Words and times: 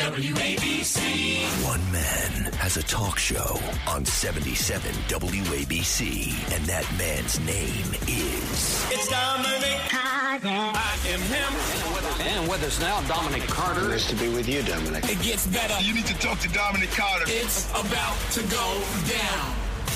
WABC. 0.00 1.44
One 1.66 1.92
man 1.92 2.52
has 2.54 2.78
a 2.78 2.82
talk 2.84 3.18
show 3.18 3.60
on 3.86 4.02
77 4.06 4.90
WABC, 5.08 6.54
and 6.56 6.64
that 6.64 6.90
man's 6.96 7.38
name 7.40 7.84
is. 8.08 8.86
It's 8.90 9.08
Dominic 9.10 9.78
Carter. 9.90 10.48
I 10.48 10.96
am 11.06 11.20
him. 11.20 12.26
And 12.26 12.48
with 12.48 12.62
us 12.64 12.80
now, 12.80 13.02
Dominic 13.08 13.42
Carter. 13.42 13.88
Nice 13.88 14.08
to 14.08 14.16
be 14.16 14.30
with 14.30 14.48
you, 14.48 14.62
Dominic. 14.62 15.04
It 15.04 15.20
gets 15.20 15.46
better. 15.46 15.78
You 15.84 15.92
need 15.92 16.06
to 16.06 16.18
talk 16.18 16.38
to 16.40 16.48
Dominic 16.48 16.90
Carter. 16.92 17.26
It's 17.28 17.68
about 17.70 18.16
to 18.32 18.40
go 18.44 18.82
down. 19.06 19.54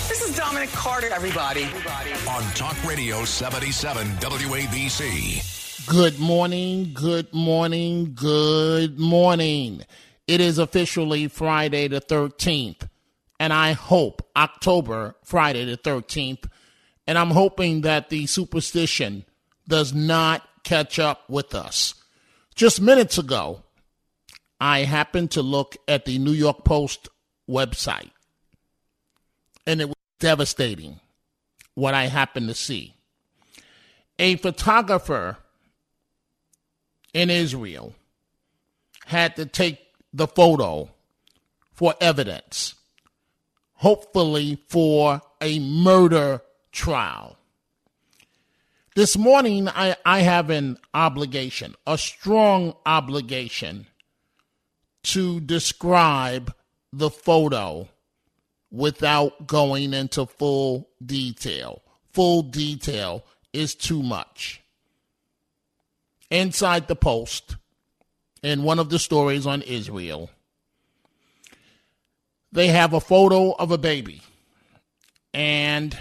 This 0.08 0.20
is 0.20 0.36
Dominic 0.36 0.68
Carter, 0.72 1.08
everybody. 1.14 1.64
on 2.28 2.42
Talk 2.52 2.76
Radio 2.84 3.24
77 3.24 4.06
WABC. 4.18 5.63
Good 5.86 6.18
morning, 6.18 6.92
good 6.94 7.34
morning, 7.34 8.14
good 8.14 8.98
morning. 8.98 9.82
It 10.26 10.40
is 10.40 10.58
officially 10.58 11.28
Friday 11.28 11.88
the 11.88 12.00
13th, 12.00 12.88
and 13.38 13.52
I 13.52 13.72
hope 13.72 14.26
October, 14.34 15.14
Friday 15.24 15.66
the 15.66 15.76
13th, 15.76 16.46
and 17.06 17.18
I'm 17.18 17.30
hoping 17.30 17.82
that 17.82 18.08
the 18.08 18.26
superstition 18.26 19.26
does 19.68 19.92
not 19.92 20.48
catch 20.62 20.98
up 20.98 21.28
with 21.28 21.54
us. 21.54 21.94
Just 22.54 22.80
minutes 22.80 23.18
ago, 23.18 23.62
I 24.58 24.80
happened 24.84 25.32
to 25.32 25.42
look 25.42 25.76
at 25.86 26.06
the 26.06 26.18
New 26.18 26.32
York 26.32 26.64
Post 26.64 27.08
website, 27.48 28.10
and 29.66 29.82
it 29.82 29.88
was 29.88 29.96
devastating 30.18 31.00
what 31.74 31.92
I 31.92 32.06
happened 32.06 32.48
to 32.48 32.54
see. 32.54 32.94
A 34.18 34.36
photographer 34.36 35.38
in 37.14 37.30
Israel 37.30 37.94
had 39.06 39.36
to 39.36 39.46
take 39.46 39.78
the 40.12 40.26
photo 40.26 40.90
for 41.72 41.94
evidence, 42.00 42.74
hopefully 43.74 44.58
for 44.68 45.22
a 45.40 45.58
murder 45.60 46.42
trial. 46.72 47.38
This 48.96 49.16
morning, 49.16 49.68
I, 49.68 49.96
I 50.04 50.20
have 50.20 50.50
an 50.50 50.78
obligation, 50.92 51.74
a 51.86 51.98
strong 51.98 52.74
obligation, 52.86 53.86
to 55.04 55.40
describe 55.40 56.54
the 56.92 57.10
photo 57.10 57.88
without 58.70 59.46
going 59.46 59.92
into 59.92 60.26
full 60.26 60.88
detail. 61.04 61.82
Full 62.12 62.42
detail 62.42 63.24
is 63.52 63.74
too 63.74 64.02
much 64.02 64.63
inside 66.34 66.88
the 66.88 66.96
Post 66.96 67.56
in 68.42 68.64
one 68.64 68.78
of 68.78 68.90
the 68.90 68.98
stories 68.98 69.46
on 69.46 69.62
Israel, 69.62 70.30
they 72.52 72.68
have 72.68 72.92
a 72.92 73.00
photo 73.00 73.52
of 73.52 73.70
a 73.70 73.78
baby. 73.78 74.20
And 75.32 75.96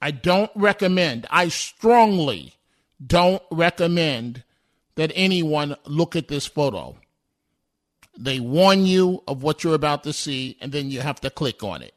I 0.00 0.12
don't 0.12 0.50
recommend, 0.54 1.26
I 1.30 1.48
strongly 1.48 2.54
don't 3.04 3.42
recommend 3.50 4.44
that 4.94 5.12
anyone 5.14 5.76
look 5.84 6.16
at 6.16 6.28
this 6.28 6.46
photo. 6.46 6.96
They 8.16 8.40
warn 8.40 8.86
you 8.86 9.22
of 9.28 9.42
what 9.42 9.62
you're 9.62 9.74
about 9.74 10.04
to 10.04 10.12
see, 10.12 10.56
and 10.60 10.72
then 10.72 10.90
you 10.90 11.00
have 11.00 11.20
to 11.20 11.30
click 11.30 11.62
on 11.62 11.82
it. 11.82 11.94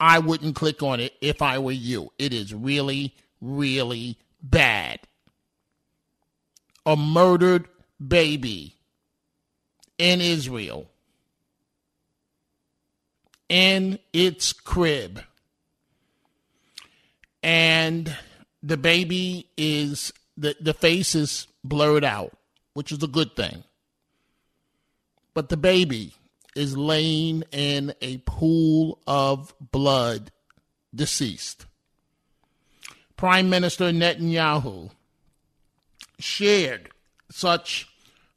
I 0.00 0.18
wouldn't 0.18 0.56
click 0.56 0.82
on 0.82 0.98
it 0.98 1.12
if 1.20 1.42
I 1.42 1.58
were 1.58 1.72
you. 1.72 2.10
It 2.18 2.32
is 2.32 2.54
really, 2.54 3.14
really 3.40 4.18
bad 4.42 5.00
a 6.86 6.96
murdered 6.96 7.68
baby 8.04 8.76
in 9.98 10.20
Israel 10.20 10.88
in 13.50 13.98
its 14.12 14.52
crib. 14.54 15.22
And 17.42 18.16
the 18.62 18.76
baby 18.76 19.48
is, 19.56 20.12
the, 20.36 20.56
the 20.60 20.72
face 20.72 21.14
is 21.14 21.46
blurred 21.64 22.04
out, 22.04 22.32
which 22.72 22.92
is 22.92 23.02
a 23.02 23.08
good 23.08 23.34
thing. 23.36 23.64
But 25.34 25.48
the 25.48 25.56
baby 25.56 26.14
is 26.54 26.76
laying 26.76 27.42
in 27.52 27.94
a 28.00 28.18
pool 28.18 29.00
of 29.06 29.54
blood, 29.72 30.30
deceased. 30.94 31.66
Prime 33.16 33.50
Minister 33.50 33.90
Netanyahu 33.90 34.90
shared 36.22 36.90
such 37.30 37.88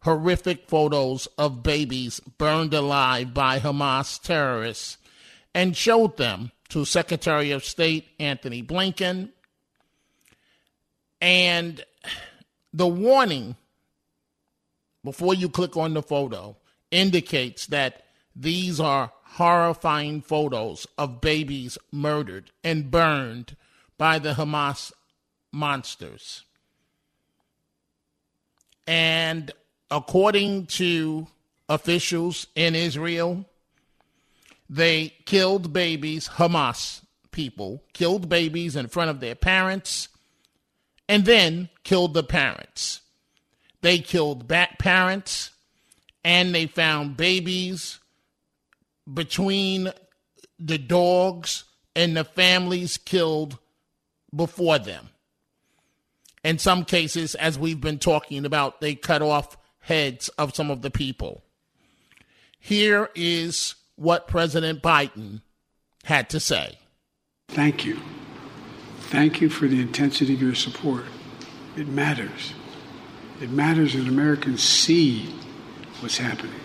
horrific 0.01 0.67
photos 0.67 1.27
of 1.37 1.63
babies 1.63 2.19
burned 2.37 2.73
alive 2.73 3.33
by 3.33 3.59
Hamas 3.59 4.21
terrorists 4.21 4.97
and 5.53 5.75
showed 5.77 6.17
them 6.17 6.51
to 6.69 6.85
Secretary 6.85 7.51
of 7.51 7.63
State 7.63 8.07
Antony 8.19 8.61
Blinken. 8.61 9.29
And 11.21 11.83
the 12.73 12.87
warning 12.87 13.55
before 15.03 15.33
you 15.33 15.49
click 15.49 15.77
on 15.77 15.93
the 15.93 16.01
photo 16.01 16.57
indicates 16.91 17.67
that 17.67 18.03
these 18.35 18.79
are 18.79 19.11
horrifying 19.23 20.21
photos 20.21 20.85
of 20.97 21.21
babies 21.21 21.77
murdered 21.91 22.51
and 22.63 22.91
burned 22.91 23.55
by 23.97 24.19
the 24.19 24.33
Hamas 24.33 24.91
monsters. 25.51 26.43
And 28.87 29.51
according 29.89 30.67
to 30.67 31.27
officials 31.69 32.47
in 32.55 32.75
Israel, 32.75 33.45
they 34.69 35.13
killed 35.25 35.73
babies, 35.73 36.29
Hamas 36.29 37.01
people 37.33 37.83
killed 37.93 38.29
babies 38.29 38.77
in 38.77 38.87
front 38.87 39.09
of 39.09 39.19
their 39.19 39.35
parents 39.35 40.07
and 41.09 41.25
then 41.25 41.67
killed 41.83 42.13
the 42.13 42.23
parents. 42.23 43.01
They 43.81 43.99
killed 43.99 44.47
back 44.47 44.79
parents 44.79 45.51
and 46.23 46.55
they 46.55 46.67
found 46.67 47.17
babies 47.17 47.99
between 49.11 49.91
the 50.57 50.77
dogs 50.77 51.65
and 51.95 52.15
the 52.15 52.23
families 52.23 52.97
killed 52.97 53.57
before 54.33 54.79
them. 54.79 55.09
In 56.43 56.57
some 56.57 56.83
cases, 56.83 57.35
as 57.35 57.57
we've 57.57 57.79
been 57.79 57.99
talking 57.99 58.45
about, 58.45 58.81
they 58.81 58.95
cut 58.95 59.21
off 59.21 59.57
heads 59.79 60.29
of 60.37 60.55
some 60.55 60.69
of 60.69 60.81
the 60.81 60.91
people. 60.91 61.43
Here 62.59 63.09
is 63.15 63.75
what 63.95 64.27
President 64.27 64.81
Biden 64.81 65.41
had 66.03 66.29
to 66.31 66.39
say. 66.39 66.77
Thank 67.49 67.85
you. 67.85 67.99
Thank 69.03 69.39
you 69.41 69.49
for 69.49 69.67
the 69.67 69.79
intensity 69.79 70.33
of 70.33 70.41
your 70.41 70.55
support. 70.55 71.05
It 71.77 71.87
matters. 71.87 72.53
It 73.41 73.49
matters 73.49 73.93
that 73.93 74.07
Americans 74.07 74.61
see 74.61 75.25
what's 75.99 76.17
happening. 76.17 76.59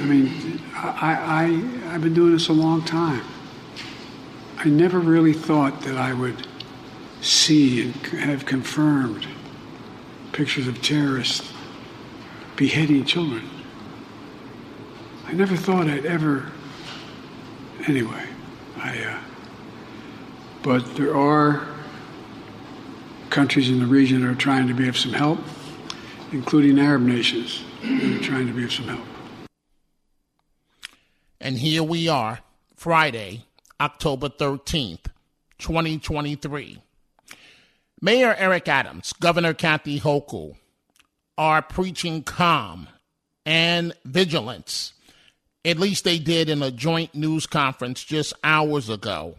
I 0.00 0.04
mean, 0.04 0.60
I, 0.74 1.84
I, 1.86 1.94
I've 1.94 2.02
been 2.02 2.14
doing 2.14 2.32
this 2.32 2.48
a 2.48 2.52
long 2.52 2.84
time. 2.84 3.24
I 4.58 4.64
never 4.64 4.98
really 4.98 5.32
thought 5.32 5.82
that 5.82 5.96
I 5.96 6.12
would 6.12 6.47
see 7.20 7.82
and 7.82 7.94
have 8.30 8.46
confirmed 8.46 9.26
pictures 10.32 10.68
of 10.68 10.80
terrorists 10.82 11.52
beheading 12.56 13.04
children. 13.04 13.48
I 15.26 15.32
never 15.32 15.56
thought 15.56 15.88
I'd 15.88 16.06
ever. 16.06 16.50
Anyway, 17.86 18.24
I. 18.76 18.98
Uh, 18.98 19.20
but 20.62 20.96
there 20.96 21.16
are 21.16 21.66
countries 23.30 23.68
in 23.70 23.78
the 23.78 23.86
region 23.86 24.22
that 24.22 24.28
are 24.28 24.34
trying 24.34 24.66
to 24.68 24.74
be 24.74 24.88
of 24.88 24.96
some 24.96 25.12
help, 25.12 25.38
including 26.32 26.78
Arab 26.78 27.02
nations 27.02 27.62
that 27.82 28.20
are 28.20 28.22
trying 28.22 28.46
to 28.46 28.52
be 28.52 28.64
of 28.64 28.72
some 28.72 28.88
help. 28.88 29.06
And 31.40 31.58
here 31.58 31.82
we 31.82 32.08
are, 32.08 32.40
Friday, 32.74 33.44
October 33.80 34.28
13th, 34.28 35.06
2023. 35.58 36.82
Mayor 38.00 38.34
Eric 38.38 38.68
Adams, 38.68 39.12
Governor 39.14 39.54
Kathy 39.54 39.98
Hochul 39.98 40.56
are 41.36 41.62
preaching 41.62 42.22
calm 42.22 42.88
and 43.44 43.92
vigilance. 44.04 44.92
At 45.64 45.80
least 45.80 46.04
they 46.04 46.18
did 46.18 46.48
in 46.48 46.62
a 46.62 46.70
joint 46.70 47.14
news 47.14 47.46
conference 47.46 48.04
just 48.04 48.34
hours 48.44 48.88
ago, 48.88 49.36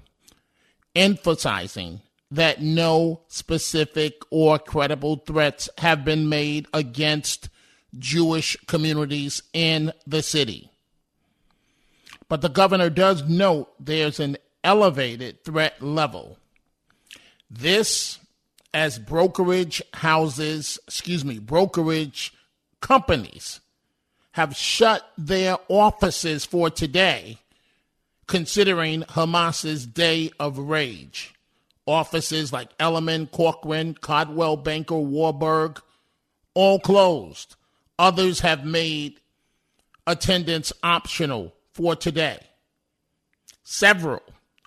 emphasizing 0.93 2.01
that 2.31 2.61
no 2.61 3.21
specific 3.27 4.21
or 4.29 4.59
credible 4.59 5.17
threats 5.17 5.69
have 5.77 6.03
been 6.03 6.27
made 6.27 6.67
against 6.73 7.49
Jewish 7.97 8.57
communities 8.67 9.41
in 9.53 9.93
the 10.05 10.21
city. 10.21 10.69
But 12.27 12.41
the 12.41 12.49
governor 12.49 12.89
does 12.89 13.23
note 13.23 13.69
there's 13.79 14.19
an 14.19 14.37
elevated 14.63 15.43
threat 15.43 15.81
level. 15.81 16.37
This 17.49 18.19
as 18.73 18.99
brokerage 18.99 19.81
houses, 19.93 20.79
excuse 20.87 21.25
me, 21.25 21.39
brokerage 21.39 22.33
companies 22.81 23.59
have 24.31 24.55
shut 24.55 25.09
their 25.17 25.57
offices 25.67 26.45
for 26.45 26.69
today, 26.69 27.39
considering 28.27 29.01
Hamas's 29.09 29.85
day 29.85 30.31
of 30.39 30.57
rage. 30.57 31.33
Offices 31.85 32.53
like 32.53 32.69
Elliman, 32.79 33.27
Corcoran, 33.27 33.95
Coldwell 33.95 34.57
Banker, 34.57 34.99
Warburg, 34.99 35.81
all 36.53 36.79
closed. 36.79 37.55
Others 37.97 38.41
have 38.41 38.63
made 38.63 39.19
attendance 40.05 40.71
optional 40.83 41.53
for 41.73 41.95
today. 41.95 42.39
Several 43.63 44.21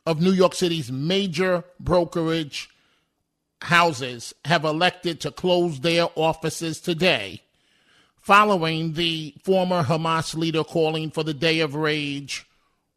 of 0.04 0.20
New 0.20 0.32
York 0.32 0.54
City's 0.54 0.90
major 0.90 1.64
brokerage 1.78 2.68
houses 3.62 4.34
have 4.44 4.64
elected 4.64 5.20
to 5.20 5.30
close 5.30 5.80
their 5.80 6.08
offices 6.14 6.80
today, 6.80 7.42
following 8.16 8.94
the 8.94 9.34
former 9.42 9.82
Hamas 9.82 10.34
leader 10.34 10.64
calling 10.64 11.10
for 11.10 11.22
the 11.24 11.34
Day 11.34 11.60
of 11.60 11.74
Rage 11.74 12.46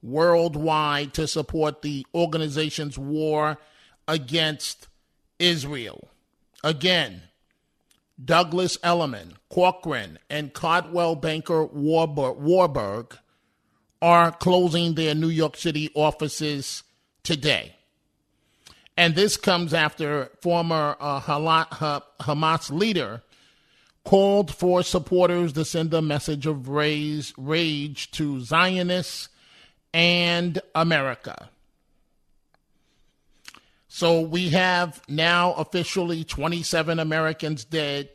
worldwide 0.02 1.14
to 1.16 1.28
support 1.28 1.82
the 1.82 2.06
organization's 2.14 2.98
war 2.98 3.58
against 4.08 4.88
Israel. 5.40 6.08
Again, 6.64 7.24
Douglas 8.24 8.78
Elliman, 8.84 9.34
Corcoran, 9.50 10.20
and 10.30 10.54
Coldwell 10.54 11.16
Banker 11.16 11.66
Warburg 11.66 13.18
are 14.02 14.32
closing 14.32 14.94
their 14.94 15.16
New 15.16 15.30
York 15.30 15.58
City 15.58 15.90
offices 15.96 16.84
today. 17.24 17.75
And 18.98 19.16
this 19.16 19.36
comes 19.36 19.74
after 19.74 20.32
former 20.42 20.96
uh, 21.00 21.20
Hamas 21.20 22.72
leader 22.72 23.24
called 24.06 24.54
for 24.54 24.84
supporters 24.84 25.54
to 25.54 25.66
send 25.66 25.94
a 25.94 26.02
message 26.02 26.46
of 26.46 26.70
rage, 26.70 27.34
rage 27.38 28.12
to 28.12 28.40
Zionists 28.40 29.30
and 29.94 30.62
America. 30.74 31.50
So 33.88 34.22
we 34.22 34.50
have 34.50 35.02
now 35.08 35.54
officially 35.54 36.24
27 36.24 37.00
Americans 37.00 37.66
dead. 37.66 38.10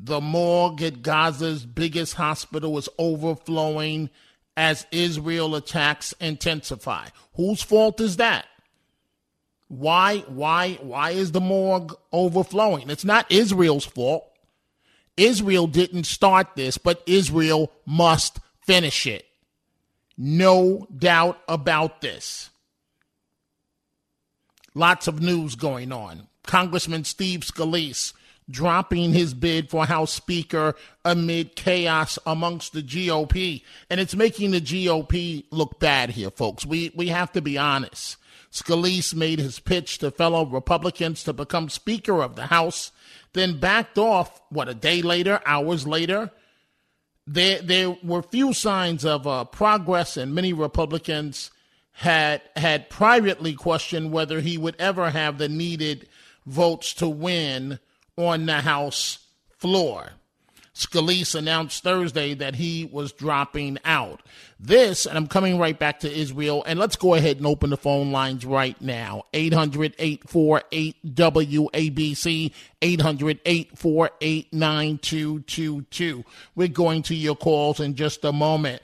The 0.00 0.20
morgue 0.20 0.82
at 0.82 1.02
Gaza's 1.02 1.64
biggest 1.64 2.14
hospital 2.14 2.76
is 2.78 2.88
overflowing 2.98 4.10
as 4.56 4.86
Israel 4.90 5.54
attacks 5.54 6.14
intensify. 6.20 7.06
Whose 7.34 7.62
fault 7.62 8.00
is 8.00 8.16
that? 8.16 8.46
Why 9.68 10.18
why 10.28 10.78
why 10.82 11.10
is 11.10 11.32
the 11.32 11.40
morgue 11.40 11.94
overflowing? 12.12 12.90
It's 12.90 13.04
not 13.04 13.30
Israel's 13.30 13.84
fault. 13.84 14.24
Israel 15.16 15.66
didn't 15.66 16.04
start 16.04 16.48
this, 16.56 16.76
but 16.76 17.02
Israel 17.06 17.70
must 17.86 18.40
finish 18.66 19.06
it. 19.06 19.24
No 20.16 20.86
doubt 20.96 21.40
about 21.48 22.00
this. 22.00 22.50
Lots 24.74 25.06
of 25.06 25.20
news 25.20 25.54
going 25.54 25.92
on. 25.92 26.28
Congressman 26.44 27.04
Steve 27.04 27.40
Scalise 27.40 28.12
dropping 28.50 29.12
his 29.12 29.32
bid 29.34 29.70
for 29.70 29.86
House 29.86 30.12
Speaker 30.12 30.74
amid 31.04 31.56
chaos 31.56 32.18
amongst 32.26 32.72
the 32.72 32.82
GOP. 32.82 33.62
And 33.88 34.00
it's 34.00 34.14
making 34.14 34.50
the 34.50 34.60
GOP 34.60 35.44
look 35.50 35.80
bad 35.80 36.10
here, 36.10 36.30
folks. 36.30 36.66
We, 36.66 36.92
we 36.94 37.08
have 37.08 37.32
to 37.32 37.40
be 37.40 37.56
honest. 37.56 38.16
Scalise 38.54 39.12
made 39.14 39.40
his 39.40 39.58
pitch 39.58 39.98
to 39.98 40.12
fellow 40.12 40.46
Republicans 40.46 41.24
to 41.24 41.32
become 41.32 41.68
Speaker 41.68 42.22
of 42.22 42.36
the 42.36 42.46
House, 42.46 42.92
then 43.32 43.58
backed 43.58 43.98
off, 43.98 44.40
what, 44.48 44.68
a 44.68 44.74
day 44.74 45.02
later, 45.02 45.40
hours 45.44 45.88
later? 45.88 46.30
There, 47.26 47.60
there 47.60 47.96
were 48.04 48.22
few 48.22 48.52
signs 48.52 49.04
of 49.04 49.26
uh, 49.26 49.44
progress, 49.44 50.16
and 50.16 50.32
many 50.32 50.52
Republicans 50.52 51.50
had 51.98 52.42
had 52.54 52.90
privately 52.90 53.54
questioned 53.54 54.12
whether 54.12 54.40
he 54.40 54.56
would 54.56 54.76
ever 54.78 55.10
have 55.10 55.38
the 55.38 55.48
needed 55.48 56.08
votes 56.46 56.94
to 56.94 57.08
win 57.08 57.80
on 58.16 58.46
the 58.46 58.60
House 58.60 59.18
floor. 59.50 60.10
Scalise 60.74 61.36
announced 61.36 61.84
Thursday 61.84 62.34
that 62.34 62.56
he 62.56 62.84
was 62.90 63.12
dropping 63.12 63.78
out. 63.84 64.22
This, 64.58 65.06
and 65.06 65.16
I'm 65.16 65.28
coming 65.28 65.56
right 65.56 65.78
back 65.78 66.00
to 66.00 66.12
Israel, 66.12 66.64
and 66.66 66.80
let's 66.80 66.96
go 66.96 67.14
ahead 67.14 67.36
and 67.36 67.46
open 67.46 67.70
the 67.70 67.76
phone 67.76 68.10
lines 68.10 68.44
right 68.44 68.80
now. 68.80 69.22
800 69.32 69.94
848 69.98 71.14
WABC, 71.14 72.52
800 72.82 73.40
848 73.44 74.52
9222. 74.52 76.24
We're 76.56 76.68
going 76.68 77.02
to 77.04 77.14
your 77.14 77.36
calls 77.36 77.78
in 77.78 77.94
just 77.94 78.24
a 78.24 78.32
moment. 78.32 78.82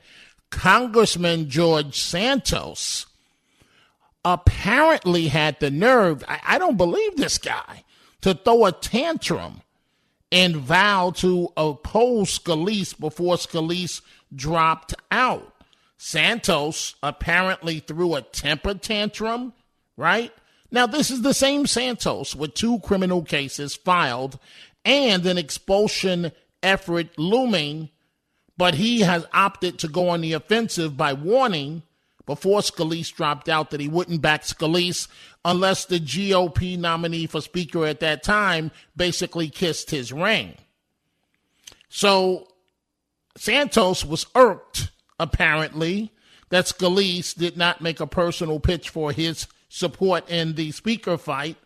Congressman 0.51 1.49
George 1.51 1.99
Santos 1.99 3.07
apparently 4.25 5.27
had 5.27 5.59
the 5.59 5.71
nerve, 5.71 6.23
I, 6.29 6.41
I 6.45 6.59
don't 6.59 6.77
believe 6.77 7.17
this 7.17 7.39
guy, 7.39 7.83
to 8.21 8.35
throw 8.35 8.67
a 8.67 8.73
tantrum 8.73 9.63
and 10.33 10.57
vow 10.57 11.11
to 11.17 11.53
oppose 11.57 12.39
Scalise 12.39 12.99
before 12.99 13.37
Scalise 13.37 14.01
dropped 14.35 14.95
out. 15.11 15.55
Santos 15.97 16.95
apparently 17.03 17.81
threw 17.81 18.15
a 18.15 18.23
temper 18.23 18.75
tantrum, 18.75 19.53
right? 19.97 20.33
Now, 20.71 20.87
this 20.87 21.11
is 21.11 21.23
the 21.23 21.35
same 21.35 21.67
Santos 21.67 22.35
with 22.35 22.55
two 22.55 22.79
criminal 22.81 23.23
cases 23.23 23.75
filed 23.75 24.39
and 24.85 25.27
an 25.27 25.37
expulsion 25.37 26.33
effort 26.63 27.19
looming, 27.19 27.91
but 28.57 28.75
he 28.75 29.01
has 29.01 29.27
opted 29.33 29.79
to 29.81 29.89
go 29.89 30.09
on 30.09 30.21
the 30.21 30.33
offensive 30.33 30.97
by 30.97 31.13
warning 31.13 31.83
before 32.27 32.61
Scalise 32.61 33.15
dropped 33.15 33.49
out 33.49 33.71
that 33.71 33.81
he 33.81 33.89
wouldn't 33.89 34.23
back 34.23 34.43
Scalise 34.43 35.09
unless 35.45 35.85
the 35.85 35.99
GOP 35.99 36.79
nominee 36.79 37.27
for 37.27 37.41
Speaker 37.41 37.87
at 37.87 38.01
that 38.01 38.23
time 38.23 38.71
basically 38.97 39.49
kissed 39.49 39.91
his 39.91 40.13
ring. 40.13 40.55
So 41.89 42.49
Santos 43.37 44.05
was 44.05 44.27
irked, 44.35 44.91
apparently, 45.19 46.13
that 46.51 46.67
Scalise 46.67 47.35
did 47.35 47.57
not 47.57 47.81
make 47.81 48.01
a 48.01 48.07
personal 48.07 48.61
pitch 48.61 48.89
for 48.91 49.13
his 49.13 49.47
support 49.69 50.29
in 50.29 50.55
the 50.55 50.73
Speaker 50.73 51.17
fight. 51.17 51.57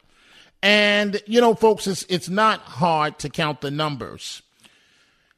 And, 0.62 1.20
you 1.26 1.40
know, 1.40 1.54
folks, 1.54 1.86
it's, 1.86 2.04
it's 2.08 2.28
not 2.28 2.60
hard 2.60 3.18
to 3.18 3.28
count 3.28 3.60
the 3.60 3.70
numbers. 3.70 4.42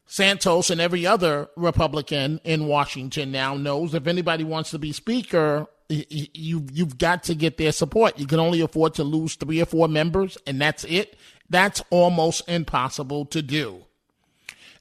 Santos 0.07 0.71
and 0.71 0.81
every 0.81 1.07
other 1.07 1.49
Republican 1.57 2.41
in 2.45 2.69
Washington 2.69 3.33
now 3.33 3.57
knows 3.57 3.93
if 3.93 4.07
anybody 4.07 4.45
wants 4.45 4.71
to 4.71 4.79
be 4.79 4.93
Speaker, 4.93 5.67
you 5.89 6.67
you've 6.73 6.99
got 6.99 7.25
to 7.25 7.35
get 7.35 7.59
their 7.59 7.73
support. 7.73 8.19
You 8.19 8.27
can 8.27 8.41
only 8.41 8.61
afford 8.61 8.95
to 8.95 9.05
lose 9.05 9.35
three 9.35 9.61
or 9.61 9.67
four 9.67 9.89
members, 9.89 10.39
and 10.47 10.61
that's 10.61 10.85
it. 10.85 11.17
That's 11.51 11.83
almost 11.91 12.49
impossible 12.49 13.27
to 13.27 13.43
do. 13.43 13.83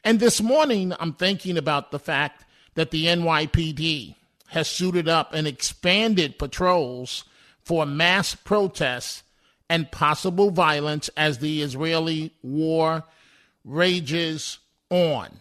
And 0.03 0.19
this 0.19 0.41
morning, 0.41 0.93
I'm 0.99 1.13
thinking 1.13 1.57
about 1.57 1.91
the 1.91 1.99
fact 1.99 2.45
that 2.75 2.91
the 2.91 3.05
NYPD 3.05 4.15
has 4.47 4.67
suited 4.67 5.07
up 5.07 5.33
and 5.33 5.47
expanded 5.47 6.37
patrols 6.37 7.23
for 7.63 7.85
mass 7.85 8.35
protests 8.35 9.23
and 9.69 9.91
possible 9.91 10.51
violence 10.51 11.09
as 11.17 11.39
the 11.39 11.63
Israeli 11.63 12.31
war 12.43 13.03
rages 13.63 14.59
on. 14.89 15.39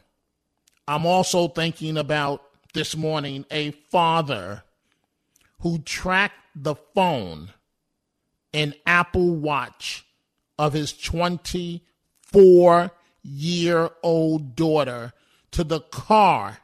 I'm 0.86 1.06
also 1.06 1.48
thinking 1.48 1.96
about 1.96 2.42
this 2.74 2.96
morning 2.96 3.46
a 3.50 3.70
father 3.70 4.64
who 5.60 5.78
tracked 5.78 6.34
the 6.54 6.74
phone 6.94 7.50
and 8.52 8.74
Apple 8.86 9.34
Watch 9.34 10.04
of 10.58 10.72
his 10.72 10.92
24 10.92 12.90
year 13.22 13.90
old 14.02 14.54
daughter 14.54 15.12
to 15.52 15.64
the 15.64 15.80
car 15.80 16.58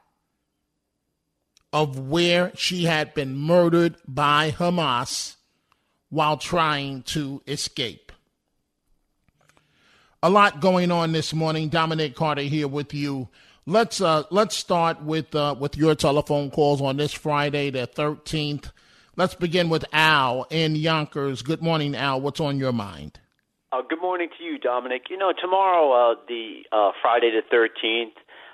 of 1.73 1.99
where 1.99 2.53
she 2.57 2.85
had 2.85 3.15
been 3.15 3.37
murdered 3.37 3.97
by 4.07 4.51
Hamas 4.51 5.37
while 6.09 6.37
trying 6.37 7.03
to 7.05 7.43
escape. 7.47 8.10
A 10.23 10.29
lot 10.29 10.61
going 10.61 10.91
on 10.91 11.13
this 11.13 11.33
morning. 11.33 11.71
Dominic 11.71 12.15
Carter 12.15 12.43
here 12.43 12.69
with 12.69 12.93
you. 12.93 13.31
Let's 13.65 14.03
uh, 14.03 14.25
let's 14.29 14.55
start 14.55 15.03
with 15.03 15.35
uh, 15.35 15.55
with 15.59 15.79
your 15.79 15.95
telephone 15.95 16.51
calls 16.51 16.83
on 16.83 16.99
this 16.99 17.15
Friday, 17.15 17.71
the 17.71 17.87
thirteenth. 17.87 18.71
Let's 19.17 19.35
begin 19.35 19.71
with 19.71 19.87
Al 19.95 20.47
in 20.51 20.77
Yonkers. 20.77 21.41
Good 21.41 21.63
morning, 21.63 21.97
Al. 21.97 22.21
What's 22.21 22.39
on 22.39 22.59
your 22.59 22.73
mind? 22.73 23.19
Uh, 23.73 23.81
good 23.89 24.03
morning 24.03 24.29
to 24.37 24.45
you, 24.45 24.59
Dominic. 24.59 25.05
You 25.09 25.17
know, 25.17 25.33
tomorrow, 25.41 26.13
uh, 26.13 26.15
the 26.29 26.65
uh, 26.71 26.91
Friday 27.01 27.31
the 27.31 27.41
thirteenth. 27.51 28.13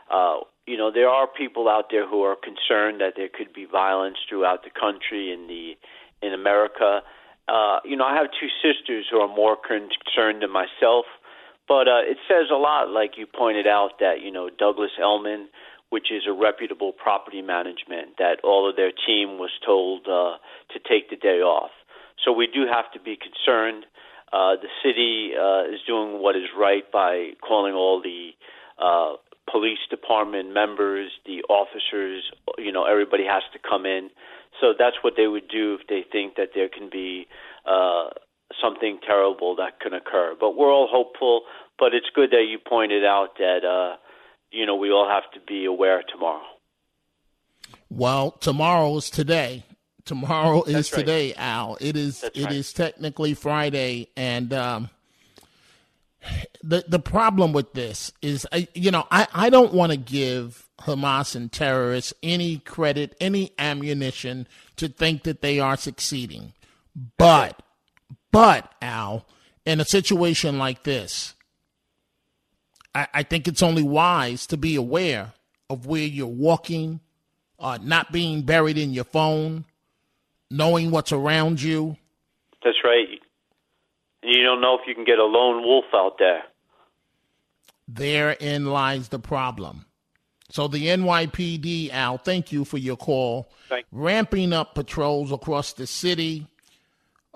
Uh, 0.09 0.47
you 0.69 0.77
know, 0.77 0.93
there 0.93 1.09
are 1.09 1.27
people 1.27 1.69
out 1.69 1.87
there 1.91 2.09
who 2.09 2.23
are 2.23 2.37
concerned 2.37 3.01
that 3.01 3.15
there 3.17 3.29
could 3.29 3.53
be 3.53 3.65
violence 3.65 4.19
throughout 4.29 4.63
the 4.63 4.71
country 4.71 5.33
in 5.33 5.49
the 5.49 5.77
in 6.25 6.33
America. 6.33 7.01
Uh, 7.49 7.81
you 7.85 7.97
know, 7.97 8.05
I 8.05 8.15
have 8.15 8.27
two 8.41 8.49
sisters 8.63 9.07
who 9.11 9.19
are 9.19 9.29
more 9.29 9.57
concerned 9.57 10.43
than 10.43 10.51
myself. 10.53 11.07
But 11.69 11.89
uh, 11.89 12.03
it 12.07 12.19
says 12.29 12.47
a 12.53 12.57
lot, 12.57 12.91
like 12.91 13.13
you 13.17 13.27
pointed 13.27 13.67
out, 13.67 13.99
that 14.01 14.21
you 14.23 14.31
know 14.31 14.51
Douglas 14.51 14.93
Elliman 15.01 15.49
which 15.89 16.11
is 16.11 16.25
a 16.29 16.33
reputable 16.33 16.93
property 16.93 17.43
management, 17.43 18.19
that 18.19 18.37
all 18.43 18.69
of 18.69 18.77
their 18.77 18.91
team 18.91 19.39
was 19.39 19.51
told 19.65 20.07
uh, 20.07 20.37
to 20.73 20.79
take 20.89 21.11
the 21.11 21.17
day 21.17 21.41
off. 21.41 21.71
So 22.25 22.33
we 22.33 22.47
do 22.47 22.67
have 22.71 22.91
to 22.93 23.01
be 23.01 23.17
concerned. 23.17 23.87
Uh, 24.33 24.57
the 24.61 24.69
city 24.83 25.33
uh, 25.39 25.73
is 25.73 25.81
doing 25.87 26.21
what 26.21 26.35
is 26.35 26.51
right 26.59 26.91
by 26.91 27.31
calling 27.41 27.75
all 27.75 28.03
the 28.03 28.31
uh, 28.83 29.15
police 29.51 29.79
department 29.89 30.53
members, 30.53 31.13
the 31.25 31.43
officers, 31.49 32.25
you 32.59 32.73
know, 32.73 32.85
everybody 32.85 33.25
has 33.25 33.45
to 33.53 33.59
come 33.59 33.87
in. 33.87 34.11
So 34.61 34.75
that's 34.77 34.97
what 35.03 35.15
they 35.17 35.29
would 35.29 35.49
do 35.49 35.79
if 35.81 35.87
they 35.87 36.05
think 36.11 36.35
that 36.37 36.51
there 36.55 36.69
can 36.69 36.91
be 36.91 37.29
uh, 37.65 38.11
something 38.61 38.99
terrible 39.07 39.57
that 39.57 39.81
can 39.81 39.93
occur. 39.93 40.35
But 40.39 40.57
we're 40.57 40.73
all 40.73 40.89
hopeful. 40.91 41.43
But 41.79 41.95
it's 41.95 42.07
good 42.15 42.31
that 42.31 42.47
you 42.49 42.59
pointed 42.59 43.05
out 43.05 43.37
that 43.39 43.65
uh, 43.65 43.97
you 44.51 44.65
know 44.67 44.77
we 44.77 44.91
all 44.91 45.09
have 45.09 45.31
to 45.35 45.41
be 45.47 45.65
aware 45.65 46.03
tomorrow. 46.11 46.45
Well, 47.91 48.33
tomorrow 48.33 48.97
is 48.97 49.11
today. 49.11 49.65
Tomorrow 50.05 50.63
is 50.63 50.73
That's 50.75 50.93
right. 50.93 50.99
today, 51.01 51.35
Al. 51.35 51.77
It 51.81 51.97
is. 51.97 52.21
That's 52.21 52.39
It 52.39 52.45
right. 52.45 52.53
is 52.55 52.73
technically 52.73 53.35
Friday, 53.35 54.09
and 54.17 54.53
um, 54.53 54.91
the 56.63 56.85
the 56.87 57.01
problem 57.01 57.53
with 57.53 57.73
this 57.73 58.13
is, 58.23 58.47
I, 58.53 58.69
you 58.75 58.91
know, 58.93 59.07
I 59.11 59.27
I 59.35 59.51
don't 59.51 59.75
want 59.75 59.91
to 59.93 59.99
give 59.99 60.69
Hamas 60.83 61.35
and 61.35 61.51
terrorists 61.51 62.15
any 62.23 62.59
credit, 62.59 63.17
any 63.21 63.53
ammunition 63.59 64.47
to 64.77 64.89
think 64.89 65.25
that 65.25 65.43
they 65.43 65.59
are 65.59 65.77
succeeding, 65.77 66.53
but 67.19 67.61
but 68.37 68.71
Al, 68.83 69.25
in 69.65 69.81
a 69.81 69.85
situation 69.87 70.59
like 70.59 70.83
this, 70.83 71.33
I, 72.95 73.09
I 73.15 73.23
think 73.23 73.49
it's 73.49 73.63
only 73.63 73.83
wise 73.83 74.47
to 74.49 74.59
be 74.59 74.77
aware 74.77 75.33
of 75.71 75.87
where 75.87 76.03
you're 76.03 76.27
walking, 76.27 77.01
uh, 77.59 77.79
not 77.81 78.13
being 78.13 78.43
buried 78.43 78.77
in 78.77 78.93
your 78.93 79.05
phone, 79.05 79.65
knowing 80.51 80.91
what's 80.91 81.13
around 81.13 81.63
you. 81.63 81.97
That's 82.63 82.77
right. 82.85 83.09
And 84.23 84.35
you 84.35 84.43
don't 84.43 84.61
know 84.61 84.75
if 84.75 84.87
you 84.87 84.95
can 84.95 85.05
get 85.05 85.19
a 85.19 85.25
lone 85.25 85.63
wolf 85.63 85.87
out 85.95 86.19
there. 86.19 86.43
Therein 87.89 88.67
lies 88.67 89.09
the 89.09 89.19
problem. 89.19 89.87
So 90.51 90.69
the 90.69 90.89
NYPD, 90.89 91.91
Al, 91.91 92.19
thank 92.19 92.53
you 92.53 92.67
for 92.67 92.77
your 92.77 92.99
call. 92.99 93.51
Thank- 93.71 93.87
Ramping 93.91 94.53
up 94.53 94.75
patrols 94.75 95.33
across 95.33 95.73
the 95.73 95.87
city 95.87 96.49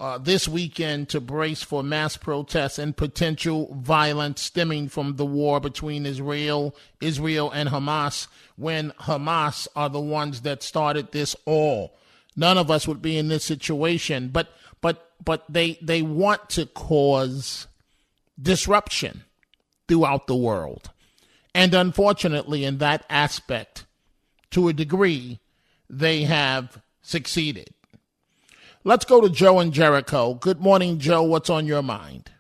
uh, 0.01 0.17
this 0.17 0.49
weekend 0.49 1.11
to 1.11 1.21
brace 1.21 1.63
for 1.63 1.83
mass 1.83 2.17
protests 2.17 2.79
and 2.79 2.97
potential 2.97 3.75
violence 3.75 4.41
stemming 4.41 4.89
from 4.89 5.17
the 5.17 5.27
war 5.27 5.61
between 5.61 6.07
Israel, 6.07 6.75
Israel 7.03 7.51
and 7.51 7.69
Hamas. 7.69 8.27
When 8.57 8.93
Hamas 8.93 9.69
are 9.77 9.91
the 9.91 10.01
ones 10.01 10.41
that 10.41 10.63
started 10.63 11.13
this 11.13 11.37
all, 11.45 11.99
none 12.35 12.57
of 12.57 12.71
us 12.71 12.89
would 12.89 13.03
be 13.03 13.19
in 13.19 13.29
this 13.29 13.45
situation. 13.45 14.29
But 14.29 14.49
but 14.81 15.11
but 15.23 15.45
they 15.51 15.79
they 15.83 16.01
want 16.01 16.49
to 16.51 16.65
cause 16.65 17.67
disruption 18.41 19.25
throughout 19.87 20.27
the 20.27 20.37
world. 20.37 20.91
And 21.55 21.75
unfortunately, 21.75 22.65
in 22.65 22.79
that 22.79 23.05
aspect, 23.11 23.85
to 24.53 24.69
a 24.69 24.73
degree, 24.73 25.41
they 25.91 26.23
have 26.23 26.81
succeeded. 27.03 27.75
Let's 28.83 29.05
go 29.05 29.21
to 29.21 29.29
Joe 29.29 29.59
and 29.59 29.75
Jericho. 29.75 30.33
Good 30.33 30.61
morning, 30.61 30.99
Joe. 30.99 31.23
What's 31.23 31.51
on 31.51 31.67
your 31.67 31.83
mind? 31.83 32.31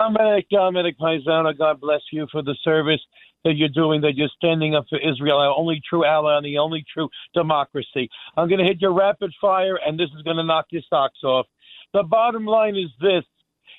Dominic, 0.00 0.48
Dominic 0.50 0.98
Paisano, 0.98 1.56
God 1.56 1.80
bless 1.80 2.00
you 2.10 2.26
for 2.32 2.42
the 2.42 2.56
service 2.64 3.00
that 3.44 3.54
you're 3.54 3.68
doing, 3.68 4.00
that 4.00 4.16
you're 4.16 4.30
standing 4.36 4.74
up 4.74 4.86
for 4.90 4.98
Israel, 4.98 5.38
our 5.38 5.54
only 5.56 5.80
true 5.88 6.04
ally 6.04 6.36
and 6.36 6.44
the 6.44 6.58
only 6.58 6.84
true 6.92 7.08
democracy. 7.34 8.08
I'm 8.36 8.48
going 8.48 8.58
to 8.58 8.64
hit 8.64 8.80
your 8.80 8.92
rapid 8.92 9.32
fire, 9.40 9.78
and 9.86 9.96
this 9.96 10.08
is 10.16 10.22
going 10.22 10.38
to 10.38 10.42
knock 10.42 10.66
your 10.70 10.82
socks 10.90 11.22
off. 11.22 11.46
The 11.92 12.02
bottom 12.02 12.44
line 12.44 12.74
is 12.74 12.90
this, 13.00 13.22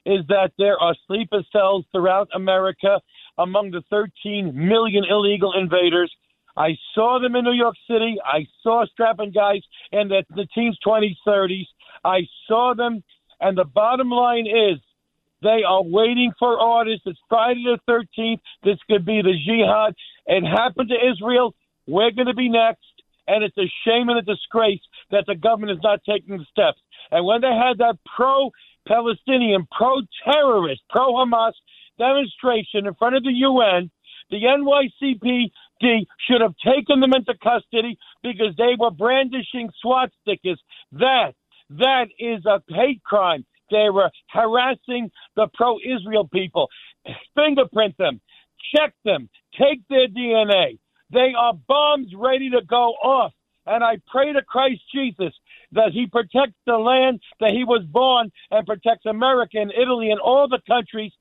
is 0.06 0.25
that 0.30 0.52
there 0.58 0.78
are 0.78 0.96
sleeper 1.08 1.44
cells 1.52 1.84
throughout 1.92 2.30
America 2.34 3.02
among 3.38 3.72
the 3.72 3.82
13 3.90 4.54
million 4.56 5.04
illegal 5.10 5.52
invaders. 5.60 6.14
I 6.58 6.78
saw 6.94 7.20
them 7.20 7.36
in 7.36 7.44
New 7.44 7.54
York 7.54 7.76
City. 7.90 8.18
I 8.24 8.48
saw 8.64 8.86
strapping 8.86 9.32
guys 9.32 9.62
in 9.92 10.08
the, 10.08 10.24
the 10.30 10.48
team's 10.56 10.78
2030s. 10.86 11.68
I 12.04 12.22
saw 12.48 12.74
them, 12.76 13.04
and 13.42 13.58
the 13.58 13.66
bottom 13.66 14.10
line 14.10 14.48
is 14.48 14.80
they 15.42 15.64
are 15.68 15.84
waiting 15.84 16.32
for 16.40 16.60
orders. 16.60 17.02
It's 17.06 17.20
Friday 17.30 17.66
the 17.66 17.80
13th. 18.18 18.40
This 18.64 18.78
could 18.90 19.06
be 19.06 19.22
the 19.22 19.34
jihad. 19.34 19.96
It 20.26 20.44
happened 20.46 20.90
to 20.90 21.12
Israel. 21.12 21.54
We're 21.88 22.12
going 22.12 22.28
to 22.28 22.34
be 22.34 22.50
next. 22.50 22.82
And 23.28 23.44
it's 23.44 23.58
a 23.58 23.70
shame 23.86 24.10
and 24.10 24.20
a 24.20 24.22
disgrace 24.22 24.82
that 25.12 25.26
the 25.28 25.36
government 25.36 25.72
is 25.72 25.84
not 25.84 26.00
taking 26.08 26.38
the 26.38 26.46
steps. 26.50 26.80
And 27.12 27.26
when 27.26 27.42
they 27.42 27.54
had 27.54 27.80
that 27.80 27.98
pro 28.16 28.52
Palestinian, 28.88 29.68
pro 29.76 30.02
terrorist, 30.24 30.82
pro 30.90 31.14
Hamas 31.14 31.54
demonstration 31.98 32.86
in 32.86 32.94
front 32.96 33.16
of 33.16 33.24
the 33.24 33.32
UN, 33.32 33.90
the 34.30 34.38
Should 35.82 36.41
have 36.41 36.55
taken 36.65 37.00
them 37.01 37.13
into 37.13 37.34
custody 37.44 37.98
because 38.24 38.55
they 38.58 38.75
were 38.79 38.91
brandishing 38.91 39.70
swastikas. 39.84 40.58
That, 40.94 41.34
that 41.70 42.05
is 42.17 42.46
a 42.46 42.62
hate 42.70 43.03
crime. 43.03 43.46
They 43.72 43.89
were 43.91 44.10
harassing 44.29 45.12
the 45.36 45.48
pro 45.53 45.77
Israel 45.79 46.27
people. 46.27 46.70
Fingerprint 47.36 47.98
them, 47.98 48.22
check 48.75 48.94
them, 49.03 49.29
take 49.60 49.82
their 49.89 50.08
DNA. 50.08 50.79
They 51.12 51.34
are 51.38 51.53
bombs 51.67 52.12
ready 52.15 52.50
to 52.51 52.62
go 52.67 52.94
off. 53.03 53.34
And 53.67 53.84
I 53.84 53.98
pray 54.08 54.32
to 54.32 54.44
Christ 54.44 54.82
Jesus 54.94 55.34
that 55.72 55.91
he 55.91 56.05
protects 56.08 56.58
the 56.67 56.77
land 56.77 57.20
that 57.39 57.51
he 57.51 57.63
was 57.63 57.84
born 57.89 58.32
and 58.51 58.65
protects 58.65 59.05
America 59.08 59.58
and 59.58 59.72
Italy 59.72 60.12
and 60.12 60.20
all 60.20 60.48
the 60.48 60.62
countries. 60.67 61.12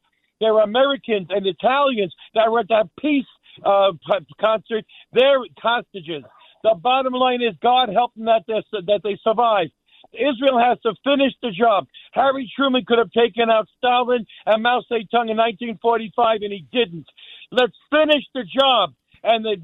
There 0.41 0.55
are 0.55 0.63
Americans 0.63 1.29
and 1.31 1.47
Italians 1.47 2.15
that 2.35 2.51
were 2.53 2.61
at 2.61 2.69
that 2.69 2.91
peace 3.01 3.27
uh, 3.65 3.93
concert. 4.41 4.85
They're 5.13 5.41
hostages. 5.59 6.25
The 6.63 6.75
bottom 6.75 7.13
line 7.13 7.43
is 7.43 7.55
God 7.63 7.91
help 7.91 8.15
them 8.15 8.27
that 8.27 8.45
they, 8.49 8.63
that 8.73 9.01
they 9.05 9.19
survive. 9.23 9.69
Israel 10.13 10.59
has 10.59 10.79
to 10.83 10.95
finish 11.05 11.33
the 11.43 11.51
job. 11.51 11.87
Harry 12.13 12.51
Truman 12.57 12.85
could 12.87 12.99
have 12.99 13.11
taken 13.11 13.51
out 13.51 13.69
Stalin 13.79 14.27
and 14.47 14.63
Mao 14.63 14.81
Zedong 14.91 15.31
in 15.31 15.37
1945, 15.37 16.43
and 16.43 16.53
he 16.53 16.67
didn't. 16.73 17.07
Let's 17.51 17.77
finish 17.91 18.25
the 18.35 18.45
job. 18.45 18.95
And 19.23 19.45
the 19.45 19.57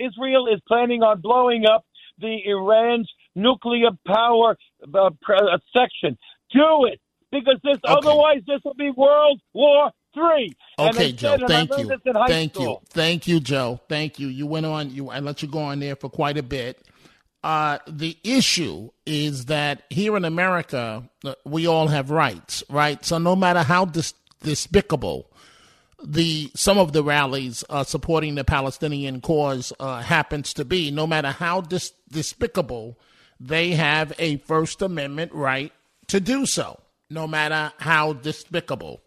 Israel 0.00 0.46
is 0.46 0.60
planning 0.66 1.02
on 1.02 1.20
blowing 1.20 1.66
up 1.66 1.84
the 2.18 2.38
Iran's 2.46 3.10
nuclear 3.34 3.90
power 4.06 4.56
uh, 4.94 5.06
uh, 5.06 5.58
section. 5.72 6.16
Do 6.52 6.86
it 6.86 7.00
because 7.30 7.56
this 7.62 7.78
otherwise 7.84 8.42
this 8.46 8.60
will 8.64 8.74
be 8.74 8.90
World 8.90 9.40
War 9.52 9.90
Three. 10.14 10.52
Okay, 10.78 11.12
Joe. 11.12 11.36
Thank 11.46 11.70
you. 11.76 11.86
this 11.86 12.00
in 12.04 12.14
high 12.14 12.26
Thank 12.28 12.58
you. 12.58 12.78
Thank 12.90 13.28
you, 13.28 13.40
Joe. 13.40 13.80
Thank 13.88 14.18
you. 14.18 14.28
You 14.28 14.46
went 14.46 14.66
on. 14.66 14.90
You 14.90 15.10
I 15.10 15.20
let 15.20 15.42
you 15.42 15.48
go 15.48 15.60
on 15.60 15.80
there 15.80 15.96
for 15.96 16.08
quite 16.08 16.38
a 16.38 16.42
bit. 16.42 16.82
Uh, 17.44 17.78
the 17.86 18.16
issue 18.24 18.90
is 19.06 19.44
that 19.44 19.84
here 19.90 20.16
in 20.16 20.24
America, 20.24 21.08
uh, 21.24 21.34
we 21.44 21.66
all 21.68 21.86
have 21.86 22.10
rights, 22.10 22.64
right? 22.68 23.04
So 23.04 23.18
no 23.18 23.36
matter 23.36 23.62
how 23.62 23.84
dis- 23.84 24.14
despicable 24.42 25.30
the 26.04 26.50
some 26.54 26.78
of 26.78 26.92
the 26.92 27.02
rallies 27.02 27.64
uh, 27.68 27.84
supporting 27.84 28.34
the 28.34 28.44
Palestinian 28.44 29.20
cause 29.20 29.72
uh, 29.80 30.00
happens 30.00 30.52
to 30.54 30.64
be, 30.64 30.90
no 30.90 31.06
matter 31.06 31.30
how 31.30 31.60
dis- 31.60 31.92
despicable, 32.10 32.98
they 33.40 33.72
have 33.72 34.12
a 34.18 34.36
First 34.38 34.82
Amendment 34.82 35.32
right 35.32 35.72
to 36.08 36.20
do 36.20 36.46
so, 36.46 36.80
no 37.10 37.26
matter 37.26 37.72
how 37.78 38.12
despicable. 38.12 39.00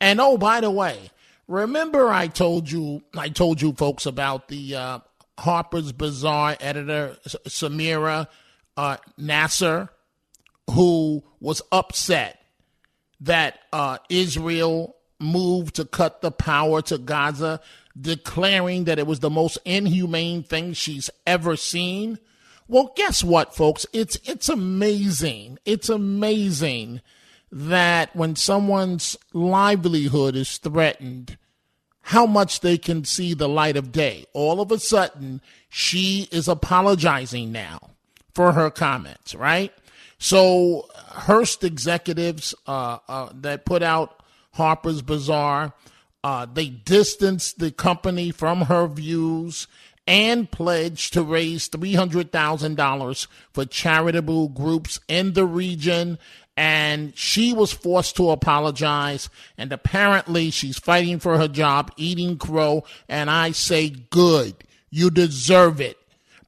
And 0.00 0.20
oh, 0.20 0.36
by 0.36 0.60
the 0.60 0.70
way, 0.70 1.10
remember 1.48 2.10
I 2.10 2.28
told 2.28 2.70
you 2.70 3.02
I 3.16 3.28
told 3.28 3.62
you 3.62 3.72
folks 3.72 4.06
about 4.06 4.48
the 4.48 4.76
uh, 4.76 4.98
Harper's 5.38 5.92
Bazaar 5.92 6.56
editor 6.60 7.16
Samira 7.26 8.28
uh, 8.76 8.96
Nasr, 9.16 9.88
who 10.70 11.22
was 11.40 11.62
upset 11.72 12.42
that 13.20 13.58
uh, 13.72 13.98
Israel 14.08 14.96
moved 15.18 15.76
to 15.76 15.84
cut 15.84 16.20
the 16.20 16.30
power 16.30 16.82
to 16.82 16.98
Gaza, 16.98 17.60
declaring 17.98 18.84
that 18.84 18.98
it 18.98 19.06
was 19.06 19.20
the 19.20 19.30
most 19.30 19.58
inhumane 19.64 20.42
thing 20.42 20.74
she's 20.74 21.08
ever 21.26 21.56
seen. 21.56 22.18
Well, 22.68 22.92
guess 22.96 23.24
what, 23.24 23.54
folks? 23.54 23.86
It's 23.92 24.18
it's 24.24 24.48
amazing. 24.48 25.58
It's 25.64 25.88
amazing 25.88 27.00
that 27.50 28.14
when 28.14 28.36
someone's 28.36 29.16
livelihood 29.32 30.36
is 30.36 30.58
threatened, 30.58 31.38
how 32.02 32.26
much 32.26 32.60
they 32.60 32.78
can 32.78 33.04
see 33.04 33.34
the 33.34 33.48
light 33.48 33.76
of 33.76 33.92
day. 33.92 34.26
All 34.32 34.60
of 34.60 34.70
a 34.70 34.78
sudden, 34.78 35.40
she 35.68 36.28
is 36.30 36.48
apologizing 36.48 37.50
now 37.52 37.90
for 38.34 38.52
her 38.52 38.70
comments, 38.70 39.34
right? 39.34 39.72
So, 40.18 40.88
Hearst 40.94 41.64
executives 41.64 42.54
uh, 42.66 42.98
uh, 43.08 43.30
that 43.34 43.64
put 43.64 43.82
out 43.82 44.22
Harper's 44.52 45.02
Bazaar 45.02 45.74
Uh, 46.26 46.44
they 46.44 46.68
distanced 46.68 47.60
the 47.60 47.70
company 47.70 48.32
from 48.32 48.62
her 48.62 48.88
views 48.88 49.68
and 50.08 50.50
pledged 50.50 51.12
to 51.12 51.22
raise 51.22 51.68
$300,000 51.68 53.26
for 53.52 53.64
charitable 53.64 54.48
groups 54.48 54.98
in 55.06 55.34
the 55.34 55.46
region. 55.46 56.18
And 56.56 57.16
she 57.16 57.52
was 57.52 57.72
forced 57.72 58.16
to 58.16 58.30
apologize. 58.30 59.28
And 59.58 59.72
apparently, 59.72 60.50
she's 60.50 60.78
fighting 60.78 61.18
for 61.18 61.36
her 61.38 61.48
job, 61.48 61.92
eating 61.96 62.38
crow. 62.38 62.84
And 63.08 63.30
I 63.30 63.52
say, 63.52 63.90
good. 63.90 64.54
You 64.90 65.10
deserve 65.10 65.80
it 65.80 65.98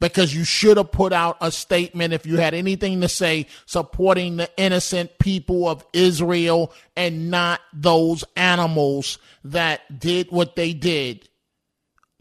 because 0.00 0.34
you 0.34 0.44
should 0.44 0.76
have 0.76 0.92
put 0.92 1.12
out 1.12 1.36
a 1.40 1.50
statement 1.50 2.12
if 2.12 2.26
you 2.26 2.36
had 2.36 2.54
anything 2.54 3.00
to 3.00 3.08
say 3.08 3.46
supporting 3.66 4.36
the 4.36 4.50
innocent 4.56 5.18
people 5.18 5.68
of 5.68 5.84
Israel 5.92 6.72
and 6.96 7.30
not 7.30 7.60
those 7.72 8.24
animals 8.36 9.18
that 9.44 9.98
did 9.98 10.30
what 10.30 10.56
they 10.56 10.72
did, 10.72 11.28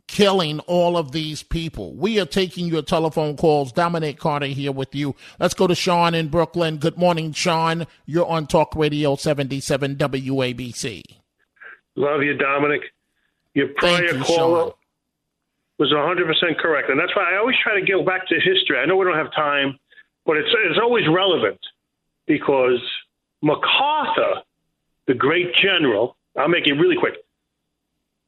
killing 0.08 0.60
all 0.62 0.98
of 0.98 1.12
these 1.12 1.44
people. 1.44 1.94
We 1.94 2.20
are 2.20 2.26
taking 2.26 2.68
your 2.68 2.82
telephone 2.82 3.38
calls. 3.38 3.72
Dominic 3.72 4.18
Carter 4.18 4.48
here 4.48 4.72
with 4.72 4.96
you. 4.96 5.16
Let's 5.40 5.54
go 5.54 5.68
to 5.68 5.76
Sean 5.76 6.16
in 6.16 6.30
Brooklyn. 6.30 6.78
Good 6.78 6.98
morning, 6.98 7.34
Sean. 7.34 7.86
You're 8.06 8.26
on 8.26 8.48
Talk 8.48 8.76
Radio 8.76 9.16
77 9.16 9.96
WABC. 9.98 11.04
Love 11.96 12.24
you, 12.24 12.36
Dominic. 12.38 12.82
Your 13.54 13.70
prior 13.76 14.04
you, 14.04 14.24
caller 14.24 14.72
Sean. 14.72 14.74
was 15.80 15.92
100% 15.92 16.58
correct. 16.58 16.90
And 16.90 17.00
that's 17.00 17.16
why 17.16 17.34
I 17.34 17.38
always 17.38 17.56
try 17.62 17.80
to 17.80 17.86
go 17.86 18.04
back 18.04 18.28
to 18.28 18.36
history. 18.36 18.78
I 18.80 18.86
know 18.86 18.96
we 18.96 19.06
don't 19.06 19.18
have 19.18 19.34
time, 19.34 19.78
but 20.26 20.38
it's, 20.38 20.50
it's 20.66 20.80
always 20.82 21.06
relevant 21.08 21.60
because 22.26 22.80
MacArthur, 23.42 24.42
the 25.08 25.14
great 25.14 25.54
general, 25.56 26.16
I'll 26.38 26.50
make 26.50 26.68
it 26.68 26.74
really 26.74 26.98
quick, 26.98 27.16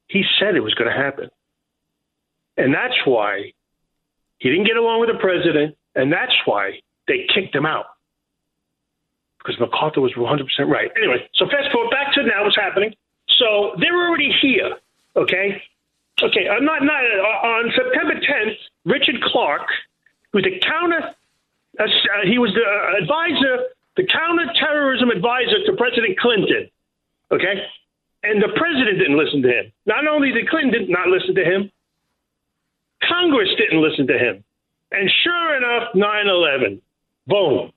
he 0.08 0.24
said 0.40 0.56
it 0.56 0.62
was 0.62 0.74
going 0.74 0.90
to 0.90 0.98
happen. 0.98 1.30
And 2.60 2.74
that's 2.74 3.00
why 3.06 3.54
he 4.38 4.50
didn't 4.50 4.66
get 4.66 4.76
along 4.76 5.00
with 5.00 5.10
the 5.10 5.18
president, 5.18 5.78
and 5.96 6.12
that's 6.12 6.36
why 6.46 6.82
they 7.08 7.26
kicked 7.34 7.56
him 7.56 7.66
out. 7.66 7.86
Because 9.40 9.58
MacArthur 9.62 10.02
was 10.02 10.12
100% 10.14 10.44
right. 10.68 10.92
Anyway, 10.98 11.26
so 11.36 11.46
fast 11.48 11.72
forward 11.72 11.90
back 11.90 12.14
to 12.14 12.24
now 12.24 12.44
what's 12.44 12.58
happening. 12.58 12.94
So 13.30 13.72
they're 13.80 13.96
already 13.96 14.36
here, 14.42 14.76
okay? 15.16 15.64
Okay, 16.22 16.50
I'm 16.50 16.66
not, 16.66 16.84
not 16.84 17.00
uh, 17.00 17.48
on 17.48 17.72
September 17.72 18.16
10th, 18.16 18.58
Richard 18.84 19.22
Clarke, 19.24 19.72
who's 20.34 20.44
the 20.44 20.60
counter, 20.60 21.16
uh, 21.80 21.86
he 22.26 22.38
was 22.38 22.52
the 22.54 22.68
uh, 22.68 23.02
advisor, 23.02 23.72
the 23.96 24.04
counterterrorism 24.04 25.12
advisor 25.12 25.64
to 25.66 25.74
President 25.78 26.20
Clinton, 26.20 26.70
okay? 27.32 27.64
And 28.24 28.44
the 28.44 28.50
president 28.58 29.00
didn't 29.00 29.18
listen 29.18 29.42
to 29.44 29.48
him. 29.48 29.72
Not 29.86 30.06
only 30.06 30.34
did 30.34 30.50
Clinton 30.50 30.88
not 30.90 31.08
listen 31.08 31.36
to 31.36 31.46
him, 31.46 31.72
Congress 33.08 33.50
didn't 33.58 33.82
listen 33.82 34.08
to 34.08 34.18
him. 34.18 34.44
And 34.92 35.10
sure 35.24 35.58
enough, 35.58 35.90
9 35.96 36.28
11, 36.28 36.82
boom. 37.28 37.72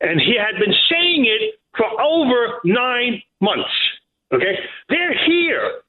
And 0.00 0.20
he 0.20 0.36
had 0.36 0.58
been 0.58 0.74
saying 0.90 1.26
it 1.26 1.58
for 1.76 2.00
over 2.00 2.60
nine 2.64 3.22
months. 3.40 3.70
Okay? 4.32 4.58
They're 4.88 5.16
here. 5.26 5.80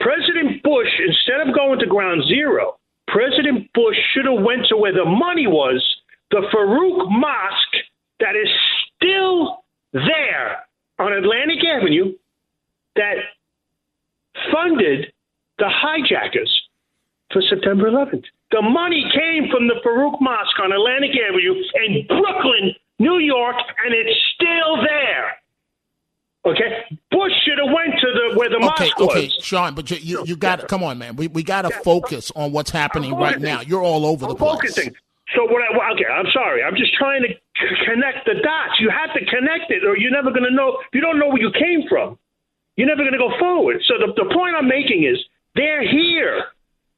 President 0.00 0.62
Bush, 0.62 0.88
instead 1.06 1.46
of 1.46 1.54
going 1.54 1.78
to 1.78 1.86
ground 1.86 2.24
zero, 2.28 2.78
President 3.08 3.72
Bush 3.72 3.96
should 4.12 4.26
have 4.26 4.44
went 4.44 4.66
to 4.68 4.76
where 4.76 4.92
the 4.92 5.04
money 5.04 5.46
was, 5.46 5.82
the 6.30 6.42
Farouk 6.52 7.10
Mosque 7.10 7.76
that 8.20 8.36
is 8.36 8.48
still 8.96 9.64
there 9.92 10.66
on 10.98 11.12
Atlantic 11.12 11.64
Avenue 11.64 12.12
that 12.96 13.14
funded 14.52 15.12
the 15.58 15.68
hijackers 15.68 16.50
for 17.34 17.42
September 17.50 17.90
11th. 17.90 18.24
The 18.52 18.62
money 18.62 19.04
came 19.12 19.50
from 19.50 19.66
the 19.66 19.74
Farouk 19.84 20.20
Mosque 20.22 20.58
on 20.62 20.72
Atlantic 20.72 21.10
Avenue 21.18 21.60
in 21.84 22.06
Brooklyn, 22.06 22.72
New 22.98 23.18
York, 23.18 23.56
and 23.84 23.92
it's 23.92 24.16
still 24.34 24.76
there. 24.80 25.34
Okay, 26.46 26.84
Bush 27.10 27.32
should 27.44 27.58
have 27.58 27.72
went 27.74 27.98
to 28.00 28.06
the 28.12 28.38
where 28.38 28.48
the 28.50 28.56
Okay, 28.56 28.64
mosque 28.64 29.00
okay, 29.00 29.24
was. 29.24 29.38
Sean, 29.40 29.74
but 29.74 29.90
you, 29.90 29.96
you, 29.96 30.24
you 30.26 30.36
got 30.36 30.60
to 30.60 30.66
come 30.66 30.84
on, 30.84 30.98
man. 30.98 31.16
We, 31.16 31.26
we 31.26 31.42
got 31.42 31.62
to 31.62 31.70
focus 31.82 32.30
on 32.36 32.52
what's 32.52 32.70
happening 32.70 33.14
right 33.16 33.40
now. 33.40 33.60
You're 33.62 33.82
all 33.82 34.06
over 34.06 34.26
the 34.26 34.32
I'm 34.32 34.36
place. 34.36 34.52
focusing. 34.52 34.94
So 35.34 35.44
what? 35.44 35.62
I, 35.62 35.92
okay, 35.94 36.04
I'm 36.04 36.26
sorry. 36.32 36.62
I'm 36.62 36.76
just 36.76 36.94
trying 36.94 37.22
to 37.22 37.28
c- 37.28 37.84
connect 37.86 38.26
the 38.26 38.34
dots. 38.44 38.78
You 38.78 38.90
have 38.90 39.12
to 39.14 39.24
connect 39.24 39.70
it, 39.70 39.84
or 39.84 39.96
you're 39.96 40.12
never 40.12 40.30
going 40.30 40.44
to 40.44 40.54
know. 40.54 40.76
If 40.84 40.92
you 40.92 41.00
don't 41.00 41.18
know 41.18 41.28
where 41.28 41.40
you 41.40 41.50
came 41.50 41.88
from, 41.88 42.18
you're 42.76 42.88
never 42.88 43.02
going 43.02 43.16
to 43.16 43.18
go 43.18 43.32
forward. 43.38 43.80
So 43.88 43.94
the, 43.98 44.12
the 44.12 44.28
point 44.34 44.54
I'm 44.54 44.68
making 44.68 45.04
is 45.04 45.16
they're 45.54 45.80
here, 45.88 46.44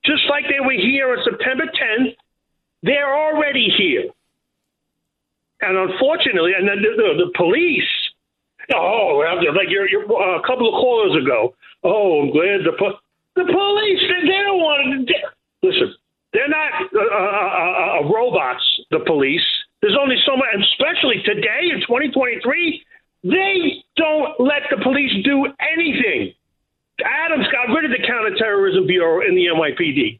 just 0.06 0.22
like 0.30 0.44
they 0.48 0.62
were 0.64 0.78
here 0.78 1.10
on 1.10 1.18
September 1.24 1.64
10th. 1.66 2.14
They're 2.82 3.12
already 3.12 3.68
here, 3.76 4.10
and 5.60 5.90
unfortunately, 5.90 6.52
and 6.56 6.68
then 6.68 6.78
the, 6.80 7.24
the, 7.24 7.32
police. 7.34 7.90
Oh, 8.74 9.22
like 9.26 9.68
you're, 9.68 9.88
you're 9.88 10.06
uh, 10.06 10.38
a 10.38 10.46
couple 10.46 10.68
of 10.68 10.74
callers 10.78 11.16
ago. 11.20 11.54
Oh, 11.82 12.22
I'm 12.22 12.30
glad 12.30 12.62
the 12.62 12.76
po- 12.78 13.00
the 13.34 13.44
police 13.44 14.00
they, 14.06 14.28
they 14.28 14.42
don't 14.44 14.60
want 14.60 15.08
to. 15.08 15.14
Listen, 15.66 15.94
they're 16.32 16.48
not 16.48 16.70
uh, 16.94 17.00
uh, 17.00 18.06
uh, 18.06 18.12
robots. 18.12 18.62
The 18.90 19.00
police. 19.06 19.44
There's 19.82 19.96
only 20.00 20.16
so 20.24 20.36
much, 20.36 20.48
especially 20.72 21.22
today 21.24 21.72
in 21.72 21.80
2023, 21.80 22.84
they 23.24 23.84
don't 23.96 24.38
let 24.38 24.62
the 24.70 24.78
police 24.82 25.12
do 25.24 25.46
anything. 25.60 26.35
Adams 27.04 27.46
got 27.52 27.72
rid 27.74 27.84
of 27.84 27.90
the 27.90 28.06
counterterrorism 28.06 28.86
bureau 28.86 29.26
in 29.26 29.34
the 29.34 29.46
NYPD. 29.46 30.18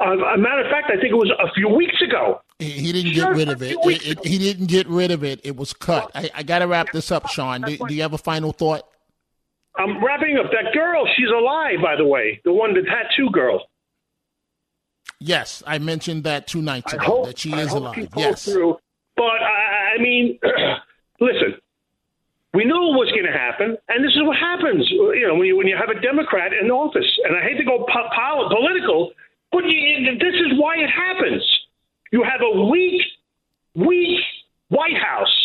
Uh, 0.00 0.16
a 0.34 0.38
matter 0.38 0.62
of 0.64 0.70
fact, 0.70 0.90
I 0.90 0.94
think 1.00 1.12
it 1.12 1.16
was 1.16 1.30
a 1.38 1.52
few 1.54 1.68
weeks 1.68 2.00
ago. 2.02 2.40
He, 2.58 2.92
didn't 2.92 3.12
Sure, 3.12 3.32
get 3.32 3.36
rid 3.36 3.48
of 3.48 3.62
it. 3.62 3.76
It- 3.80 4.06
it- 4.18 4.26
He 4.26 4.38
didn't 4.38 4.66
get 4.66 4.86
rid 4.86 5.10
of 5.10 5.24
it. 5.24 5.40
It 5.44 5.56
was 5.56 5.72
cut. 5.72 6.10
I, 6.14 6.30
I 6.34 6.42
got 6.42 6.58
to 6.60 6.66
wrap 6.66 6.92
this 6.92 7.10
up, 7.10 7.28
Sean. 7.28 7.62
Do, 7.62 7.76
do 7.76 7.94
you 7.94 8.02
have 8.02 8.12
a 8.12 8.18
final 8.18 8.52
thought? 8.52 8.82
I'm 9.76 10.02
wrapping 10.04 10.36
up. 10.36 10.50
That 10.52 10.72
girl, 10.74 11.06
she's 11.16 11.28
alive, 11.30 11.78
by 11.82 11.96
the 11.96 12.04
way. 12.06 12.40
The 12.44 12.52
one, 12.52 12.74
the 12.74 12.82
tattoo 12.82 13.30
girl. 13.30 13.66
Yes, 15.20 15.62
I 15.66 15.78
mentioned 15.78 16.24
that 16.24 16.46
two 16.46 16.62
nights 16.62 16.92
ago 16.92 17.04
hope 17.04 17.26
that 17.26 17.38
she 17.38 17.52
is 17.52 17.72
alive. 17.72 17.94
she 17.94 18.08
Yes. 18.16 18.44
Through. 18.44 18.78
But 19.16 19.24
I, 19.42 19.96
I 19.98 20.02
mean, 20.02 20.38
listen, 21.20 21.56
we 22.54 22.64
knew 22.64 22.74
it 22.74 22.96
was 22.98 23.10
going 23.12 23.26
to 23.26 23.32
happen, 23.38 23.76
and 23.88 24.04
this 24.04 24.12
is 24.12 24.22
what 24.22 24.36
happens. 24.36 24.88
You 24.90 25.26
know, 25.28 25.34
when 25.34 25.46
you 25.46 25.56
when 25.56 25.66
you 25.66 25.76
have 25.76 25.88
a 25.94 26.00
Democrat 26.00 26.52
in 26.52 26.70
office, 26.70 27.06
and 27.24 27.36
I 27.36 27.42
hate 27.42 27.58
to 27.58 27.64
go 27.64 27.86
po- 27.86 28.10
pol- 28.14 28.48
political, 28.50 29.12
but 29.52 29.64
you, 29.64 30.18
this 30.18 30.34
is 30.34 30.58
why 30.58 30.76
it 30.76 30.90
happens. 30.90 31.42
You 32.12 32.24
have 32.24 32.40
a 32.42 32.64
weak, 32.66 33.02
weak 33.74 34.20
White 34.68 34.96
House. 35.00 35.36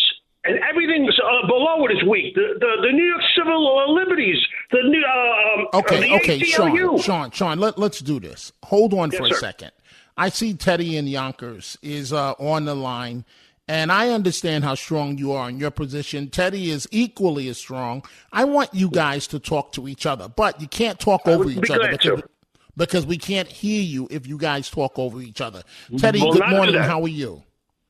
And 0.48 0.60
everything 0.70 1.08
uh, 1.08 1.46
below 1.48 1.84
it 1.86 1.92
is 1.96 2.04
weak. 2.08 2.32
The, 2.36 2.54
the 2.60 2.86
the 2.86 2.92
New 2.92 3.02
York 3.04 3.22
Civil 3.36 3.92
Liberties, 3.94 4.38
the 4.70 4.78
new 4.84 5.02
uh, 5.04 5.60
um, 5.60 5.66
Okay, 5.82 6.00
the 6.08 6.14
okay, 6.16 6.38
Sean, 6.38 6.70
ACLU. 6.70 7.02
Sean, 7.02 7.30
Sean. 7.32 7.58
Let, 7.58 7.78
let's 7.80 7.98
do 7.98 8.20
this. 8.20 8.52
Hold 8.62 8.94
on 8.94 9.10
Yes, 9.10 9.18
for 9.18 9.26
a 9.26 9.30
sir. 9.30 9.40
second. 9.40 9.72
I 10.16 10.28
see 10.28 10.54
Teddy 10.54 10.96
in 10.96 11.08
Yonkers 11.08 11.76
is 11.82 12.12
uh, 12.12 12.34
on 12.38 12.64
the 12.64 12.76
line, 12.76 13.24
and 13.68 13.90
I 13.90 14.10
understand 14.10 14.64
how 14.64 14.74
strong 14.74 15.18
you 15.18 15.32
are 15.32 15.48
in 15.48 15.58
your 15.58 15.70
position. 15.70 16.28
Teddy 16.28 16.70
is 16.70 16.86
equally 16.90 17.48
as 17.48 17.58
strong. 17.58 18.04
I 18.32 18.44
want 18.44 18.72
you 18.72 18.88
guys 18.88 19.26
to 19.28 19.38
talk 19.38 19.72
to 19.72 19.88
each 19.88 20.06
other, 20.06 20.28
but 20.28 20.60
you 20.60 20.68
can't 20.68 20.98
talk 21.00 21.26
over 21.26 21.48
each 21.50 21.70
other 21.70 21.90
because, 21.90 22.22
because 22.76 23.06
we 23.06 23.18
can't 23.18 23.48
hear 23.48 23.82
you 23.82 24.06
if 24.10 24.26
you 24.26 24.38
guys 24.38 24.70
talk 24.70 24.98
over 24.98 25.20
each 25.20 25.40
other. 25.40 25.62
Teddy, 25.98 26.20
Will 26.20 26.32
good 26.32 26.48
morning. 26.48 26.74
How 26.76 27.02
are 27.02 27.08
you? 27.08 27.42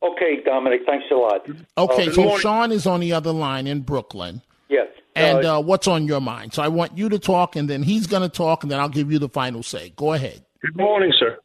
Okay, 0.02 0.42
Dominic, 0.44 0.82
thanks 0.86 1.06
a 1.10 1.14
lot. 1.14 1.46
Okay, 1.76 2.06
good 2.06 2.14
so 2.14 2.22
morning. 2.22 2.40
Sean 2.40 2.72
is 2.72 2.86
on 2.86 3.00
the 3.00 3.12
other 3.12 3.32
line 3.32 3.66
in 3.66 3.80
Brooklyn. 3.80 4.42
Yes. 4.68 4.88
And 5.14 5.44
uh, 5.44 5.58
uh, 5.58 5.62
what's 5.62 5.88
on 5.88 6.06
your 6.06 6.20
mind? 6.20 6.52
So 6.52 6.62
I 6.62 6.68
want 6.68 6.96
you 6.96 7.08
to 7.08 7.18
talk, 7.18 7.56
and 7.56 7.68
then 7.68 7.82
he's 7.82 8.06
going 8.06 8.22
to 8.22 8.28
talk, 8.28 8.62
and 8.62 8.70
then 8.70 8.78
I'll 8.78 8.88
give 8.88 9.10
you 9.10 9.18
the 9.18 9.28
final 9.28 9.62
say. 9.62 9.92
Go 9.96 10.12
ahead. 10.12 10.44
Good 10.60 10.76
morning, 10.76 11.12
sir. 11.18 11.38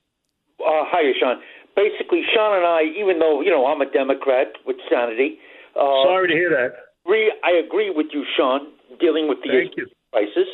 uh, 0.60 0.86
hiya, 0.92 1.14
Sean. 1.20 1.42
Basically, 1.82 2.22
Sean 2.34 2.58
and 2.58 2.66
I, 2.66 2.82
even 2.94 3.18
though 3.18 3.42
you 3.42 3.50
know 3.50 3.66
I'm 3.66 3.82
a 3.82 3.90
Democrat 3.90 4.54
with 4.66 4.78
sanity, 4.90 5.40
uh, 5.74 6.06
Sorry 6.06 6.28
to 6.30 6.34
hear 6.34 6.50
that. 6.54 6.78
agree, 7.06 7.34
I 7.44 7.58
agree 7.58 7.90
with 7.90 8.08
you, 8.14 8.24
Sean, 8.38 8.70
dealing 9.00 9.28
with 9.28 9.40
the 9.42 9.50
Thank 9.50 9.78
you. 9.78 9.88
crisis. 10.14 10.46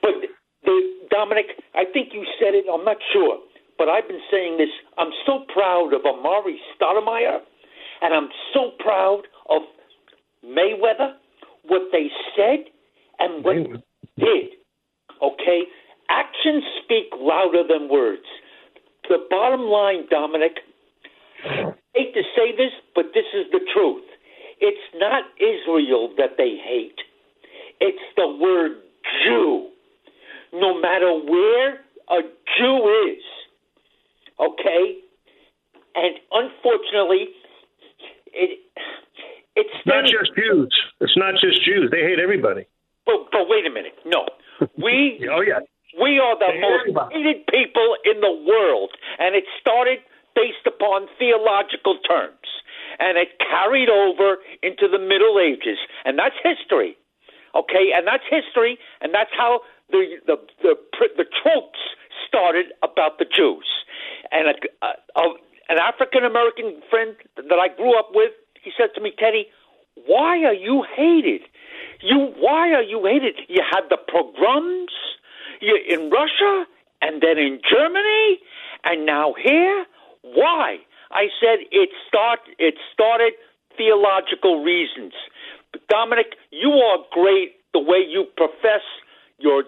But 0.00 0.12
the, 0.64 0.74
Dominic, 1.10 1.46
I 1.74 1.84
think 1.92 2.14
you 2.14 2.24
said 2.40 2.54
it. 2.54 2.64
I'm 2.72 2.84
not 2.84 2.96
sure, 3.12 3.36
but 3.76 3.88
I've 3.88 4.08
been 4.08 4.22
saying 4.30 4.56
this. 4.56 4.72
I'm 4.96 5.12
so 5.26 5.44
proud 5.52 5.92
of 5.92 6.02
Amar'e 6.08 6.56
Stoudemire, 6.80 7.40
and 8.00 8.14
I'm 8.14 8.28
so 8.54 8.70
proud 8.78 9.22
of 9.50 9.62
Mayweather. 10.44 11.20
What 11.68 11.82
they 11.92 12.08
said 12.34 12.64
and 13.18 13.44
what 13.44 13.56
Mayweather. 13.56 13.82
they 14.16 14.24
did. 14.24 14.46
Okay, 15.20 15.62
actions 16.08 16.64
speak 16.82 17.06
louder 17.20 17.62
than 17.68 17.88
words. 17.88 18.24
The 19.08 19.18
bottom 19.30 19.62
line, 19.62 20.06
Dominic. 20.10 20.58
Hate 21.94 22.14
to 22.14 22.22
say 22.36 22.56
this, 22.56 22.72
but 22.94 23.06
this 23.14 23.26
is 23.34 23.46
the 23.52 23.60
truth. 23.74 24.04
It's 24.60 24.78
not 24.94 25.24
Israel 25.38 26.14
that 26.16 26.36
they 26.38 26.56
hate. 26.56 26.98
It's 27.80 28.02
the 28.16 28.28
word 28.40 28.72
Jew. 29.24 29.68
no 30.52 30.78
matter 30.80 31.12
where 31.12 31.80
a 32.10 32.22
Jew 32.58 33.08
is. 33.10 33.22
Okay? 34.38 34.98
And 35.94 36.14
unfortunately, 36.32 37.28
it 38.32 38.58
it's 39.54 39.86
not 39.86 40.04
just 40.04 40.34
Jews. 40.36 40.72
It's 41.00 41.16
not 41.16 41.34
just 41.34 41.62
Jews. 41.64 41.90
They 41.90 42.00
hate 42.00 42.18
everybody. 42.18 42.64
But 43.04 43.30
but 43.30 43.48
wait 43.48 43.66
a 43.66 43.70
minute. 43.70 43.94
No, 44.06 44.26
we 44.78 45.28
oh 45.32 45.42
yeah 45.42 45.60
we 46.00 46.18
are 46.18 46.38
the 46.38 46.52
most 46.60 47.12
hated 47.12 47.46
people 47.48 47.96
in 48.04 48.20
the 48.20 48.32
world, 48.48 48.92
and 49.18 49.34
it 49.34 49.44
started 49.60 49.98
based 50.34 50.64
upon 50.66 51.08
theological 51.18 51.98
terms, 52.08 52.48
and 52.98 53.18
it 53.18 53.36
carried 53.38 53.90
over 53.90 54.38
into 54.62 54.88
the 54.88 54.98
Middle 54.98 55.38
Ages, 55.38 55.78
and 56.04 56.18
that's 56.18 56.36
history. 56.42 56.96
Okay, 57.54 57.92
and 57.94 58.06
that's 58.06 58.24
history, 58.30 58.78
and 59.00 59.12
that's 59.12 59.32
how 59.36 59.60
the 59.90 60.16
the 60.26 60.36
the, 60.62 60.74
the 61.16 61.26
tropes 61.42 61.80
started 62.26 62.72
about 62.82 63.18
the 63.18 63.26
Jews. 63.28 63.68
And 64.30 64.48
a, 64.48 64.54
a, 65.20 65.22
an 65.68 65.78
African 65.78 66.24
American 66.24 66.80
friend 66.88 67.14
that 67.36 67.60
I 67.60 67.68
grew 67.76 67.98
up 67.98 68.10
with, 68.14 68.32
he 68.62 68.72
said 68.76 68.94
to 68.94 69.00
me, 69.02 69.12
Teddy, 69.18 69.48
why 70.06 70.44
are 70.44 70.54
you 70.54 70.84
hated? 70.96 71.42
You 72.00 72.32
why 72.38 72.72
are 72.72 72.82
you 72.82 73.04
hated? 73.04 73.36
You 73.48 73.62
had 73.70 73.84
the 73.90 73.98
pogroms 74.10 74.92
in 75.62 76.10
Russia 76.10 76.66
and 77.00 77.22
then 77.22 77.38
in 77.38 77.60
Germany 77.68 78.38
and 78.84 79.06
now 79.06 79.34
here. 79.40 79.86
Why? 80.22 80.78
I 81.10 81.26
said 81.40 81.66
it 81.70 81.90
start 82.08 82.40
it 82.58 82.74
started 82.92 83.34
theological 83.76 84.62
reasons. 84.62 85.12
But 85.72 85.86
Dominic, 85.88 86.36
you 86.50 86.70
are 86.70 86.98
great 87.12 87.56
the 87.72 87.80
way 87.80 88.04
you 88.06 88.24
profess 88.36 88.82
your 89.38 89.64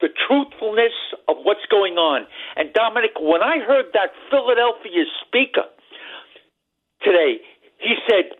the 0.00 0.08
truthfulness 0.28 0.92
of 1.26 1.36
what's 1.42 1.66
going 1.70 1.94
on. 1.94 2.26
And 2.56 2.72
Dominic, 2.72 3.12
when 3.20 3.42
I 3.42 3.58
heard 3.58 3.86
that 3.94 4.10
Philadelphia 4.30 5.04
speaker 5.26 5.66
today, 7.02 7.40
he 7.78 7.94
said, 8.08 8.36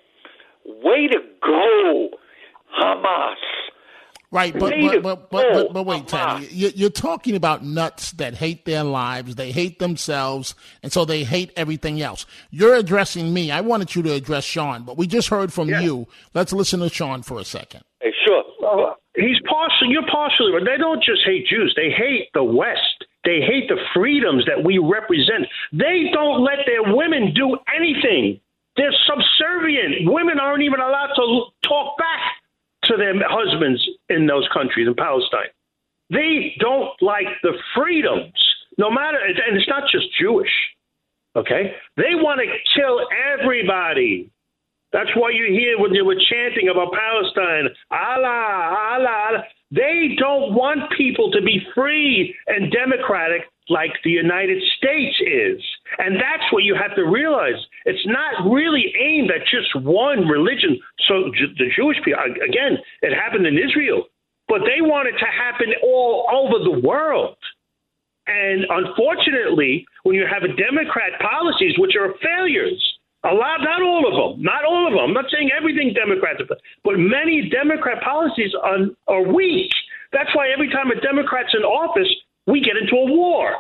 "Way 0.65 1.09
to 1.09 1.21
go, 1.43 2.11
Hamas." 2.79 3.67
Right, 4.31 4.53
but 4.53 4.75
but 4.79 5.03
but 5.03 5.31
but, 5.31 5.53
but, 5.55 5.73
but 5.73 5.87
wait, 5.87 6.07
Teddy, 6.07 6.49
you're 6.53 6.91
talking 6.91 7.35
about 7.35 7.64
nuts 7.64 8.12
that 8.12 8.35
hate 8.35 8.67
their 8.67 8.85
lives, 8.85 9.37
they 9.37 9.53
hate 9.53 9.79
themselves, 9.79 10.55
and 10.83 10.93
so 10.93 11.07
they 11.07 11.25
hate 11.25 11.51
everything 11.57 12.03
else. 12.03 12.27
You're 12.51 12.75
addressing 12.75 13.33
me. 13.33 13.51
I 13.51 13.62
wanted 13.62 13.95
you 13.95 14.03
to 14.03 14.12
address 14.12 14.45
Sean, 14.45 14.83
but 14.83 14.99
we 14.99 15.07
just 15.07 15.29
heard 15.29 15.51
from 15.51 15.71
yeah. 15.71 15.81
you. 15.81 16.09
Let's 16.35 16.53
listen 16.53 16.81
to 16.81 16.91
Sean 16.91 17.23
for 17.23 17.38
a 17.38 17.45
second. 17.45 17.85
Hey, 18.03 18.12
sure. 18.27 18.45
Uh, 18.62 18.93
he's 19.17 19.41
partial. 19.49 19.88
You're 19.88 20.05
partially, 20.12 20.53
but 20.53 20.67
they 20.67 20.77
don't 20.77 21.03
just 21.03 21.23
hate 21.25 21.47
Jews. 21.47 21.73
They 21.75 21.88
hate 21.88 22.29
the 22.35 22.45
West. 22.45 23.07
They 23.25 23.41
hate 23.41 23.69
the 23.69 23.81
freedoms 23.95 24.45
that 24.45 24.62
we 24.62 24.77
represent. 24.77 25.49
They 25.73 26.11
don't 26.12 26.45
let 26.45 26.67
their 26.67 26.95
women 26.95 27.33
do 27.33 27.57
anything. 27.75 28.41
They're 28.77 28.95
subservient. 29.09 30.12
Women 30.12 30.38
aren't 30.38 30.64
even 30.64 30.81
allowed 30.81 31.14
to 31.17 31.45
talk 31.67 31.97
back 31.97 32.21
to 32.85 32.97
their 32.99 33.14
husbands 33.27 33.88
in 34.18 34.26
those 34.26 34.48
countries 34.52 34.87
in 34.87 34.94
Palestine. 34.94 35.48
They 36.11 36.57
don't 36.59 36.90
like 37.00 37.28
the 37.42 37.52
freedoms, 37.74 38.35
no 38.76 38.90
matter, 38.90 39.18
and 39.18 39.57
it's 39.57 39.68
not 39.68 39.88
just 39.90 40.07
Jewish. 40.18 40.50
Okay, 41.37 41.74
they 41.96 42.14
want 42.14 42.40
to 42.40 42.46
kill 42.74 43.07
everybody. 43.33 44.31
That's 44.92 45.11
why 45.14 45.31
you 45.31 45.46
hear 45.52 45.78
when 45.78 45.92
they 45.92 46.00
were 46.00 46.16
chanting 46.16 46.68
about 46.68 46.92
Palestine, 46.92 47.68
Allah, 47.90 48.96
Allah, 48.96 49.09
Allah. 49.28 49.44
They 49.70 50.16
don't 50.18 50.54
want 50.54 50.90
people 50.96 51.31
to 51.33 51.42
be 51.42 51.61
free 51.74 52.35
and 52.46 52.72
democratic 52.72 53.42
like 53.68 53.92
the 54.02 54.11
United 54.11 54.62
States 54.78 55.20
is. 55.20 55.62
And 55.99 56.15
that's 56.17 56.47
what 56.53 56.63
you 56.63 56.75
have 56.75 56.95
to 56.95 57.03
realize. 57.03 57.59
It's 57.85 58.07
not 58.07 58.49
really 58.49 58.95
aimed 58.99 59.31
at 59.31 59.47
just 59.47 59.75
one 59.85 60.27
religion. 60.29 60.79
So 61.09 61.31
the 61.59 61.67
Jewish 61.75 61.99
people, 62.05 62.23
again, 62.23 62.79
it 63.03 63.13
happened 63.15 63.47
in 63.47 63.59
Israel, 63.59 64.05
but 64.47 64.61
they 64.63 64.81
want 64.81 65.09
it 65.09 65.19
to 65.19 65.27
happen 65.27 65.75
all 65.83 66.27
over 66.31 66.63
the 66.63 66.87
world. 66.87 67.37
And 68.29 68.65
unfortunately, 68.69 69.87
when 70.05 70.15
you 70.15 70.27
have 70.31 70.45
a 70.45 70.55
Democrat 70.55 71.19
policies, 71.21 71.75
which 71.79 71.97
are 71.97 72.15
failures, 72.23 72.79
a 73.25 73.35
lot, 73.35 73.61
not 73.63 73.83
all 73.83 74.07
of 74.07 74.15
them, 74.15 74.43
not 74.43 74.65
all 74.65 74.87
of 74.87 74.93
them. 74.93 75.01
I'm 75.01 75.13
not 75.13 75.27
saying 75.33 75.51
everything 75.57 75.93
Democrats, 75.93 76.41
but 76.49 76.61
but 76.85 76.99
many 76.99 77.49
Democrat 77.51 78.01
policies 78.03 78.53
are, 78.63 78.87
are 79.09 79.23
weak. 79.23 79.73
That's 80.13 80.31
why 80.37 80.51
every 80.51 80.71
time 80.71 80.91
a 80.91 81.01
Democrat's 81.01 81.53
in 81.53 81.65
office, 81.65 82.09
we 82.47 82.61
get 82.61 82.77
into 82.77 82.95
a 82.95 83.11
war. 83.11 83.57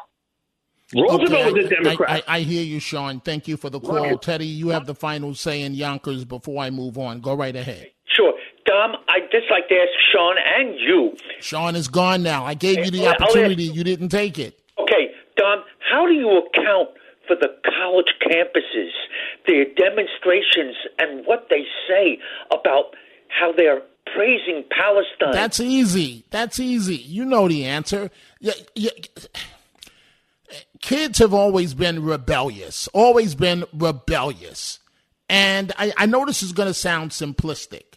Roosevelt 0.94 1.32
okay, 1.32 1.52
was 1.52 1.64
a 1.66 1.68
Democrat. 1.68 2.10
I, 2.10 2.32
I, 2.32 2.36
I, 2.36 2.40
hear 2.40 2.62
you, 2.62 2.80
Sean. 2.80 3.20
Thank 3.20 3.46
you 3.46 3.56
for 3.56 3.68
the 3.68 3.80
call. 3.80 3.96
Right. 3.96 4.22
Teddy, 4.22 4.46
you 4.46 4.68
have 4.68 4.86
the 4.86 4.94
final 4.94 5.34
say 5.34 5.62
in 5.62 5.74
Yonkers 5.74 6.24
before 6.24 6.62
I 6.62 6.70
move 6.70 6.96
on. 6.96 7.20
Go 7.20 7.34
right 7.34 7.54
ahead. 7.54 7.90
Sure. 8.06 8.32
Dom, 8.64 8.96
I'd 9.08 9.30
just 9.30 9.50
like 9.50 9.68
to 9.68 9.74
ask 9.74 9.90
Sean 10.12 10.36
and 10.38 10.74
you. 10.78 11.14
Sean 11.40 11.76
is 11.76 11.88
gone 11.88 12.22
now. 12.22 12.44
I 12.44 12.54
gave 12.54 12.84
you 12.84 12.90
the 12.90 13.06
opportunity. 13.06 13.64
You 13.64 13.84
didn't 13.84 14.08
take 14.08 14.38
it. 14.38 14.60
Okay, 14.78 15.10
Dom, 15.36 15.62
how 15.90 16.06
do 16.06 16.12
you 16.12 16.38
account 16.38 16.90
for 17.26 17.36
the 17.36 17.48
college 17.64 18.14
campuses, 18.22 18.90
their 19.46 19.66
demonstrations, 19.74 20.76
and 20.98 21.26
what 21.26 21.48
they 21.50 21.64
say 21.86 22.18
about 22.50 22.94
how 23.28 23.52
they're 23.52 23.82
praising 24.14 24.64
Palestine? 24.70 25.32
That's 25.32 25.60
easy. 25.60 26.24
That's 26.30 26.58
easy. 26.58 26.96
You 26.96 27.26
know 27.26 27.46
the 27.46 27.66
answer. 27.66 28.10
Yeah, 28.40 28.52
yeah 28.74 28.90
kids 30.80 31.18
have 31.18 31.34
always 31.34 31.74
been 31.74 32.02
rebellious, 32.02 32.88
always 32.88 33.34
been 33.34 33.64
rebellious. 33.72 34.78
And 35.28 35.72
I, 35.76 35.92
I 35.96 36.06
know 36.06 36.24
this 36.24 36.42
is 36.42 36.52
going 36.52 36.68
to 36.68 36.74
sound 36.74 37.10
simplistic, 37.10 37.94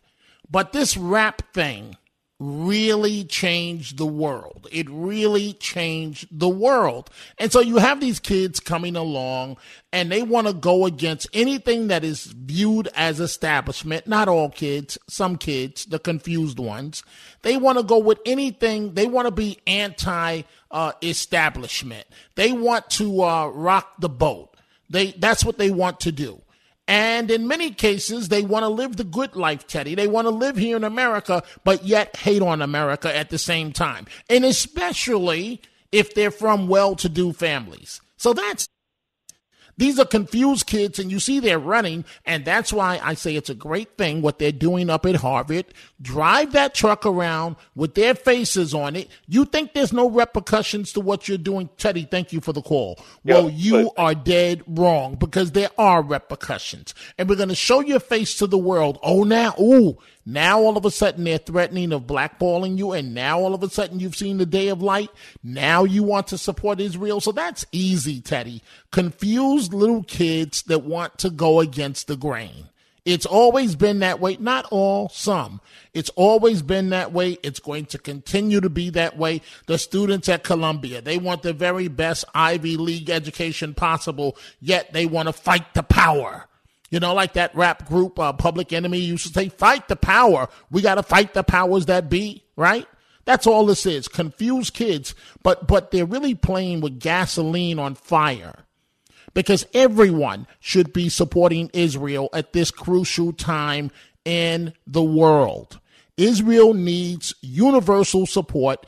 but 0.50 0.74
this 0.74 0.98
rap 0.98 1.54
thing 1.54 1.96
really 2.42 3.24
changed 3.24 4.00
the 4.00 4.06
world. 4.06 4.68
It 4.72 4.90
really 4.90 5.54
changed 5.54 6.28
the 6.32 6.50
world. 6.50 7.12
And 7.38 7.52
so 7.52 7.60
you 7.60 7.78
have 7.78 8.00
these 8.00 8.20
kids 8.20 8.60
coming 8.60 8.96
along 8.96 9.58
and 9.94 10.12
they 10.12 10.24
want 10.24 10.48
to 10.48 10.54
go 10.54 10.88
against 10.88 11.28
anything 11.34 11.88
that 11.90 12.04
is 12.04 12.26
viewed 12.26 12.90
as 12.96 13.20
establishment. 13.20 14.08
Not 14.08 14.28
all 14.28 14.50
kids, 14.50 14.98
some 15.08 15.38
kids, 15.38 15.86
the 15.86 16.00
confused 16.00 16.58
ones. 16.58 17.04
They 17.44 17.58
want 17.58 17.78
to 17.78 17.84
go 17.84 18.00
with 18.00 18.20
anything. 18.26 18.96
They 18.96 19.06
want 19.06 19.28
to 19.28 19.32
be 19.32 19.60
anti 19.68 20.42
uh, 20.72 20.94
establishment. 21.02 22.08
They 22.36 22.52
want 22.52 22.90
to 22.92 23.24
uh, 23.24 23.48
rock 23.48 23.94
the 24.00 24.10
boat. 24.10 24.56
They 24.90 25.12
that's 25.12 25.46
what 25.46 25.58
they 25.58 25.72
want 25.72 26.02
to 26.02 26.12
do. 26.12 26.42
And 26.88 27.32
in 27.32 27.48
many 27.48 27.72
cases, 27.72 28.28
they 28.28 28.42
want 28.42 28.64
to 28.64 28.70
live 28.70 28.98
the 28.98 29.06
good 29.06 29.36
life, 29.36 29.66
Teddy. 29.66 29.96
They 29.96 30.08
want 30.08 30.26
to 30.26 30.32
live 30.32 30.58
here 30.58 30.76
in 30.76 30.84
America, 30.84 31.44
but 31.64 31.86
yet 31.86 32.18
hate 32.18 32.42
on 32.42 32.62
America 32.62 33.16
at 33.16 33.30
the 33.30 33.38
same 33.38 33.72
time. 33.72 34.08
And 34.30 34.44
especially 34.44 35.62
if 35.92 36.14
they're 36.14 36.32
from 36.32 36.68
well 36.68 36.96
to 36.98 37.08
do 37.08 37.32
families. 37.32 38.02
So 38.18 38.34
that's 38.34 38.68
these 39.78 40.00
are 40.00 40.06
confused 40.06 40.68
kids, 40.68 41.00
and 41.00 41.12
you 41.12 41.20
see 41.20 41.40
they're 41.40 41.60
running, 41.60 42.06
and 42.26 42.46
that's 42.46 42.72
why 42.72 43.00
I 43.02 43.14
say 43.14 43.36
it's 43.36 43.50
a 43.50 43.56
great 43.56 43.98
thing 43.98 44.22
what 44.22 44.40
they're 44.40 44.52
doing 44.52 44.90
up 44.90 45.06
at 45.06 45.16
Harvard. 45.16 45.66
Drive 46.02 46.52
that 46.54 46.74
truck 46.74 47.06
around 47.06 47.56
with 47.76 47.96
their 47.96 48.16
faces 48.16 48.74
on 48.74 48.96
it. 48.96 49.10
You 49.28 49.46
think 49.46 49.74
there's 49.74 49.94
no 49.94 50.10
repercussions 50.10 50.94
to 50.94 51.00
what 51.00 51.28
you're 51.28 51.38
doing? 51.38 51.70
Teddy, 51.78 52.04
thank 52.04 52.34
you 52.34 52.42
for 52.42 52.54
the 52.54 52.62
call. 52.62 53.00
Yeah, 53.24 53.36
well, 53.36 53.50
you 53.50 53.92
but- 53.96 54.02
are 54.02 54.16
dead 54.16 54.64
wrong 54.68 55.16
because 55.16 55.52
there 55.52 55.70
are 55.78 56.02
repercussions, 56.02 56.94
and 57.18 57.30
we're 57.30 57.36
going 57.36 57.50
to 57.50 57.56
show 57.56 57.80
your 57.82 58.00
face 58.00 58.36
to 58.38 58.48
the 58.48 58.58
world. 58.58 59.00
Oh, 59.04 59.24
now, 59.24 59.54
ooh, 59.60 59.98
now 60.26 60.60
all 60.60 60.78
of 60.78 60.86
a 60.86 60.92
sudden 60.92 61.24
they're 61.24 61.38
threatening 61.38 61.92
of 61.92 62.04
blackballing 62.04 62.78
you, 62.78 62.92
and 62.92 63.14
now 63.14 63.40
all 63.40 63.54
of 63.54 63.64
a 63.64 63.70
sudden 63.70 64.00
you've 64.00 64.16
seen 64.16 64.38
the 64.38 64.46
day 64.46 64.68
of 64.68 64.82
light. 64.82 65.10
Now 65.44 65.84
you 65.84 66.04
want 66.04 66.28
to 66.28 66.38
support 66.38 66.80
Israel. 66.80 67.20
So 67.22 67.32
that's 67.32 67.66
easy, 67.72 68.22
Teddy. 68.22 68.62
Confused 68.92 69.74
little 69.74 70.04
kids 70.04 70.64
that 70.64 70.84
want 70.84 71.18
to 71.20 71.30
go 71.30 71.60
against 71.60 72.08
the 72.08 72.18
grain. 72.18 72.68
It's 73.04 73.26
always 73.26 73.76
been 73.76 74.00
that 74.00 74.20
way. 74.20 74.38
Not 74.40 74.68
all, 74.70 75.10
some. 75.10 75.60
It's 75.94 76.12
always 76.12 76.62
been 76.62 76.90
that 76.90 77.12
way. 77.12 77.40
It's 77.42 77.60
going 77.60 77.86
to 77.88 77.98
continue 77.98 78.62
to 78.62 78.70
be 78.70 78.92
that 78.92 79.18
way. 79.18 79.42
The 79.66 79.80
students 79.80 80.30
at 80.30 80.44
Columbia, 80.44 81.02
they 81.02 81.18
want 81.18 81.42
the 81.42 81.54
very 81.54 81.88
best 81.88 82.26
Ivy 82.36 82.78
League 82.78 83.10
education 83.10 83.74
possible, 83.74 84.38
yet 84.60 84.94
they 84.94 85.08
want 85.08 85.30
to 85.30 85.34
fight 85.34 85.74
the 85.74 85.82
power. 85.82 86.48
You 86.92 87.00
know, 87.00 87.14
like 87.14 87.34
that 87.34 87.56
rap 87.56 87.88
group, 87.88 88.20
uh, 88.20 88.34
Public 88.34 88.72
Enemy 88.72 89.00
used 89.00 89.26
to 89.28 89.34
say, 89.34 89.50
fight 89.50 89.88
the 89.88 89.96
power. 89.96 90.50
We 90.70 90.82
got 90.82 90.96
to 90.96 91.04
fight 91.04 91.34
the 91.34 91.42
powers 91.42 91.88
that 91.88 92.10
be, 92.10 92.44
right? 92.56 92.86
That's 93.26 93.48
all 93.48 93.66
this 93.66 93.86
is. 93.86 94.08
Confused 94.08 94.74
kids, 94.74 95.16
but, 95.42 95.68
but 95.68 95.92
they're 95.92 96.06
really 96.06 96.36
playing 96.36 96.82
with 96.82 97.00
gasoline 97.00 97.80
on 97.80 97.96
fire 97.96 98.66
because 99.34 99.66
everyone 99.74 100.48
should 100.60 100.92
be 100.92 101.08
supporting 101.08 101.70
Israel 101.74 102.30
at 102.34 102.54
this 102.54 102.72
crucial 102.72 103.32
time 103.32 103.90
in 104.26 104.74
the 104.86 105.04
world. 105.04 105.80
Israel 106.18 106.74
needs 106.74 107.34
universal 107.42 108.26
support. 108.26 108.86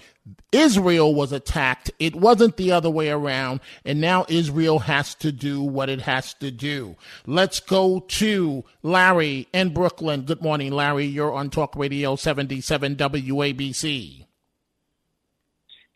Israel 0.51 1.13
was 1.13 1.31
attacked. 1.31 1.91
It 1.99 2.15
wasn't 2.15 2.57
the 2.57 2.71
other 2.71 2.89
way 2.89 3.09
around. 3.09 3.59
And 3.83 3.99
now 3.99 4.25
Israel 4.29 4.79
has 4.79 5.15
to 5.15 5.31
do 5.31 5.62
what 5.62 5.89
it 5.89 6.01
has 6.01 6.33
to 6.36 6.51
do. 6.51 6.95
Let's 7.25 7.59
go 7.59 7.99
to 7.99 8.63
Larry 8.81 9.47
in 9.53 9.73
Brooklyn. 9.73 10.21
Good 10.21 10.41
morning, 10.41 10.71
Larry. 10.71 11.05
You're 11.05 11.33
on 11.33 11.49
Talk 11.49 11.75
Radio 11.75 12.15
77 12.15 12.95
WABC. 12.95 14.25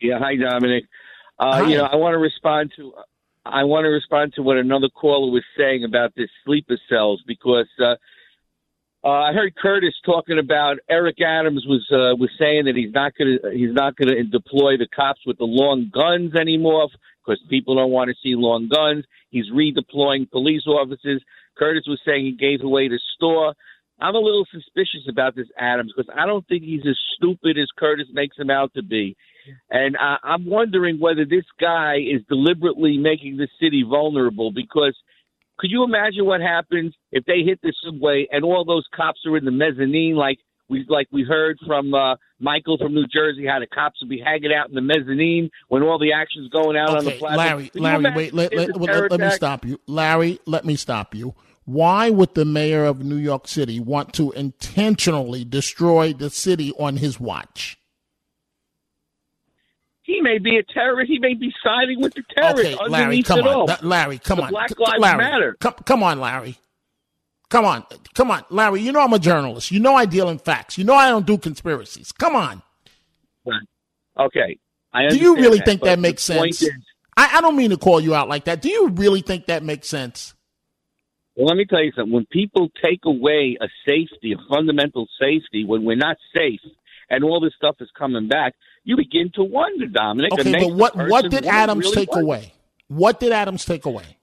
Yeah, 0.00 0.18
hi, 0.18 0.36
Dominic. 0.36 0.84
Uh, 1.38 1.64
hi. 1.64 1.68
You 1.68 1.78
know, 1.78 1.84
I 1.84 1.96
want 1.96 2.14
to 2.14 2.18
respond 2.18 2.72
to 2.76 2.92
I 3.46 3.64
want 3.64 3.84
to 3.84 3.88
respond 3.88 4.34
to 4.34 4.42
what 4.42 4.58
another 4.58 4.88
caller 4.90 5.32
was 5.32 5.44
saying 5.56 5.82
about 5.82 6.14
this 6.14 6.28
sleeper 6.44 6.78
cells 6.88 7.22
because 7.26 7.68
uh, 7.82 7.94
uh, 9.08 9.22
I 9.22 9.32
heard 9.32 9.56
Curtis 9.56 9.94
talking 10.04 10.38
about 10.38 10.76
Eric 10.90 11.22
Adams 11.22 11.64
was 11.66 11.86
uh, 11.90 12.14
was 12.16 12.28
saying 12.38 12.66
that 12.66 12.76
he's 12.76 12.92
not 12.92 13.14
to 13.16 13.38
he's 13.54 13.72
not 13.72 13.96
to 13.96 14.22
deploy 14.24 14.76
the 14.76 14.86
cops 14.94 15.20
with 15.24 15.38
the 15.38 15.44
long 15.44 15.90
guns 15.92 16.34
anymore 16.34 16.88
because 17.24 17.40
people 17.48 17.76
don't 17.76 17.90
want 17.90 18.10
to 18.10 18.16
see 18.22 18.34
long 18.34 18.68
guns. 18.68 19.06
He's 19.30 19.46
redeploying 19.50 20.30
police 20.30 20.66
officers. 20.66 21.22
Curtis 21.56 21.84
was 21.86 22.00
saying 22.04 22.26
he 22.26 22.32
gave 22.32 22.62
away 22.62 22.88
the 22.88 23.00
store. 23.16 23.54
I'm 23.98 24.14
a 24.14 24.20
little 24.20 24.46
suspicious 24.52 25.08
about 25.08 25.34
this 25.34 25.48
Adams 25.58 25.92
because 25.96 26.12
I 26.14 26.26
don't 26.26 26.46
think 26.46 26.62
he's 26.62 26.86
as 26.86 26.98
stupid 27.16 27.56
as 27.56 27.68
Curtis 27.78 28.08
makes 28.12 28.36
him 28.36 28.50
out 28.50 28.74
to 28.74 28.82
be. 28.82 29.16
And 29.70 29.96
I, 29.96 30.18
I'm 30.22 30.44
wondering 30.44 31.00
whether 31.00 31.24
this 31.24 31.46
guy 31.58 31.96
is 31.96 32.20
deliberately 32.28 32.98
making 32.98 33.38
the 33.38 33.48
city 33.58 33.84
vulnerable 33.88 34.52
because– 34.52 34.94
could 35.58 35.70
you 35.70 35.84
imagine 35.84 36.24
what 36.24 36.40
happens 36.40 36.94
if 37.12 37.24
they 37.24 37.42
hit 37.44 37.60
the 37.62 37.72
subway 37.84 38.26
and 38.30 38.44
all 38.44 38.64
those 38.64 38.84
cops 38.94 39.20
are 39.26 39.36
in 39.36 39.44
the 39.44 39.50
mezzanine, 39.50 40.14
like 40.14 40.38
we 40.68 40.84
like 40.88 41.08
we 41.10 41.22
heard 41.22 41.58
from 41.66 41.94
uh, 41.94 42.16
Michael 42.38 42.78
from 42.78 42.94
New 42.94 43.06
Jersey, 43.06 43.46
how 43.46 43.58
the 43.58 43.66
cops 43.66 44.00
would 44.00 44.08
be 44.08 44.20
hanging 44.24 44.52
out 44.52 44.68
in 44.68 44.74
the 44.74 44.80
mezzanine 44.80 45.50
when 45.68 45.82
all 45.82 45.98
the 45.98 46.12
action's 46.12 46.48
going 46.50 46.76
out 46.76 46.90
okay, 46.90 46.98
on 46.98 47.04
the 47.04 47.10
platform. 47.12 47.36
Larry, 47.36 47.70
Larry, 47.74 48.14
wait, 48.14 48.34
let, 48.34 48.54
let, 48.54 48.80
let, 48.80 49.10
let 49.10 49.20
me 49.20 49.30
stop 49.30 49.64
you. 49.64 49.80
Larry, 49.86 50.38
let 50.46 50.64
me 50.64 50.76
stop 50.76 51.14
you. 51.14 51.34
Why 51.64 52.08
would 52.08 52.34
the 52.34 52.46
mayor 52.46 52.84
of 52.84 53.04
New 53.04 53.16
York 53.16 53.46
City 53.46 53.78
want 53.78 54.14
to 54.14 54.32
intentionally 54.32 55.44
destroy 55.44 56.14
the 56.14 56.30
city 56.30 56.72
on 56.78 56.96
his 56.96 57.20
watch? 57.20 57.78
He 60.08 60.22
may 60.22 60.38
be 60.38 60.56
a 60.56 60.62
terrorist. 60.62 61.10
He 61.10 61.18
may 61.18 61.34
be 61.34 61.52
siding 61.62 62.00
with 62.00 62.14
the 62.14 62.22
terrorists. 62.34 62.80
Okay, 62.80 62.88
Larry, 62.88 63.22
come 63.22 63.46
on. 63.46 63.68
Larry, 63.82 64.18
come 64.18 64.38
the 64.38 64.44
on. 64.44 64.50
Black 64.50 64.70
Lives 64.78 65.00
Larry, 65.00 65.18
Matter. 65.18 65.56
Come, 65.60 65.74
come 65.84 66.02
on, 66.02 66.18
Larry. 66.18 66.56
Come 67.50 67.66
on. 67.66 67.84
Come 68.14 68.30
on. 68.30 68.42
Larry, 68.48 68.80
you 68.80 68.90
know 68.90 69.00
I'm 69.00 69.12
a 69.12 69.18
journalist. 69.18 69.70
You 69.70 69.80
know 69.80 69.94
I 69.94 70.06
deal 70.06 70.30
in 70.30 70.38
facts. 70.38 70.78
You 70.78 70.84
know 70.84 70.94
I 70.94 71.10
don't 71.10 71.26
do 71.26 71.36
conspiracies. 71.36 72.10
Come 72.10 72.34
on. 72.36 72.62
Okay. 74.18 74.58
do 75.10 75.18
you 75.18 75.36
really 75.36 75.58
that, 75.58 75.66
think 75.66 75.82
that 75.82 75.98
makes 75.98 76.22
sense? 76.22 76.62
Is, 76.62 76.70
I, 77.14 77.36
I 77.36 77.40
don't 77.42 77.56
mean 77.56 77.68
to 77.68 77.76
call 77.76 78.00
you 78.00 78.14
out 78.14 78.30
like 78.30 78.44
that. 78.44 78.62
Do 78.62 78.70
you 78.70 78.88
really 78.88 79.20
think 79.20 79.44
that 79.46 79.62
makes 79.62 79.88
sense? 79.88 80.32
Well, 81.36 81.48
let 81.48 81.58
me 81.58 81.66
tell 81.66 81.84
you 81.84 81.92
something. 81.94 82.14
When 82.14 82.26
people 82.32 82.70
take 82.82 83.00
away 83.04 83.58
a 83.60 83.68
safety, 83.86 84.32
a 84.32 84.54
fundamental 84.54 85.06
safety, 85.20 85.66
when 85.66 85.84
we're 85.84 85.96
not 85.96 86.16
safe, 86.34 86.60
and 87.10 87.24
all 87.24 87.40
this 87.40 87.54
stuff 87.56 87.76
is 87.80 87.90
coming 87.96 88.28
back, 88.28 88.54
you 88.88 88.96
begin 88.96 89.30
to 89.34 89.44
wonder, 89.44 89.84
Dominic. 89.86 90.32
Okay, 90.32 90.64
but 90.64 90.72
what 90.72 90.96
what 90.96 91.30
did 91.30 91.44
Adams 91.44 91.84
really 91.84 92.06
take 92.06 92.16
away? 92.16 92.54
What 92.88 93.20
did 93.20 93.32
Adams 93.32 93.66
take 93.66 93.84
away? 93.84 94.16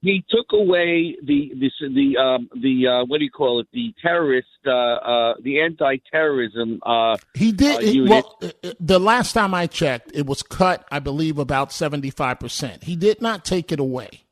He 0.00 0.24
took 0.28 0.46
away 0.52 1.16
the 1.22 1.52
the 1.54 1.70
the 1.88 2.16
um, 2.16 2.48
the 2.60 2.88
uh, 2.88 3.04
what 3.04 3.18
do 3.18 3.24
you 3.24 3.30
call 3.30 3.60
it? 3.60 3.68
The 3.72 3.94
terrorist, 4.02 4.48
uh, 4.66 4.70
uh, 4.70 5.34
the 5.44 5.60
anti-terrorism. 5.60 6.80
Uh, 6.84 7.18
he 7.34 7.52
did. 7.52 7.76
uh, 7.76 7.80
he- 7.80 8.00
well, 8.02 8.36
uh, 8.42 8.72
the 8.80 8.98
last 8.98 9.32
time 9.32 9.54
I 9.54 9.68
checked, 9.68 10.10
it 10.12 10.26
was 10.26 10.42
cut. 10.42 10.84
I 10.90 10.98
believe 10.98 11.38
about 11.38 11.72
seventy-five 11.72 12.40
percent. 12.40 12.82
He 12.82 12.96
did 12.96 13.22
not 13.22 13.44
take 13.44 13.70
it 13.70 13.78
away. 13.78 14.24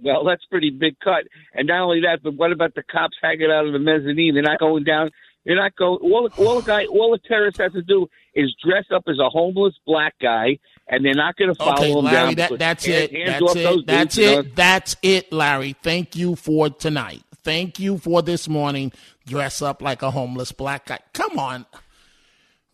Well, 0.00 0.22
that's 0.22 0.44
pretty 0.44 0.70
big 0.70 1.00
cut. 1.00 1.24
And 1.52 1.66
not 1.66 1.80
only 1.80 2.02
that, 2.02 2.20
but 2.22 2.34
what 2.34 2.52
about 2.52 2.74
the 2.74 2.84
cops 2.84 3.16
hanging 3.20 3.50
out 3.50 3.66
in 3.66 3.72
the 3.72 3.78
mezzanine? 3.80 4.34
They're 4.34 4.42
not 4.42 4.60
going 4.60 4.84
down. 4.84 5.10
They're 5.44 5.56
not 5.56 5.76
going. 5.76 5.98
All, 6.02 6.28
all 6.38 6.60
the 6.60 6.66
guy, 6.66 6.86
all 6.86 7.12
the 7.12 7.18
terrorist 7.28 7.58
has 7.58 7.72
to 7.72 7.82
do 7.82 8.08
is 8.34 8.54
dress 8.64 8.84
up 8.94 9.04
as 9.08 9.18
a 9.18 9.28
homeless 9.28 9.74
black 9.86 10.14
guy, 10.20 10.58
and 10.88 11.04
they're 11.04 11.14
not 11.14 11.36
going 11.36 11.50
to 11.50 11.54
follow 11.54 11.72
Okay, 11.74 11.90
him 11.92 12.04
Larry, 12.04 12.34
down. 12.34 12.50
that, 12.50 12.58
that's 12.58 12.88
it. 12.88 13.12
hands 13.12 13.40
That's 13.40 13.56
it. 13.56 13.86
That's 13.86 14.14
dudes, 14.14 14.16
you 14.18 14.26
know? 14.26 14.38
it. 14.40 14.56
That's 14.56 14.96
it, 15.02 15.32
Larry. 15.32 15.76
Thank 15.82 16.16
you 16.16 16.34
for 16.36 16.70
tonight. 16.70 17.22
Thank 17.42 17.78
you 17.78 17.98
for 17.98 18.22
this 18.22 18.48
morning. 18.48 18.90
Dress 19.26 19.60
up 19.60 19.82
like 19.82 20.02
a 20.02 20.10
homeless 20.10 20.52
black 20.52 20.86
guy. 20.86 20.98
Come 21.12 21.38
on. 21.38 21.66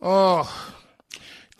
Oh. 0.01 0.75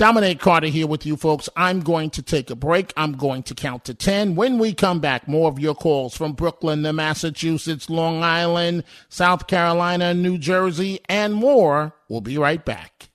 Dominic 0.02 0.40
Carter 0.40 0.66
here 0.66 0.88
with 0.88 1.06
you 1.06 1.16
folks. 1.16 1.48
I'm 1.56 1.82
going 1.82 2.10
to 2.10 2.24
take 2.24 2.50
a 2.50 2.56
break. 2.56 2.92
I'm 2.98 3.12
going 3.12 3.44
to 3.44 3.54
count 3.54 3.86
to 3.86 3.94
10. 3.94 4.34
When 4.34 4.58
we 4.58 4.74
come 4.74 5.00
back, 5.00 5.28
more 5.28 5.48
of 5.48 5.60
your 5.60 5.76
calls 5.76 6.18
from 6.18 6.34
Brooklyn 6.34 6.82
to 6.82 6.92
Massachusetts, 6.92 7.88
Long 7.88 8.24
Island, 8.24 8.84
South 9.10 9.46
Carolina, 9.46 10.16
New 10.16 10.40
Jersey, 10.40 11.02
and 11.08 11.36
more. 11.36 11.94
We'll 12.10 12.22
be 12.22 12.40
right 12.40 12.66
back. 12.66 13.10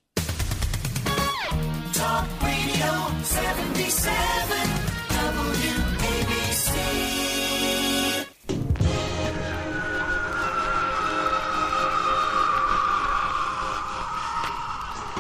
Talk 1.93 2.29
Radio 2.41 3.11
77 3.21 4.57
WABC. 5.09 6.67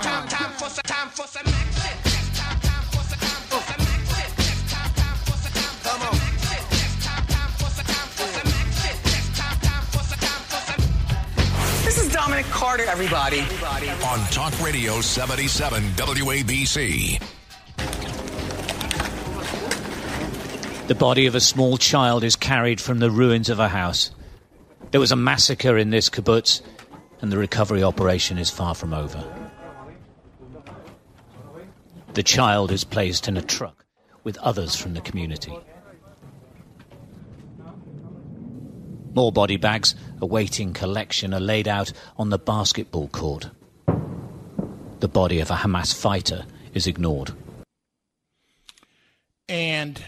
Time, 0.01 0.29
time 0.29 0.53
for 0.53 0.69
some, 0.69 0.83
time 0.85 1.09
for 1.09 1.27
some 1.27 1.56
Dominic 12.37 12.53
Carter, 12.53 12.85
everybody. 12.85 13.40
On 13.40 14.18
Talk 14.31 14.53
Radio 14.62 15.01
77 15.01 15.83
WABC. 15.92 17.18
The 20.87 20.94
body 20.94 21.25
of 21.25 21.35
a 21.35 21.40
small 21.40 21.79
child 21.79 22.25
is 22.25 22.37
carried 22.37 22.79
from 22.79 22.99
the 22.99 23.11
ruins 23.11 23.49
of 23.49 23.59
a 23.59 23.68
house. 23.68 24.11
There 24.90 25.01
was 25.01 25.12
a 25.12 25.16
massacre 25.16 25.79
in 25.79 25.88
this 25.88 26.11
kibbutz, 26.11 26.61
and 27.22 27.33
the 27.33 27.38
recovery 27.38 27.83
operation 27.83 28.37
is 28.37 28.51
far 28.51 28.75
from 28.75 28.92
over. 28.92 29.25
The 32.12 32.22
child 32.22 32.70
is 32.70 32.85
placed 32.85 33.29
in 33.29 33.38
a 33.38 33.42
truck 33.42 33.87
with 34.25 34.37
others 34.38 34.77
from 34.77 34.92
the 34.92 35.01
community. 35.01 35.57
More 39.17 39.33
body 39.33 39.57
bags 39.57 39.95
awaiting 40.21 40.75
collection 40.75 41.33
are 41.33 41.41
laid 41.41 41.67
out 41.67 41.91
on 42.19 42.29
the 42.29 42.39
basketball 42.39 43.09
court. 43.09 43.49
The 45.01 45.09
body 45.09 45.41
of 45.41 45.51
a 45.51 45.55
Hamas 45.55 45.99
fighter 45.99 46.45
is 46.75 46.87
ignored. 46.87 47.33
And 49.49 50.05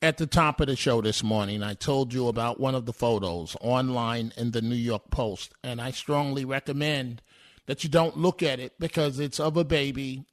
at 0.00 0.18
the 0.18 0.28
top 0.28 0.60
of 0.60 0.68
the 0.68 0.76
show 0.76 1.00
this 1.00 1.24
morning, 1.24 1.64
I 1.64 1.74
told 1.74 2.14
you 2.14 2.28
about 2.28 2.60
one 2.60 2.76
of 2.76 2.86
the 2.86 2.92
photos 2.92 3.56
online 3.60 4.32
in 4.36 4.52
the 4.52 4.62
New 4.62 4.76
York 4.76 5.10
Post, 5.10 5.54
and 5.64 5.80
I 5.80 5.90
strongly 5.90 6.44
recommend 6.44 7.20
that 7.66 7.82
you 7.82 7.90
don't 7.90 8.16
look 8.16 8.44
at 8.44 8.60
it 8.60 8.74
because 8.78 9.18
it's 9.18 9.40
of 9.40 9.56
a 9.56 9.64
baby 9.64 10.24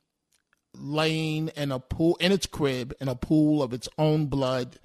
laying 0.75 1.47
in 1.57 1.71
a 1.71 1.79
pool 1.79 2.15
in 2.19 2.31
its 2.31 2.45
crib 2.45 2.93
in 3.01 3.07
a 3.07 3.15
pool 3.15 3.63
of 3.63 3.73
its 3.73 3.89
own 3.97 4.27
blood, 4.27 4.77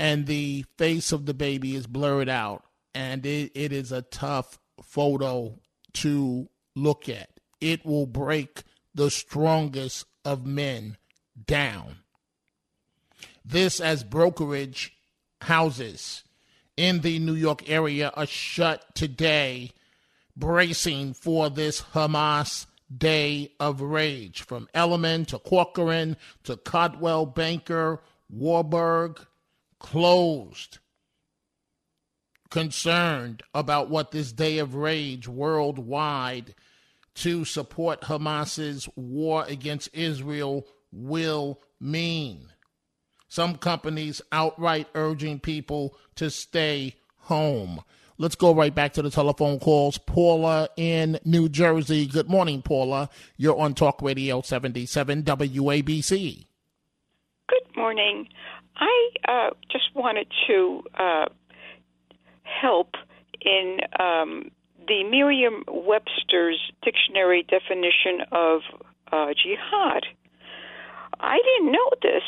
and 0.00 0.26
the 0.26 0.64
face 0.78 1.12
of 1.12 1.26
the 1.26 1.34
baby 1.34 1.76
is 1.76 1.86
blurred 1.86 2.28
out, 2.28 2.64
and 2.94 3.24
it, 3.26 3.52
it 3.54 3.72
is 3.72 3.92
a 3.92 4.02
tough 4.02 4.58
photo 4.82 5.58
to 5.94 6.48
look 6.74 7.08
at. 7.08 7.30
It 7.60 7.84
will 7.84 8.06
break 8.06 8.62
the 8.94 9.10
strongest 9.10 10.06
of 10.24 10.46
men 10.46 10.96
down 11.46 12.02
this 13.44 13.80
as 13.80 14.04
brokerage 14.04 14.96
houses 15.42 16.24
in 16.76 17.00
the 17.00 17.18
New 17.18 17.34
York 17.34 17.68
area 17.68 18.12
are 18.14 18.26
shut 18.26 18.94
today, 18.94 19.72
bracing 20.36 21.14
for 21.14 21.50
this 21.50 21.82
Hamas 21.94 22.66
day 22.96 23.52
of 23.60 23.80
rage. 23.80 24.42
From 24.42 24.68
Elliman 24.74 25.26
to 25.26 25.38
Corcoran 25.38 26.16
to 26.44 26.56
Coldwell 26.56 27.26
Banker, 27.26 28.00
Warburg, 28.30 29.20
closed. 29.78 30.78
Concerned 32.52 33.42
about 33.54 33.88
what 33.88 34.10
this 34.10 34.30
day 34.30 34.58
of 34.58 34.74
rage 34.74 35.26
worldwide 35.26 36.54
to 37.14 37.46
support 37.46 38.02
Hamas's 38.02 38.90
war 38.94 39.46
against 39.48 39.88
Israel 39.94 40.66
will 40.92 41.58
mean 41.80 42.48
some 43.26 43.56
companies 43.56 44.20
outright 44.30 44.86
urging 44.94 45.40
people 45.40 45.96
to 46.16 46.28
stay 46.28 46.96
home. 47.20 47.80
Let's 48.18 48.34
go 48.34 48.54
right 48.54 48.74
back 48.74 48.92
to 48.92 49.02
the 49.02 49.08
telephone 49.08 49.58
calls. 49.58 49.96
Paula 49.96 50.68
in 50.76 51.18
New 51.24 51.48
Jersey. 51.48 52.04
Good 52.04 52.28
morning, 52.28 52.60
Paula. 52.60 53.08
You're 53.38 53.58
on 53.58 53.72
Talk 53.72 54.02
Radio 54.02 54.42
77 54.42 55.22
WABC. 55.22 56.44
Good 57.48 57.76
morning. 57.78 58.28
I 58.76 59.08
uh, 59.26 59.50
just 59.70 59.84
wanted 59.94 60.26
to 60.46 60.82
uh, 60.98 61.24
help 62.60 62.94
in 63.40 63.78
um, 63.98 64.50
the 64.86 65.04
Merriam 65.04 65.64
Webster's 65.68 66.72
dictionary 66.82 67.44
definition 67.48 68.26
of 68.32 68.60
uh, 69.10 69.28
jihad. 69.34 70.04
I 71.20 71.38
didn't 71.38 71.72
know 71.72 71.90
this 72.02 72.22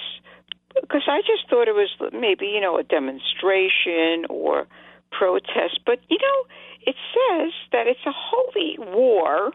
because 0.81 1.03
I 1.09 1.21
just 1.21 1.49
thought 1.49 1.69
it 1.69 1.75
was 1.75 1.91
maybe, 2.13 2.47
you 2.47 2.61
know, 2.61 2.79
a 2.79 2.83
demonstration 2.83 4.27
or 4.29 4.67
protest. 5.11 5.81
But, 5.87 6.01
you 6.09 6.19
know, 6.21 6.45
it 6.87 6.97
says 7.15 7.53
that 7.73 7.87
it's 7.87 8.05
a 8.07 8.13
holy 8.13 8.77
war 8.79 9.53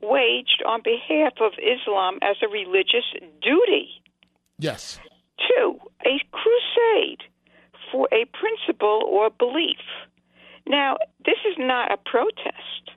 waged 0.00 0.62
on 0.66 0.80
behalf 0.82 1.34
of 1.40 1.52
Islam 1.58 2.18
as 2.22 2.36
a 2.42 2.48
religious 2.48 3.04
duty. 3.42 3.90
Yes. 4.58 5.00
Two, 5.38 5.78
a 6.04 6.20
crusade 6.30 7.22
for 7.90 8.08
a 8.12 8.24
principle 8.26 9.02
or 9.06 9.30
belief. 9.30 9.78
Now, 10.66 10.96
this 11.24 11.38
is 11.48 11.56
not 11.58 11.92
a 11.92 11.96
protest. 11.96 12.90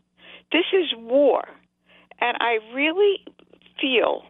This 0.51 0.65
is 0.73 0.93
war. 0.97 1.43
And 2.19 2.38
I 2.39 2.60
really 2.73 3.25
feel 3.80 4.23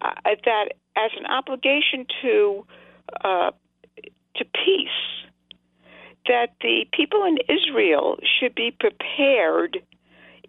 uh, 0.00 0.10
that 0.24 0.72
as 0.96 1.10
an 1.18 1.26
obligation 1.26 2.06
to 2.22 2.66
uh, 3.24 3.50
to 4.36 4.44
peace, 4.44 4.88
that 6.26 6.50
the 6.60 6.86
people 6.92 7.24
in 7.24 7.38
Israel 7.48 8.18
should 8.38 8.54
be 8.54 8.70
prepared 8.70 9.78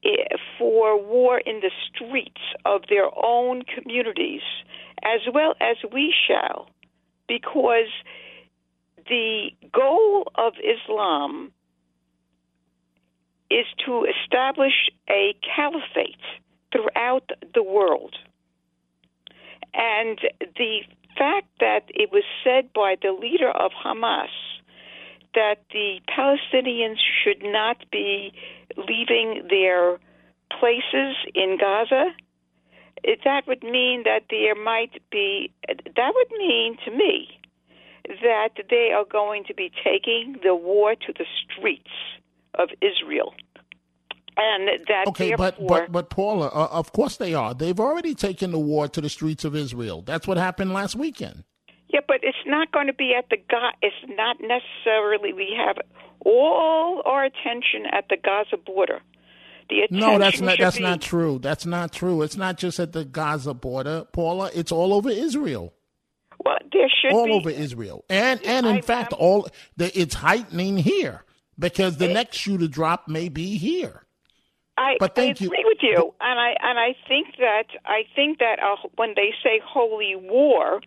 eh, 0.03 0.35
for 0.57 1.01
war 1.01 1.39
in 1.39 1.61
the 1.61 1.71
streets 1.87 2.41
of 2.65 2.81
their 2.89 3.09
own 3.23 3.63
communities, 3.63 4.41
as 5.03 5.21
well 5.33 5.53
as 5.61 5.77
we 5.93 6.13
shall, 6.27 6.67
because 7.27 7.91
the 9.07 9.49
goal 9.73 10.31
of 10.35 10.53
Islam 10.63 11.51
is 13.49 13.65
to 13.85 14.05
establish 14.05 14.89
a 15.09 15.35
caliphate 15.55 16.15
throughout 16.71 17.29
the 17.53 17.63
world. 17.63 18.15
And 19.73 20.19
the 20.57 20.79
fact 21.17 21.47
that 21.59 21.83
it 21.89 22.11
was 22.11 22.23
said 22.43 22.73
by 22.73 22.95
the 23.01 23.11
leader 23.11 23.49
of 23.49 23.71
Hamas 23.71 24.27
that 25.33 25.57
the 25.71 25.99
Palestinians 26.09 26.97
should 27.23 27.43
not 27.43 27.77
be 27.91 28.33
leaving 28.75 29.47
their 29.49 29.99
places 30.59 31.15
in 31.35 31.57
Gaza, 31.59 32.11
that 33.23 33.47
would 33.47 33.63
mean 33.63 34.03
that 34.03 34.23
there 34.29 34.55
might 34.55 35.01
be, 35.11 35.51
that 35.67 36.11
would 36.15 36.37
mean 36.37 36.77
to 36.85 36.91
me 36.91 37.36
that 38.07 38.49
they 38.69 38.91
are 38.95 39.05
going 39.09 39.43
to 39.45 39.53
be 39.53 39.71
taking 39.83 40.37
the 40.43 40.55
war 40.55 40.95
to 40.95 41.13
the 41.13 41.25
streets 41.51 41.91
of 42.55 42.69
Israel. 42.81 43.33
And 44.37 44.69
that 44.87 45.07
Okay, 45.07 45.33
but 45.35 45.55
but 45.65 45.91
but 45.91 46.09
Paula, 46.11 46.47
uh, 46.47 46.67
of 46.71 46.93
course 46.93 47.17
they 47.17 47.33
are. 47.33 47.55
They've 47.55 47.79
already 47.79 48.13
taken 48.13 48.51
the 48.51 48.59
war 48.59 48.87
to 48.87 49.01
the 49.01 49.09
streets 49.09 49.43
of 49.43 49.55
Israel. 49.55 50.03
That's 50.03 50.27
what 50.27 50.37
happened 50.37 50.73
last 50.73 50.95
weekend. 50.95 51.43
Yeah, 51.89 52.01
but 52.07 52.17
it's 52.21 52.37
not 52.45 52.71
going 52.71 52.87
to 52.87 52.93
be 52.93 53.15
at 53.17 53.29
the 53.29 53.37
Ga. 53.37 53.71
It's 53.81 53.95
not 54.09 54.37
necessarily. 54.39 55.33
We 55.33 55.55
have 55.57 55.77
all 56.23 57.01
our 57.05 57.25
attention 57.25 57.85
at 57.91 58.09
the 58.09 58.17
Gaza 58.23 58.57
border. 58.57 58.99
The 59.69 59.79
attention 59.79 59.99
No, 59.99 60.19
that's 60.19 60.39
not 60.39 60.59
that's 60.59 60.77
be- 60.77 60.83
not 60.83 61.01
true. 61.01 61.39
That's 61.39 61.65
not 61.65 61.91
true. 61.91 62.21
It's 62.21 62.37
not 62.37 62.57
just 62.57 62.79
at 62.79 62.93
the 62.93 63.05
Gaza 63.05 63.55
border, 63.55 64.05
Paula. 64.11 64.51
It's 64.53 64.71
all 64.71 64.93
over 64.93 65.09
Israel. 65.09 65.73
Well, 66.43 66.57
there 66.71 66.89
should 67.01 67.13
all 67.13 67.25
be. 67.25 67.31
over 67.31 67.49
Israel, 67.49 68.05
and 68.09 68.41
and 68.45 68.65
in 68.65 68.81
fact, 68.81 69.13
all 69.13 69.47
the, 69.75 69.97
it's 69.99 70.15
heightening 70.15 70.77
here 70.77 71.23
because 71.57 71.97
the 71.97 72.07
next 72.07 72.37
shoe 72.37 72.57
to 72.57 72.67
drop 72.67 73.07
may 73.07 73.29
be 73.29 73.57
here. 73.57 74.03
I, 74.77 74.95
But 74.99 75.15
thank 75.15 75.41
I 75.41 75.45
you. 75.45 75.47
agree 75.47 75.65
with 75.65 75.79
you, 75.81 76.13
and 76.21 76.39
I 76.39 76.55
and 76.61 76.77
I 76.79 76.95
think 77.07 77.37
that 77.39 77.65
I 77.85 78.03
think 78.15 78.39
that 78.39 78.59
uh, 78.61 78.87
when 78.95 79.13
they 79.15 79.33
say 79.43 79.59
holy 79.65 80.15
war, 80.15 80.81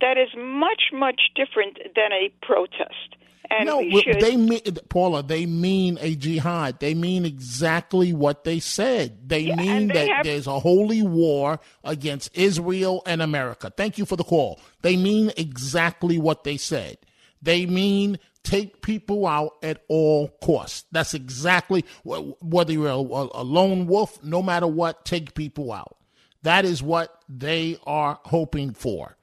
that 0.00 0.18
is 0.18 0.28
much 0.36 0.90
much 0.92 1.30
different 1.36 1.78
than 1.94 2.12
a 2.12 2.30
protest. 2.44 3.16
And 3.50 3.66
no, 3.66 3.80
they 4.20 4.36
mean 4.36 4.60
Paula. 4.88 5.22
They 5.22 5.46
mean 5.46 5.98
a 6.00 6.14
jihad. 6.14 6.80
They 6.80 6.94
mean 6.94 7.24
exactly 7.24 8.12
what 8.12 8.44
they 8.44 8.60
said. 8.60 9.28
They 9.28 9.54
mean 9.54 9.88
they 9.88 9.94
that 9.94 10.08
have- 10.08 10.24
there's 10.24 10.46
a 10.46 10.58
holy 10.60 11.02
war 11.02 11.60
against 11.84 12.36
Israel 12.36 13.02
and 13.06 13.22
America. 13.22 13.72
Thank 13.76 13.98
you 13.98 14.04
for 14.06 14.16
the 14.16 14.24
call. 14.24 14.60
They 14.82 14.96
mean 14.96 15.32
exactly 15.36 16.18
what 16.18 16.44
they 16.44 16.56
said. 16.56 16.98
They 17.42 17.66
mean 17.66 18.18
take 18.42 18.80
people 18.80 19.26
out 19.26 19.52
at 19.62 19.82
all 19.88 20.28
costs. 20.42 20.84
That's 20.92 21.14
exactly 21.14 21.84
whether 22.04 22.72
you're 22.72 22.88
a, 22.88 22.94
a 22.94 23.42
lone 23.44 23.86
wolf, 23.86 24.22
no 24.22 24.40
matter 24.42 24.66
what, 24.66 25.04
take 25.04 25.34
people 25.34 25.72
out. 25.72 25.96
That 26.42 26.64
is 26.64 26.82
what 26.82 27.22
they 27.28 27.76
are 27.86 28.20
hoping 28.24 28.72
for. 28.72 29.16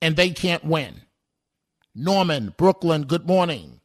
And 0.00 0.14
they 0.16 0.30
can't 0.30 0.64
win. 0.64 1.02
Norman, 1.98 2.52
Brooklyn, 2.58 3.04
good 3.04 3.26
morning. 3.26 3.80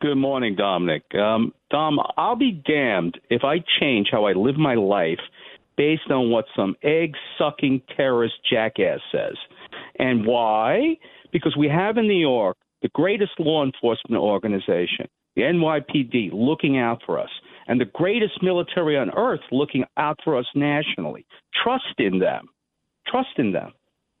Good 0.00 0.16
morning, 0.16 0.56
Dominic. 0.56 1.04
Um, 1.14 1.52
Dom, 1.70 1.98
I'll 2.16 2.36
be 2.36 2.50
damned 2.66 3.20
if 3.30 3.44
I 3.44 3.58
change 3.78 4.08
how 4.10 4.24
I 4.24 4.32
live 4.32 4.56
my 4.56 4.74
life 4.74 5.20
based 5.76 6.10
on 6.10 6.30
what 6.30 6.46
some 6.56 6.74
egg 6.82 7.14
sucking 7.38 7.82
terrorist 7.96 8.34
jackass 8.50 8.98
says. 9.12 9.36
And 10.00 10.26
why? 10.26 10.96
Because 11.32 11.54
we 11.56 11.68
have 11.68 11.96
in 11.96 12.08
New 12.08 12.20
York 12.20 12.56
the 12.82 12.88
greatest 12.88 13.32
law 13.38 13.64
enforcement 13.64 14.20
organization, 14.20 15.06
the 15.36 15.42
NYPD, 15.42 16.30
looking 16.32 16.76
out 16.76 17.02
for 17.06 17.20
us, 17.20 17.30
and 17.68 17.80
the 17.80 17.84
greatest 17.84 18.42
military 18.42 18.98
on 18.98 19.10
earth 19.16 19.40
looking 19.52 19.84
out 19.96 20.18
for 20.24 20.36
us 20.36 20.46
nationally. 20.56 21.24
Trust 21.62 21.84
in 21.98 22.18
them. 22.18 22.48
Trust 23.06 23.38
in 23.38 23.52
them. 23.52 23.72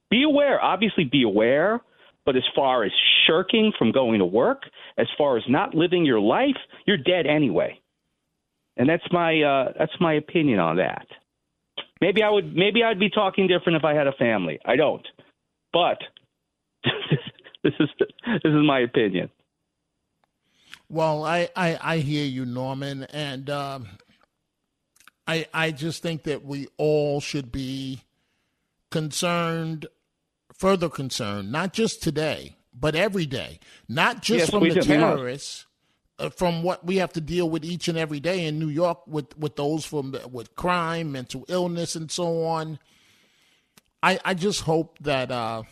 Be 0.08 0.22
aware, 0.22 0.62
obviously, 0.62 1.04
be 1.04 1.24
aware. 1.24 1.80
But 2.26 2.36
as 2.36 2.44
far 2.54 2.84
as 2.84 2.92
shirking 3.26 3.72
from 3.78 3.92
going 3.92 4.18
to 4.18 4.26
work, 4.26 4.62
as 4.98 5.06
far 5.16 5.36
as 5.36 5.42
not 5.48 5.74
living 5.74 6.04
your 6.04 6.20
life, 6.20 6.56
you're 6.86 6.98
dead 6.98 7.26
anyway. 7.26 7.80
And 8.76 8.88
that's 8.88 9.04
my 9.10 9.40
uh, 9.42 9.72
that's 9.78 9.92
my 10.00 10.14
opinion 10.14 10.58
on 10.58 10.76
that. 10.76 11.06
Maybe 12.00 12.22
I 12.22 12.30
would 12.30 12.54
maybe 12.54 12.82
I'd 12.82 12.98
be 12.98 13.10
talking 13.10 13.46
different 13.46 13.76
if 13.76 13.84
I 13.84 13.94
had 13.94 14.06
a 14.06 14.12
family. 14.12 14.58
I 14.64 14.76
don't, 14.76 15.06
but 15.72 15.98
this 17.62 17.72
is 17.78 17.88
this 17.98 18.40
is 18.44 18.66
my 18.66 18.80
opinion. 18.80 19.30
Well, 20.88 21.24
I, 21.24 21.48
I, 21.54 21.78
I 21.80 21.98
hear 21.98 22.24
you, 22.24 22.44
Norman, 22.44 23.04
and 23.04 23.48
um, 23.48 23.86
I 25.26 25.46
I 25.54 25.70
just 25.70 26.02
think 26.02 26.24
that 26.24 26.44
we 26.44 26.68
all 26.78 27.20
should 27.20 27.52
be 27.52 28.00
concerned, 28.90 29.86
further 30.60 30.90
concern, 30.90 31.50
not 31.50 31.72
just 31.72 32.02
today, 32.02 32.54
but 32.78 32.94
every 32.94 33.24
day, 33.24 33.58
not 33.88 34.20
just 34.22 34.40
Yes, 34.40 34.50
from 34.50 34.62
the 34.68 34.74
do. 34.74 34.82
Terrorists, 34.82 35.64
uh, 36.18 36.28
from 36.28 36.62
what 36.62 36.84
we 36.84 36.96
have 36.98 37.12
to 37.14 37.20
deal 37.20 37.48
with 37.48 37.64
each 37.64 37.88
and 37.88 37.96
every 37.96 38.20
day 38.20 38.44
in 38.44 38.58
New 38.58 38.68
York 38.68 39.06
with 39.06 39.36
with 39.38 39.56
those 39.56 39.84
from 39.86 40.14
with 40.30 40.54
crime, 40.54 41.10
mental 41.12 41.46
illness, 41.48 41.96
and 41.96 42.10
so 42.10 42.44
on. 42.44 42.78
I 44.02 44.18
I 44.24 44.34
just 44.34 44.60
hope 44.62 44.98
that 45.00 45.30
uh, 45.30 45.62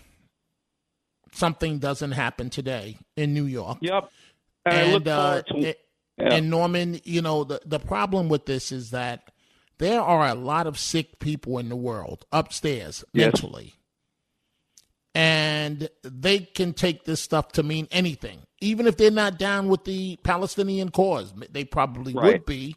something 1.32 1.78
doesn't 1.78 2.12
happen 2.12 2.50
today 2.50 2.96
in 3.16 3.34
New 3.34 3.44
York. 3.44 3.78
Yep. 3.82 4.10
And 4.64 4.94
And, 4.96 5.08
uh, 5.08 5.42
to- 5.42 5.58
Yeah. 5.60 5.74
and 6.34 6.50
Norman, 6.50 7.00
you 7.04 7.22
know, 7.22 7.44
the, 7.44 7.60
the 7.64 7.78
problem 7.78 8.28
with 8.28 8.46
this 8.46 8.72
is 8.72 8.90
that 8.90 9.30
there 9.78 10.00
are 10.00 10.26
a 10.26 10.34
lot 10.34 10.66
of 10.66 10.78
sick 10.78 11.18
people 11.20 11.58
in 11.58 11.68
the 11.68 11.76
world 11.76 12.24
upstairs 12.32 13.04
Yes. 13.12 13.26
mentally. 13.26 13.74
And 15.18 15.88
they 16.02 16.38
can 16.38 16.72
take 16.74 17.04
this 17.04 17.20
stuff 17.20 17.50
to 17.52 17.64
mean 17.64 17.88
anything, 17.90 18.38
even 18.60 18.86
if 18.86 18.96
they're 18.96 19.10
not 19.10 19.36
down 19.36 19.66
with 19.68 19.82
the 19.84 20.16
Palestinian 20.22 20.90
cause. 20.90 21.32
They 21.50 21.64
probably 21.64 22.14
would 22.14 22.46
be, 22.46 22.76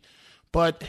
but 0.52 0.84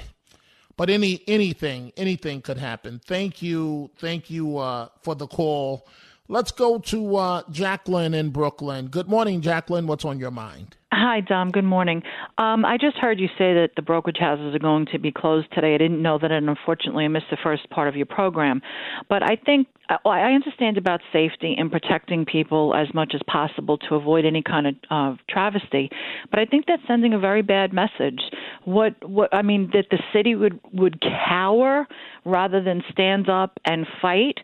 but 0.79 0.89
any 0.89 1.23
anything 1.29 1.93
anything 1.95 2.41
could 2.41 2.57
happen. 2.57 3.03
Thank 3.05 3.43
you, 3.43 3.91
thank 3.99 4.31
you 4.31 4.57
uh, 4.57 4.89
for 5.03 5.15
the 5.15 5.27
call. 5.27 5.87
Let's 6.27 6.53
go 6.53 6.79
to 6.79 7.17
uh, 7.17 7.43
Jacqueline 7.51 8.15
in 8.15 8.31
Brooklyn. 8.31 8.87
Good 8.87 9.09
morning, 9.09 9.43
Jacqueline. 9.43 9.87
What's 9.87 10.07
on 10.07 10.19
your 10.19 10.31
mind? 10.31 10.79
Hi, 10.95 11.21
Dom. 11.21 11.51
Good 11.51 11.65
morning. 11.65 12.03
Um, 12.37 12.67
I 12.67 12.77
just 12.77 12.99
heard 12.99 13.19
you 13.19 13.29
say 13.39 13.55
that 13.55 13.71
the 13.77 13.83
brokerage 13.83 14.19
houses 14.21 14.55
are 14.55 14.59
going 14.59 14.85
to 14.93 14.99
be 14.99 15.11
closed 15.11 15.47
today. 15.55 15.75
I 15.75 15.79
didn't 15.79 16.03
know 16.03 16.19
that, 16.19 16.31
and 16.31 16.51
unfortunately, 16.51 17.07
I 17.07 17.09
missed 17.09 17.31
the 17.31 17.39
first 17.43 17.71
part 17.71 17.89
of 17.89 17.97
your 17.97 18.05
program. 18.05 18.61
But 19.09 19.23
I 19.23 19.37
think 19.37 19.69
I 20.05 20.33
understand 20.33 20.77
about 20.77 21.01
safety 21.11 21.57
and 21.59 21.73
protecting 21.73 22.27
people 22.27 22.75
as 22.75 22.93
much 22.93 23.13
as 23.15 23.23
possible 23.27 23.79
to 23.89 23.95
avoid 23.95 24.27
any 24.27 24.43
kind 24.43 24.67
of 24.67 24.75
uh, 24.91 25.17
travesty. 25.31 25.89
But 26.31 26.41
I 26.41 26.45
think 26.45 26.67
that's 26.67 26.83
sending 26.87 27.15
a 27.15 27.19
very 27.19 27.41
bad 27.41 27.73
message. 27.73 28.21
What, 28.67 28.93
what 29.09 29.35
I 29.35 29.41
mean, 29.41 29.71
that 29.73 29.87
the 29.91 29.99
city 30.13 30.35
would 30.35 30.61
would 30.75 31.03
cower 31.27 31.89
rather 32.27 32.63
than 32.63 32.83
stand 32.93 33.31
up 33.31 33.59
and 33.65 33.87
fight 34.03 34.37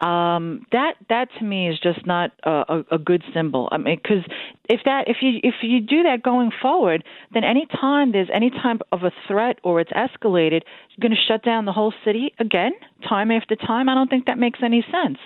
um 0.00 0.66
that 0.72 0.94
that 1.08 1.28
to 1.38 1.44
me 1.44 1.70
is 1.70 1.78
just 1.78 2.04
not 2.06 2.30
a, 2.44 2.50
a, 2.50 2.84
a 2.96 2.98
good 2.98 3.22
symbol 3.32 3.66
i 3.72 3.78
mean 3.78 3.96
because 3.96 4.22
if 4.68 4.80
that 4.84 5.04
if 5.08 5.18
you 5.22 5.40
if 5.42 5.54
you 5.62 5.80
do 5.80 5.95
that 6.02 6.22
going 6.22 6.50
forward 6.62 7.04
then 7.32 7.44
any 7.44 7.66
time 7.66 8.12
there's 8.12 8.30
any 8.32 8.50
type 8.50 8.80
of 8.92 9.02
a 9.02 9.10
threat 9.26 9.58
or 9.62 9.80
it's 9.80 9.92
escalated 9.92 10.62
you're 10.90 11.02
going 11.02 11.10
to 11.10 11.26
shut 11.28 11.42
down 11.44 11.64
the 11.64 11.72
whole 11.72 11.92
city 12.04 12.32
again 12.38 12.72
time 13.08 13.30
after 13.30 13.56
time 13.56 13.88
i 13.88 13.94
don't 13.94 14.08
think 14.08 14.26
that 14.26 14.38
makes 14.38 14.60
any 14.62 14.84
sense 14.90 15.18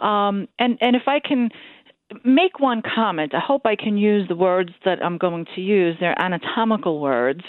um 0.00 0.48
and 0.58 0.78
and 0.80 0.96
if 0.96 1.02
i 1.06 1.20
can 1.20 1.50
make 2.24 2.60
one 2.60 2.82
comment. 2.82 3.34
I 3.34 3.40
hope 3.40 3.62
I 3.64 3.76
can 3.76 3.96
use 3.96 4.28
the 4.28 4.36
words 4.36 4.70
that 4.84 5.02
I'm 5.02 5.18
going 5.18 5.46
to 5.54 5.60
use. 5.60 5.96
They're 5.98 6.20
anatomical 6.20 7.00
words. 7.00 7.42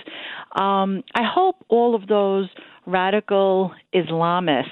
Um, 0.55 1.03
I 1.13 1.23
hope 1.23 1.63
all 1.69 1.95
of 1.95 2.07
those 2.07 2.49
radical 2.85 3.71
Islamists 3.93 4.65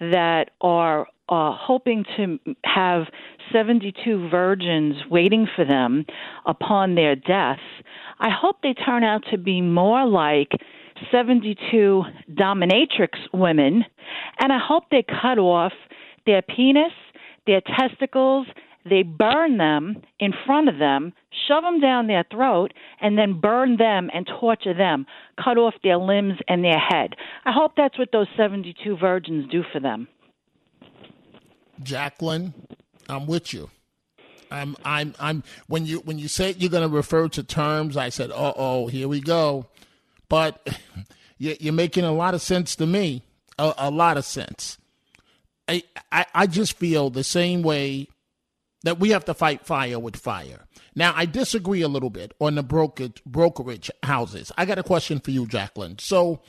that 0.00 0.50
are 0.60 1.08
uh, 1.28 1.52
hoping 1.52 2.04
to 2.16 2.38
have 2.64 3.04
72 3.52 4.28
virgins 4.28 4.96
waiting 5.10 5.46
for 5.54 5.64
them 5.64 6.04
upon 6.46 6.94
their 6.94 7.14
death, 7.14 7.58
I 8.18 8.30
hope 8.30 8.56
they 8.62 8.74
turn 8.74 9.04
out 9.04 9.24
to 9.30 9.38
be 9.38 9.60
more 9.60 10.06
like 10.06 10.52
72 11.12 12.02
dominatrix 12.32 13.10
women, 13.32 13.84
and 14.40 14.52
I 14.52 14.58
hope 14.58 14.84
they 14.90 15.04
cut 15.04 15.38
off 15.38 15.72
their 16.26 16.42
penis, 16.42 16.92
their 17.46 17.60
testicles, 17.60 18.46
they 18.88 19.02
burn 19.02 19.58
them 19.58 20.02
in 20.18 20.32
front 20.46 20.68
of 20.68 20.78
them, 20.78 21.12
shove 21.46 21.62
them 21.62 21.80
down 21.80 22.06
their 22.06 22.24
throat, 22.30 22.72
and 23.00 23.18
then 23.18 23.40
burn 23.40 23.76
them 23.76 24.10
and 24.12 24.28
torture 24.40 24.74
them, 24.74 25.06
cut 25.42 25.58
off 25.58 25.74
their 25.82 25.98
limbs 25.98 26.34
and 26.48 26.64
their 26.64 26.78
head. 26.78 27.14
I 27.44 27.52
hope 27.52 27.72
that's 27.76 27.98
what 27.98 28.12
those 28.12 28.28
72 28.36 28.96
virgins 28.96 29.50
do 29.50 29.62
for 29.72 29.80
them. 29.80 30.08
Jacqueline, 31.82 32.54
I'm 33.08 33.26
with 33.26 33.52
you. 33.52 33.70
I'm 34.50 34.76
I'm 34.84 35.14
I'm 35.18 35.42
when 35.66 35.86
you 35.86 35.98
when 36.00 36.18
you 36.18 36.28
said 36.28 36.56
you're 36.60 36.70
going 36.70 36.88
to 36.88 36.94
refer 36.94 37.28
to 37.28 37.42
terms, 37.42 37.96
I 37.96 38.08
said, 38.08 38.30
"Uh 38.30 38.54
oh, 38.56 38.86
here 38.86 39.08
we 39.08 39.20
go." 39.20 39.66
But 40.28 40.66
you're 41.38 41.72
making 41.72 42.04
a 42.04 42.12
lot 42.12 42.34
of 42.34 42.42
sense 42.42 42.76
to 42.76 42.86
me, 42.86 43.22
a, 43.58 43.74
a 43.78 43.90
lot 43.90 44.16
of 44.16 44.24
sense. 44.24 44.78
I, 45.68 45.82
I 46.10 46.26
I 46.34 46.46
just 46.46 46.78
feel 46.78 47.10
the 47.10 47.24
same 47.24 47.62
way 47.62 48.08
that 48.84 48.98
we 48.98 49.10
have 49.10 49.24
to 49.26 49.34
fight 49.34 49.66
fire 49.66 49.98
with 49.98 50.16
fire. 50.16 50.64
Now, 50.94 51.12
I 51.14 51.26
disagree 51.26 51.82
a 51.82 51.88
little 51.88 52.10
bit 52.10 52.32
on 52.40 52.54
the 52.54 52.62
brokerage 52.62 53.22
brokerage 53.24 53.90
houses. 54.02 54.50
I 54.56 54.64
got 54.64 54.78
a 54.78 54.82
question 54.82 55.20
for 55.20 55.30
you, 55.30 55.46
Jacqueline. 55.46 55.98
So 55.98 56.40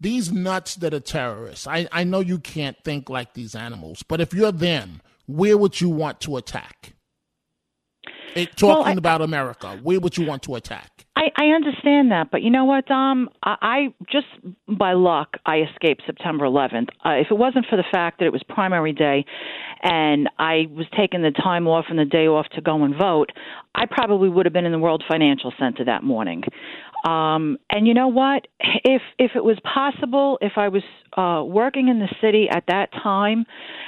these 0.00 0.30
nuts 0.32 0.74
that 0.76 0.92
are 0.94 1.00
terrorists, 1.00 1.66
I, 1.66 1.88
I 1.92 2.04
know 2.04 2.20
you 2.20 2.38
can't 2.38 2.76
think 2.84 3.08
like 3.08 3.34
these 3.34 3.54
animals, 3.54 4.02
but 4.02 4.20
if 4.20 4.34
you're 4.34 4.52
them, 4.52 5.00
where 5.26 5.56
would 5.56 5.80
you 5.80 5.88
want 5.88 6.20
to 6.22 6.36
attack? 6.36 6.92
It, 8.34 8.54
talking 8.56 8.68
Well, 8.68 8.84
I- 8.84 8.92
about 8.92 9.22
America, 9.22 9.78
where 9.82 9.98
would 9.98 10.16
you 10.18 10.26
want 10.26 10.42
to 10.44 10.54
attack? 10.56 10.90
I, 11.18 11.30
I 11.38 11.46
understand 11.46 12.10
that, 12.12 12.30
but 12.30 12.42
you 12.42 12.50
know 12.50 12.66
what, 12.66 12.84
Dom? 12.84 13.30
I, 13.42 13.56
I 13.62 13.94
just 14.12 14.26
by 14.68 14.92
luck 14.92 15.38
I 15.46 15.60
escaped 15.62 16.02
September 16.04 16.44
11th. 16.44 16.88
Uh, 17.02 17.12
if 17.12 17.28
it 17.30 17.38
wasn't 17.38 17.64
for 17.70 17.76
the 17.76 17.84
fact 17.90 18.18
that 18.18 18.26
it 18.26 18.32
was 18.32 18.42
primary 18.46 18.92
day, 18.92 19.24
and 19.82 20.28
I 20.38 20.66
was 20.70 20.84
taking 20.94 21.22
the 21.22 21.30
time 21.30 21.66
off 21.66 21.86
and 21.88 21.98
the 21.98 22.04
day 22.04 22.26
off 22.26 22.46
to 22.54 22.60
go 22.60 22.84
and 22.84 22.94
vote, 22.94 23.30
I 23.74 23.86
probably 23.90 24.28
would 24.28 24.44
have 24.44 24.52
been 24.52 24.66
in 24.66 24.72
the 24.72 24.78
World 24.78 25.02
Financial 25.08 25.52
Center 25.58 25.86
that 25.86 26.02
morning. 26.04 26.42
Um, 27.04 27.58
and 27.70 27.86
you 27.86 27.94
know 27.94 28.08
what? 28.08 28.46
If 28.84 29.02
if 29.18 29.32
it 29.34 29.44
was 29.44 29.58
possible, 29.62 30.38
if 30.40 30.52
I 30.56 30.68
was 30.68 30.82
uh, 31.16 31.42
working 31.44 31.88
in 31.88 31.98
the 31.98 32.08
city 32.20 32.48
at 32.50 32.64
that 32.68 32.92
time, 32.92 33.44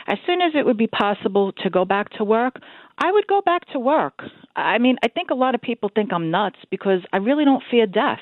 as 0.07 0.19
soon 0.27 0.41
as 0.41 0.53
it 0.55 0.65
would 0.65 0.77
be 0.79 0.87
possible 0.87 1.53
to 1.63 1.71
go 1.71 1.85
back 1.85 2.11
to 2.19 2.25
work, 2.25 2.61
I 2.99 3.11
would 3.13 3.27
go 3.27 3.41
back 3.41 3.67
to 3.73 3.79
work. 3.79 4.23
I 4.57 4.79
mean, 4.79 4.97
I 5.05 5.09
think 5.09 5.31
a 5.31 5.35
lot 5.35 5.55
of 5.55 5.61
people 5.61 5.91
think 5.95 6.13
I'm 6.13 6.31
nuts 6.31 6.59
because 6.71 7.01
I 7.13 7.19
really 7.19 7.45
don't 7.45 7.63
fear 7.71 7.87
death. 7.87 8.21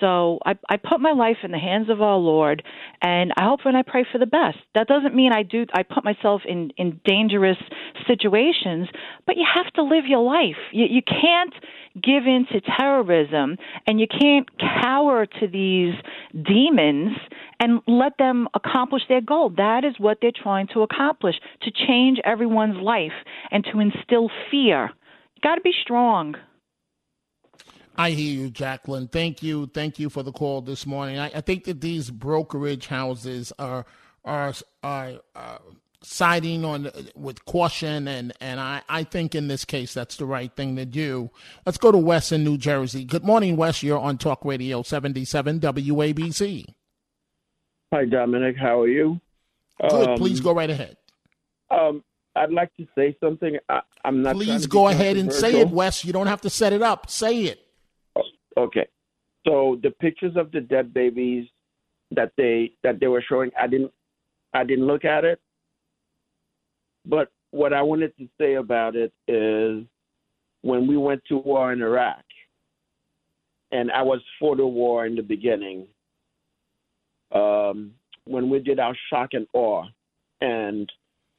So 0.00 0.38
I, 0.44 0.56
I 0.68 0.76
put 0.76 1.00
my 1.00 1.12
life 1.12 1.38
in 1.42 1.50
the 1.52 1.58
hands 1.58 1.88
of 1.88 2.02
our 2.02 2.16
Lord, 2.16 2.62
and 3.00 3.32
I 3.36 3.44
hope 3.44 3.60
and 3.64 3.76
I 3.76 3.82
pray 3.82 4.04
for 4.10 4.18
the 4.18 4.26
best. 4.26 4.58
That 4.74 4.88
doesn't 4.88 5.14
mean 5.14 5.32
I 5.32 5.42
do. 5.42 5.66
I 5.72 5.82
put 5.82 6.04
myself 6.04 6.42
in 6.46 6.70
in 6.76 7.00
dangerous 7.04 7.58
situations, 8.06 8.88
but 9.26 9.36
you 9.36 9.44
have 9.54 9.72
to 9.74 9.82
live 9.82 10.04
your 10.06 10.22
life. 10.22 10.56
You, 10.72 10.86
you 10.88 11.02
can't 11.02 11.54
give 11.94 12.26
in 12.26 12.46
to 12.52 12.60
terrorism, 12.60 13.56
and 13.86 13.98
you 13.98 14.06
can't 14.06 14.48
cower 14.58 15.26
to 15.26 15.48
these 15.48 15.94
demons 16.32 17.16
and 17.58 17.80
let 17.86 18.18
them 18.18 18.48
accomplish 18.54 19.02
their 19.08 19.22
goal. 19.22 19.50
That 19.56 19.84
is 19.84 19.94
what 19.98 20.18
they're 20.20 20.30
trying 20.30 20.68
to 20.74 20.82
accomplish: 20.82 21.36
to 21.62 21.70
change 21.70 22.18
everyone's 22.24 22.80
life 22.82 23.12
and 23.50 23.64
to 23.72 23.80
instill 23.80 24.30
fear. 24.50 24.90
You 25.34 25.40
got 25.42 25.56
to 25.56 25.60
be 25.60 25.72
strong. 25.82 26.36
I 27.98 28.10
hear 28.10 28.42
you, 28.42 28.50
Jacqueline. 28.50 29.08
Thank 29.08 29.42
you, 29.42 29.70
thank 29.72 29.98
you 29.98 30.10
for 30.10 30.22
the 30.22 30.32
call 30.32 30.60
this 30.60 30.86
morning. 30.86 31.18
I, 31.18 31.30
I 31.34 31.40
think 31.40 31.64
that 31.64 31.80
these 31.80 32.10
brokerage 32.10 32.86
houses 32.86 33.52
are 33.58 33.86
are 34.24 34.52
are 34.82 35.12
uh, 35.34 35.58
siding 36.02 36.64
on 36.64 36.90
with 37.14 37.44
caution, 37.44 38.06
and 38.08 38.32
and 38.40 38.60
I 38.60 38.82
I 38.88 39.04
think 39.04 39.34
in 39.34 39.48
this 39.48 39.64
case 39.64 39.94
that's 39.94 40.16
the 40.16 40.26
right 40.26 40.54
thing 40.54 40.76
to 40.76 40.84
do. 40.84 41.30
Let's 41.64 41.78
go 41.78 41.90
to 41.90 41.98
Wes 41.98 42.32
in 42.32 42.44
New 42.44 42.58
Jersey. 42.58 43.04
Good 43.04 43.24
morning, 43.24 43.56
Wes. 43.56 43.82
You're 43.82 43.98
on 43.98 44.18
Talk 44.18 44.44
Radio 44.44 44.82
77 44.82 45.60
WABC. 45.60 46.66
Hi, 47.92 48.04
Dominic. 48.04 48.56
How 48.56 48.80
are 48.80 48.88
you? 48.88 49.20
Good. 49.80 50.08
Um, 50.08 50.18
Please 50.18 50.40
go 50.40 50.52
right 50.52 50.70
ahead. 50.70 50.96
Um, 51.70 52.02
I'd 52.34 52.52
like 52.52 52.74
to 52.76 52.86
say 52.94 53.16
something. 53.20 53.58
I, 53.68 53.80
I'm 54.04 54.22
not. 54.22 54.34
Please 54.34 54.66
go 54.66 54.88
ahead 54.88 55.16
and 55.16 55.32
say 55.32 55.60
it. 55.60 55.70
Wes. 55.70 56.04
You 56.04 56.12
don't 56.12 56.26
have 56.26 56.42
to 56.42 56.50
set 56.50 56.72
it 56.72 56.82
up. 56.82 57.10
Say 57.10 57.44
it. 57.44 57.65
Okay. 58.56 58.86
So 59.46 59.78
the 59.82 59.90
pictures 59.90 60.36
of 60.36 60.50
the 60.50 60.60
dead 60.60 60.92
babies 60.92 61.46
that 62.10 62.32
they 62.36 62.72
that 62.82 63.00
they 63.00 63.06
were 63.06 63.24
showing, 63.26 63.50
I 63.58 63.66
didn't 63.66 63.92
I 64.54 64.64
didn't 64.64 64.86
look 64.86 65.04
at 65.04 65.24
it. 65.24 65.40
But 67.04 67.30
what 67.50 67.72
I 67.72 67.82
wanted 67.82 68.16
to 68.18 68.28
say 68.38 68.54
about 68.54 68.96
it 68.96 69.12
is 69.28 69.84
when 70.62 70.86
we 70.86 70.96
went 70.96 71.22
to 71.28 71.38
war 71.38 71.72
in 71.72 71.80
Iraq, 71.80 72.24
and 73.70 73.90
I 73.92 74.02
was 74.02 74.20
for 74.40 74.56
the 74.56 74.66
war 74.66 75.06
in 75.06 75.14
the 75.14 75.22
beginning. 75.22 75.86
Um, 77.32 77.92
when 78.24 78.50
we 78.50 78.58
did 78.60 78.80
our 78.80 78.96
shock 79.10 79.30
and 79.32 79.46
awe, 79.52 79.84
and 80.40 80.90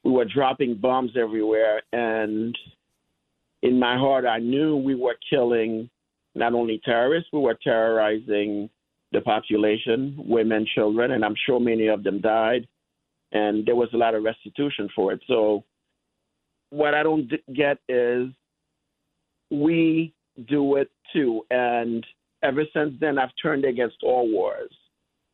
we 0.03 0.11
were 0.11 0.26
dropping 0.26 0.76
bombs 0.76 1.11
everywhere, 1.18 1.82
and 1.91 2.57
in 3.63 3.80
my 3.80 3.97
heart, 3.97 4.26
I 4.26 4.39
knew 4.39 4.78
we 4.78 4.95
were 4.95 5.18
killing 5.30 5.89
not 6.38 6.53
only 6.53 6.81
terrorists, 6.83 7.29
we 7.33 7.39
were 7.39 7.57
terrorizing 7.61 8.69
the 9.11 9.21
population, 9.21 10.15
women, 10.17 10.65
children, 10.75 11.11
and 11.11 11.23
I'm 11.23 11.35
sure 11.45 11.59
many 11.59 11.88
of 11.88 12.03
them 12.03 12.21
died. 12.21 12.67
And 13.31 13.65
there 13.65 13.75
was 13.75 13.89
a 13.93 13.97
lot 13.97 14.15
of 14.15 14.23
restitution 14.23 14.89
for 14.95 15.13
it. 15.13 15.21
So, 15.27 15.63
what 16.69 16.93
I 16.93 17.03
don't 17.03 17.29
get 17.53 17.77
is 17.88 18.27
we 19.49 20.13
do 20.47 20.75
it 20.75 20.89
too. 21.13 21.45
And 21.49 22.05
ever 22.43 22.63
since 22.73 22.93
then, 22.99 23.17
I've 23.17 23.31
turned 23.41 23.65
against 23.65 23.97
all 24.03 24.29
wars. 24.31 24.71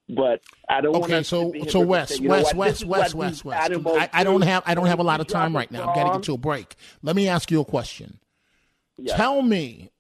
But 0.10 0.41
I 0.68 0.82
don't 0.82 0.95
Okay, 0.97 1.24
so 1.24 1.51
so 1.51 1.51
hypocrites 1.51 1.76
Wes, 1.76 2.10
and 2.12 2.18
say, 2.18 2.24
you 2.24 2.30
know 2.30 2.36
Wes, 2.36 2.54
Wes, 2.54 2.84
Wes, 2.84 3.16
Wes, 3.16 3.45
Wes. 3.45 3.56
I, 3.72 4.10
I 4.12 4.24
don't 4.24 4.41
have 4.41 4.64
I 4.66 4.76
don't 4.76 4.88
have 4.88 4.99
a 4.99 5.04
lot 5.04 5.22
of 5.22 5.28
time 5.28 5.56
right 5.56 5.72
now. 5.72 5.88
I'm 5.88 5.95
getting 5.95 6.22
to 6.24 6.34
a 6.34 6.38
break. 6.38 6.76
Let 7.01 7.16
me 7.16 7.28
ask 7.30 7.49
you 7.49 7.62
a 7.62 7.66
question. 7.66 8.20
Yeah. 8.97 9.16
Tell 9.16 9.41
me, 9.41 9.91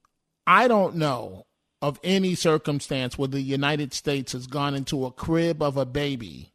I 0.45 0.67
don't 0.67 0.95
know 0.95 1.45
of 1.81 1.99
any 2.03 2.35
circumstance 2.35 3.17
where 3.17 3.27
the 3.27 3.41
United 3.41 3.93
States 3.93 4.31
has 4.33 4.47
gone 4.47 4.75
into 4.75 5.05
a 5.05 5.11
crib 5.11 5.61
of 5.61 5.77
a 5.77 5.85
baby 5.85 6.51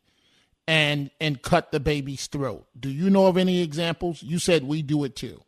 and 0.67 1.11
and 1.21 1.41
cut 1.43 1.73
the 1.73 1.81
baby's 1.81 2.27
throat. 2.27 2.67
Do 2.79 2.89
you 2.91 3.11
know 3.11 3.27
of 3.27 3.37
any 3.37 3.63
examples? 3.63 4.23
You 4.23 4.39
said 4.39 4.65
we 4.65 4.83
do 4.83 5.05
it 5.05 5.17
too. 5.17 5.41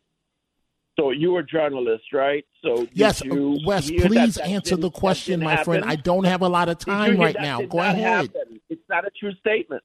So 0.99 1.11
you 1.13 1.33
were 1.33 1.41
a 1.41 1.47
journalist, 1.47 2.05
right? 2.13 2.45
So 2.63 2.87
Yes, 2.93 3.23
uh, 3.23 3.27
you 3.27 3.59
Wes, 3.65 3.91
please 3.91 4.35
that 4.35 4.47
answer 4.47 4.71
didn't- 4.77 4.81
the 4.83 4.91
question, 4.91 5.41
my 5.41 5.63
friend. 5.65 5.85
I 5.87 5.97
don't 5.97 6.25
have 6.25 6.43
a 6.43 6.49
lot 6.49 6.69
of 6.69 6.79
time 6.79 7.17
right 7.19 7.35
that 7.35 7.43
now. 7.43 7.63
Go 7.63 7.79
ahead. 7.79 8.31
happen? 8.35 8.61
It's 8.69 8.83
not 8.89 9.07
a 9.07 9.11
true 9.19 9.33
statement. 9.37 9.83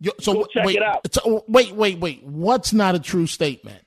You- 0.00 0.12
so 0.20 0.34
Go 0.34 0.44
check 0.52 0.66
wait, 0.66 0.76
it 0.76 0.82
out. 0.82 1.00
so- 1.12 1.44
wait, 1.48 1.72
wait, 1.72 1.98
wait. 1.98 2.22
What's 2.24 2.72
not 2.74 2.94
a 2.94 2.98
true 2.98 3.26
statement? 3.26 3.82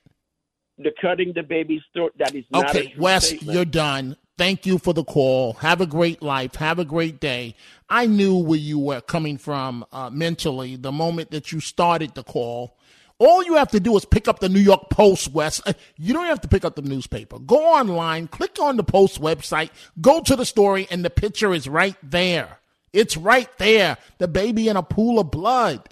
The 0.77 0.91
cutting 1.01 1.33
the 1.35 1.43
baby's 1.43 1.81
throat 1.93 2.13
that 2.17 2.33
is 2.35 2.45
not 2.51 2.69
Okay, 2.69 2.93
Wes, 2.97 3.27
statement. 3.27 3.53
you're 3.55 3.65
done. 3.65 4.17
Thank 4.37 4.65
you 4.65 4.79
for 4.79 4.93
the 4.93 5.03
call. 5.03 5.53
Have 5.53 5.79
a 5.81 5.85
great 5.85 6.23
life. 6.23 6.55
Have 6.55 6.79
a 6.79 6.85
great 6.85 7.19
day. 7.19 7.55
I 7.89 8.07
knew 8.07 8.35
where 8.37 8.57
you 8.57 8.79
were 8.79 9.01
coming 9.01 9.37
from 9.37 9.85
uh, 9.91 10.09
mentally 10.09 10.75
the 10.75 10.91
moment 10.91 11.29
that 11.31 11.51
you 11.51 11.59
started 11.59 12.15
the 12.15 12.23
call. 12.23 12.75
All 13.19 13.43
you 13.43 13.53
have 13.55 13.69
to 13.69 13.79
do 13.79 13.95
is 13.95 14.03
pick 14.05 14.27
up 14.27 14.39
the 14.39 14.49
New 14.49 14.59
York 14.59 14.89
Post, 14.89 15.31
Wes. 15.31 15.61
Uh, 15.67 15.73
You 15.97 16.13
don't 16.13 16.25
have 16.25 16.41
to 16.41 16.47
pick 16.47 16.65
up 16.65 16.75
the 16.75 16.81
newspaper. 16.81 17.37
Go 17.37 17.57
online, 17.63 18.27
click 18.27 18.57
on 18.59 18.75
the 18.75 18.83
Post 18.83 19.21
website, 19.21 19.69
go 20.01 20.19
to 20.21 20.35
the 20.35 20.45
story, 20.45 20.87
and 20.89 21.05
the 21.05 21.11
picture 21.11 21.53
is 21.53 21.69
right 21.69 21.95
there. 22.01 22.57
It's 22.91 23.15
right 23.15 23.49
there. 23.59 23.97
The 24.17 24.27
baby 24.27 24.67
in 24.67 24.75
a 24.77 24.83
pool 24.83 25.19
of 25.19 25.29
blood. 25.29 25.89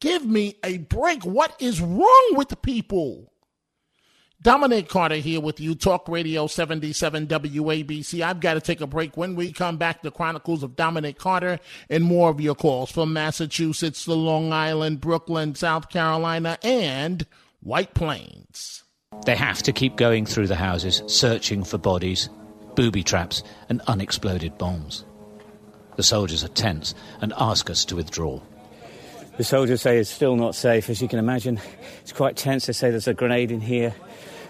Give 0.00 0.24
me 0.24 0.54
a 0.64 0.78
break. 0.78 1.24
What 1.24 1.54
is 1.60 1.80
wrong 1.80 2.28
with 2.36 2.62
people? 2.62 3.32
Dominic 4.42 4.88
Carter 4.88 5.16
here 5.16 5.38
with 5.38 5.60
you, 5.60 5.74
Talk 5.74 6.08
Radio 6.08 6.46
77 6.46 7.26
WABC. 7.26 8.22
I've 8.22 8.40
got 8.40 8.54
to 8.54 8.60
take 8.62 8.80
a 8.80 8.86
break. 8.86 9.14
When 9.14 9.36
we 9.36 9.52
come 9.52 9.76
back, 9.76 10.00
the 10.00 10.10
Chronicles 10.10 10.62
of 10.62 10.76
Dominic 10.76 11.18
Carter 11.18 11.60
and 11.90 12.04
more 12.04 12.30
of 12.30 12.40
your 12.40 12.54
calls 12.54 12.90
from 12.90 13.12
Massachusetts 13.12 14.06
to 14.06 14.14
Long 14.14 14.50
Island, 14.50 15.02
Brooklyn, 15.02 15.54
South 15.54 15.90
Carolina, 15.90 16.56
and 16.62 17.26
White 17.60 17.92
Plains. 17.92 18.82
They 19.26 19.36
have 19.36 19.62
to 19.64 19.74
keep 19.74 19.96
going 19.96 20.24
through 20.24 20.46
the 20.46 20.56
houses, 20.56 21.02
searching 21.06 21.62
for 21.62 21.76
bodies, 21.76 22.30
booby 22.76 23.02
traps, 23.02 23.42
and 23.68 23.82
unexploded 23.88 24.56
bombs. 24.56 25.04
The 25.96 26.02
soldiers 26.02 26.42
are 26.44 26.48
tense 26.48 26.94
and 27.20 27.34
ask 27.36 27.68
us 27.68 27.84
to 27.84 27.96
withdraw. 27.96 28.40
The 29.36 29.44
soldiers 29.44 29.82
say 29.82 29.98
it's 29.98 30.08
still 30.08 30.36
not 30.36 30.54
safe, 30.54 30.88
as 30.88 31.02
you 31.02 31.08
can 31.08 31.18
imagine. 31.18 31.60
It's 32.02 32.12
quite 32.12 32.36
tense. 32.36 32.66
They 32.66 32.72
say 32.72 32.90
there's 32.90 33.08
a 33.08 33.14
grenade 33.14 33.50
in 33.50 33.60
here, 33.60 33.94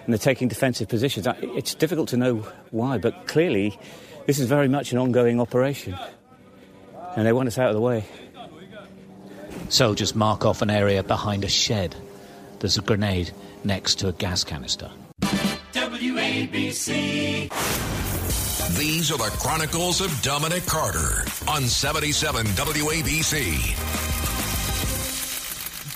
and 0.05 0.13
they're 0.13 0.19
taking 0.19 0.49
defensive 0.49 0.89
positions. 0.89 1.27
It's 1.41 1.75
difficult 1.75 2.09
to 2.11 2.17
know 2.17 2.47
why, 2.71 2.99
but 2.99 3.27
clearly, 3.27 3.79
this 4.27 4.39
is 4.39 4.47
very 4.47 4.69
much 4.69 4.93
an 4.93 4.99
ongoing 4.99 5.41
operation, 5.41 5.97
and 7.17 7.27
they 7.27 7.33
want 7.33 7.49
us 7.49 7.59
out 7.59 7.69
of 7.69 7.75
the 7.75 7.81
way. 7.81 8.05
Soldiers 9.69 10.15
mark 10.15 10.45
off 10.45 10.63
an 10.63 10.71
area 10.71 11.03
behind 11.03 11.45
a 11.45 11.49
shed. 11.49 11.95
There's 12.59 12.77
a 12.77 12.83
grenade 12.83 13.31
next 13.65 13.97
to 14.01 14.09
a 14.09 14.13
gas 14.13 14.45
canister. 14.45 14.91
WABC. 15.73 17.51
These 18.79 19.11
are 19.13 19.19
the 19.19 19.31
Chronicles 19.39 20.01
of 20.01 20.23
Dominic 20.23 20.65
Carter 20.67 21.25
on 21.49 21.63
77 21.65 22.47
WABC. 22.47 24.10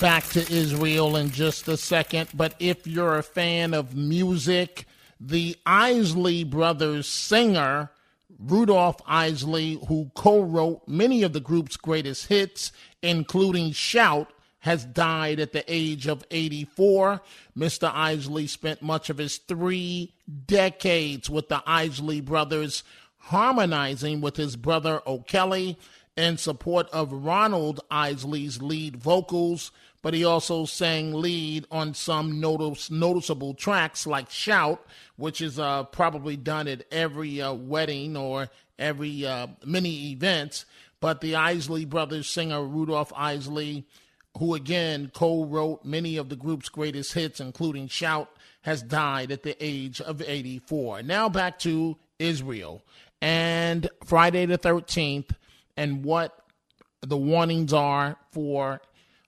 Back 0.05 0.28
to 0.28 0.40
Israel 0.52 1.16
in 1.16 1.30
just 1.30 1.66
a 1.66 1.78
second. 1.78 2.28
But 2.34 2.55
if 2.59 2.86
you're 2.86 3.16
a 3.16 3.22
fan 3.22 3.72
of 3.72 3.96
music, 3.96 4.86
the 5.18 5.57
Isley 5.64 6.44
Brothers 6.44 7.09
singer, 7.09 7.90
Rudolph 8.38 9.00
Isley, 9.07 9.80
who 9.88 10.11
co 10.14 10.42
wrote 10.42 10.82
many 10.86 11.22
of 11.22 11.32
the 11.32 11.40
group's 11.40 11.78
greatest 11.78 12.26
hits, 12.26 12.70
including 13.00 13.72
Shout, 13.72 14.30
has 14.59 14.84
died 14.84 15.40
at 15.40 15.52
the 15.52 15.64
age 15.66 16.07
of 16.07 16.22
84. 16.30 17.22
Mr. 17.57 17.90
Isley 17.90 18.46
spent 18.46 18.82
much 18.82 19.09
of 19.09 19.16
his 19.16 19.38
three 19.38 20.12
decades 20.44 21.30
with 21.30 21.48
the 21.48 21.62
Isley 21.66 22.20
Brothers, 22.20 22.84
harmonizing 23.16 24.20
with 24.20 24.36
his 24.36 24.57
brother 24.57 25.00
O'Kelly 25.07 25.78
in 26.16 26.36
support 26.36 26.88
of 26.90 27.12
Ronald 27.12 27.80
Isley's 27.90 28.62
lead 28.62 28.96
vocals, 28.96 29.72
but 30.02 30.14
he 30.14 30.24
also 30.24 30.64
sang 30.64 31.12
lead 31.14 31.66
on 31.70 31.94
some 31.94 32.40
notice, 32.40 32.90
noticeable 32.90 33.54
tracks 33.54 34.06
like 34.06 34.30
Shout, 34.30 34.84
which 35.16 35.40
is 35.40 35.58
uh, 35.58 35.84
probably 35.84 36.36
done 36.36 36.68
at 36.68 36.84
every 36.92 37.40
uh, 37.40 37.52
wedding 37.52 38.16
or 38.16 38.48
every 38.78 39.26
uh, 39.26 39.48
many 39.64 40.12
events. 40.12 40.66
But 41.00 41.20
the 41.20 41.34
Isley 41.34 41.84
Brothers 41.84 42.28
singer 42.28 42.64
Rudolph 42.64 43.12
Isley, 43.16 43.86
who 44.38 44.54
again 44.54 45.10
co 45.12 45.44
wrote 45.44 45.84
many 45.84 46.16
of 46.16 46.28
the 46.28 46.36
group's 46.36 46.68
greatest 46.68 47.14
hits, 47.14 47.40
including 47.40 47.88
Shout, 47.88 48.30
has 48.62 48.82
died 48.82 49.30
at 49.30 49.42
the 49.42 49.56
age 49.62 50.00
of 50.00 50.22
84. 50.22 51.02
Now 51.02 51.28
back 51.28 51.58
to 51.60 51.96
Israel 52.18 52.82
and 53.20 53.88
Friday 54.04 54.46
the 54.46 54.58
13th 54.58 55.30
and 55.77 56.05
what 56.05 56.39
the 57.03 57.16
warnings 57.16 57.72
are 57.72 58.16
for 58.33 58.81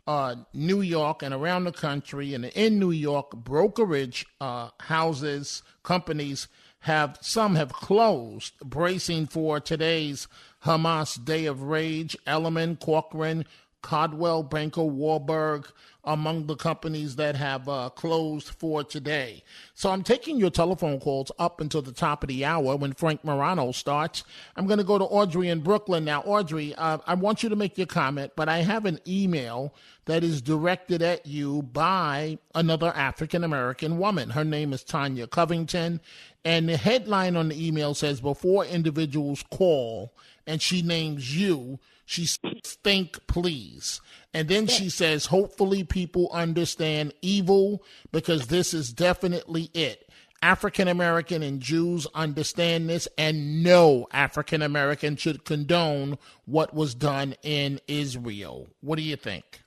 uh, 0.06 0.36
New 0.54 0.80
York 0.80 1.22
and 1.22 1.34
around 1.34 1.64
the 1.64 1.72
country. 1.72 2.34
And 2.34 2.44
in 2.44 2.78
New 2.78 2.90
York, 2.90 3.32
brokerage 3.32 4.26
uh, 4.40 4.70
houses, 4.80 5.62
companies 5.82 6.48
have 6.80 7.18
some 7.20 7.56
have 7.56 7.72
closed, 7.72 8.58
bracing 8.60 9.26
for 9.26 9.58
today's 9.58 10.28
Hamas 10.64 11.22
Day 11.22 11.46
of 11.46 11.62
Rage. 11.62 12.16
Elliman, 12.26 12.76
Corcoran, 12.76 13.44
Coldwell, 13.82 14.44
Banker, 14.44 14.84
Warburg, 14.84 15.68
among 16.06 16.46
the 16.46 16.56
companies 16.56 17.16
that 17.16 17.34
have 17.34 17.68
uh, 17.68 17.90
closed 17.90 18.48
for 18.48 18.84
today. 18.84 19.42
So 19.74 19.90
I'm 19.90 20.02
taking 20.02 20.38
your 20.38 20.50
telephone 20.50 21.00
calls 21.00 21.32
up 21.38 21.60
until 21.60 21.82
the 21.82 21.92
top 21.92 22.22
of 22.22 22.28
the 22.28 22.44
hour 22.44 22.76
when 22.76 22.92
Frank 22.92 23.24
Morano 23.24 23.72
starts. 23.72 24.22
I'm 24.54 24.66
going 24.66 24.78
to 24.78 24.84
go 24.84 24.98
to 24.98 25.04
Audrey 25.04 25.48
in 25.48 25.60
Brooklyn 25.60 26.04
now. 26.04 26.22
Audrey, 26.22 26.74
uh, 26.76 26.98
I 27.06 27.14
want 27.14 27.42
you 27.42 27.48
to 27.48 27.56
make 27.56 27.76
your 27.76 27.88
comment, 27.88 28.32
but 28.36 28.48
I 28.48 28.58
have 28.58 28.86
an 28.86 29.00
email 29.06 29.74
that 30.06 30.22
is 30.22 30.40
directed 30.40 31.02
at 31.02 31.26
you 31.26 31.62
by 31.62 32.38
another 32.54 32.92
African 32.94 33.42
American 33.42 33.98
woman. 33.98 34.30
Her 34.30 34.44
name 34.44 34.72
is 34.72 34.84
Tanya 34.84 35.26
Covington. 35.26 36.00
And 36.44 36.68
the 36.68 36.76
headline 36.76 37.34
on 37.34 37.48
the 37.48 37.66
email 37.66 37.92
says, 37.92 38.20
Before 38.20 38.64
individuals 38.64 39.44
call, 39.50 40.12
and 40.46 40.62
she 40.62 40.80
names 40.80 41.36
you, 41.36 41.80
she 42.06 42.24
says, 42.24 42.78
Think, 42.82 43.26
please. 43.26 44.00
And 44.32 44.48
then 44.48 44.66
she 44.68 44.88
says, 44.88 45.26
Hopefully 45.26 45.84
people 45.84 46.30
understand 46.32 47.12
evil 47.20 47.82
because 48.12 48.46
this 48.46 48.72
is 48.72 48.92
definitely 48.92 49.70
it. 49.74 50.08
African 50.40 50.86
American 50.86 51.42
and 51.42 51.60
Jews 51.60 52.06
understand 52.14 52.88
this, 52.88 53.08
and 53.18 53.64
no 53.64 54.06
African 54.12 54.62
American 54.62 55.16
should 55.16 55.44
condone 55.44 56.18
what 56.44 56.72
was 56.72 56.94
done 56.94 57.34
in 57.42 57.80
Israel. 57.88 58.68
What 58.80 58.96
do 58.96 59.02
you 59.02 59.16
think? 59.16 59.62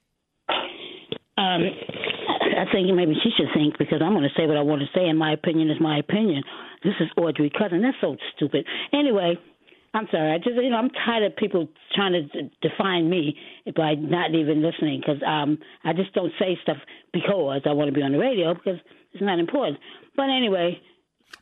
Um, 1.38 1.64
I 2.58 2.66
think 2.72 2.94
maybe 2.94 3.16
she 3.22 3.32
should 3.36 3.48
think 3.54 3.78
because 3.78 4.02
I'm 4.02 4.14
going 4.14 4.24
to 4.24 4.40
say 4.40 4.46
what 4.46 4.58
I 4.58 4.62
want 4.62 4.82
to 4.82 4.88
say, 4.98 5.08
and 5.08 5.18
my 5.18 5.34
opinion 5.34 5.70
is 5.70 5.78
my 5.82 5.98
opinion. 5.98 6.44
This 6.84 6.94
is 7.02 7.10
Audrey 7.18 7.50
Cousin. 7.50 7.82
That's 7.82 7.98
so 8.00 8.16
stupid. 8.36 8.66
Anyway, 8.94 9.38
I'm 9.94 10.08
sorry. 10.12 10.32
I 10.34 10.38
just 10.38 10.56
you 10.56 10.70
know 10.70 10.78
I'm 10.78 10.90
tired 10.92 11.24
of 11.24 11.36
people 11.36 11.68
trying 11.96 12.14
to 12.14 12.22
d- 12.24 12.52
define 12.62 13.10
me 13.10 13.36
by 13.76 13.96
not 13.96 14.34
even 14.36 14.62
listening 14.62 15.02
because 15.02 15.22
um 15.26 15.58
I 15.84 15.94
just 15.94 16.14
don't 16.14 16.32
say 16.40 16.58
stuff 16.62 16.78
because 17.14 17.62
I 17.66 17.72
want 17.74 17.88
to 17.90 17.94
be 17.94 18.02
on 18.02 18.12
the 18.12 18.20
radio 18.20 18.54
because 18.54 18.80
it's 19.14 19.24
not 19.24 19.40
important. 19.40 19.80
But 20.16 20.30
anyway, 20.30 20.80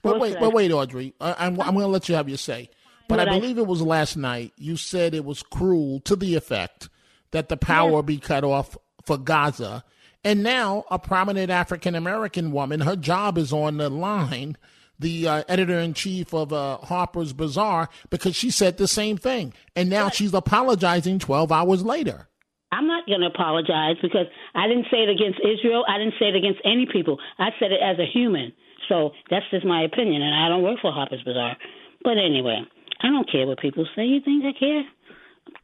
But 0.01 0.19
wait, 0.19 0.35
but 0.39 0.45
I- 0.51 0.55
wait, 0.55 0.71
Audrey. 0.71 1.13
I, 1.19 1.33
I'm, 1.47 1.59
I'm 1.59 1.73
going 1.73 1.79
to 1.85 1.87
let 1.87 2.07
you 2.07 2.15
have 2.15 2.29
your 2.29 2.37
say. 2.37 2.69
But 3.09 3.19
What 3.19 3.27
I 3.27 3.31
I- 3.35 3.39
believe 3.39 3.57
it 3.57 3.67
was 3.67 3.81
last 3.81 4.15
night. 4.15 4.53
You 4.57 4.77
said 4.77 5.13
it 5.13 5.25
was 5.25 5.43
cruel 5.43 5.99
to 6.01 6.15
the 6.15 6.35
effect 6.35 6.87
that 7.31 7.49
the 7.49 7.57
power 7.57 8.01
be 8.03 8.17
cut 8.17 8.43
off 8.45 8.77
for 9.05 9.17
Gaza. 9.17 9.83
And 10.23 10.43
now 10.43 10.85
a 10.91 10.97
prominent 10.99 11.49
African 11.51 11.95
American 11.95 12.51
woman, 12.53 12.81
her 12.81 12.95
job 12.95 13.37
is 13.37 13.51
on 13.51 13.77
the 13.77 13.89
line, 13.89 14.57
the 14.99 15.27
uh, 15.27 15.43
editor 15.47 15.79
in 15.79 15.93
chief 15.93 16.33
of 16.33 16.51
uh, 16.51 16.77
Harper's 16.77 17.33
Bazaar, 17.33 17.89
because 18.09 18.35
she 18.35 18.51
said 18.51 18.77
the 18.77 18.87
same 18.87 19.17
thing. 19.17 19.53
And 19.75 19.89
now 19.89 20.09
she's 20.09 20.33
apologizing 20.33 21.19
12 21.19 21.51
hours 21.51 21.83
later. 21.83 22.29
I'm 22.71 22.87
not 22.87 23.05
going 23.07 23.21
to 23.21 23.27
apologize 23.27 23.95
because 24.01 24.27
I 24.53 24.67
didn't 24.67 24.87
say 24.91 24.97
it 25.03 25.09
against 25.09 25.39
Israel. 25.39 25.85
I 25.87 25.97
didn't 25.97 26.15
say 26.19 26.27
it 26.27 26.35
against 26.35 26.59
any 26.65 26.85
people. 26.91 27.17
I 27.39 27.49
said 27.59 27.71
it 27.71 27.79
as 27.81 27.97
a 27.99 28.05
human. 28.05 28.51
So 28.89 29.11
that's 29.29 29.45
just 29.51 29.65
my 29.65 29.83
opinion, 29.83 30.21
and 30.21 30.33
I 30.33 30.49
don't 30.49 30.63
work 30.63 30.79
for 30.81 30.91
Harper's 30.91 31.21
Bazaar. 31.23 31.57
But 32.03 32.17
anyway, 32.17 32.61
I 33.01 33.07
don't 33.07 33.29
care 33.29 33.45
what 33.45 33.59
people 33.59 33.85
say. 33.95 34.05
You 34.05 34.21
think 34.21 34.43
I 34.45 34.53
care? 34.57 34.83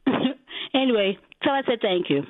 anyway, 0.74 1.18
so 1.42 1.50
I 1.50 1.62
said 1.66 1.78
thank 1.80 2.10
you. 2.10 2.22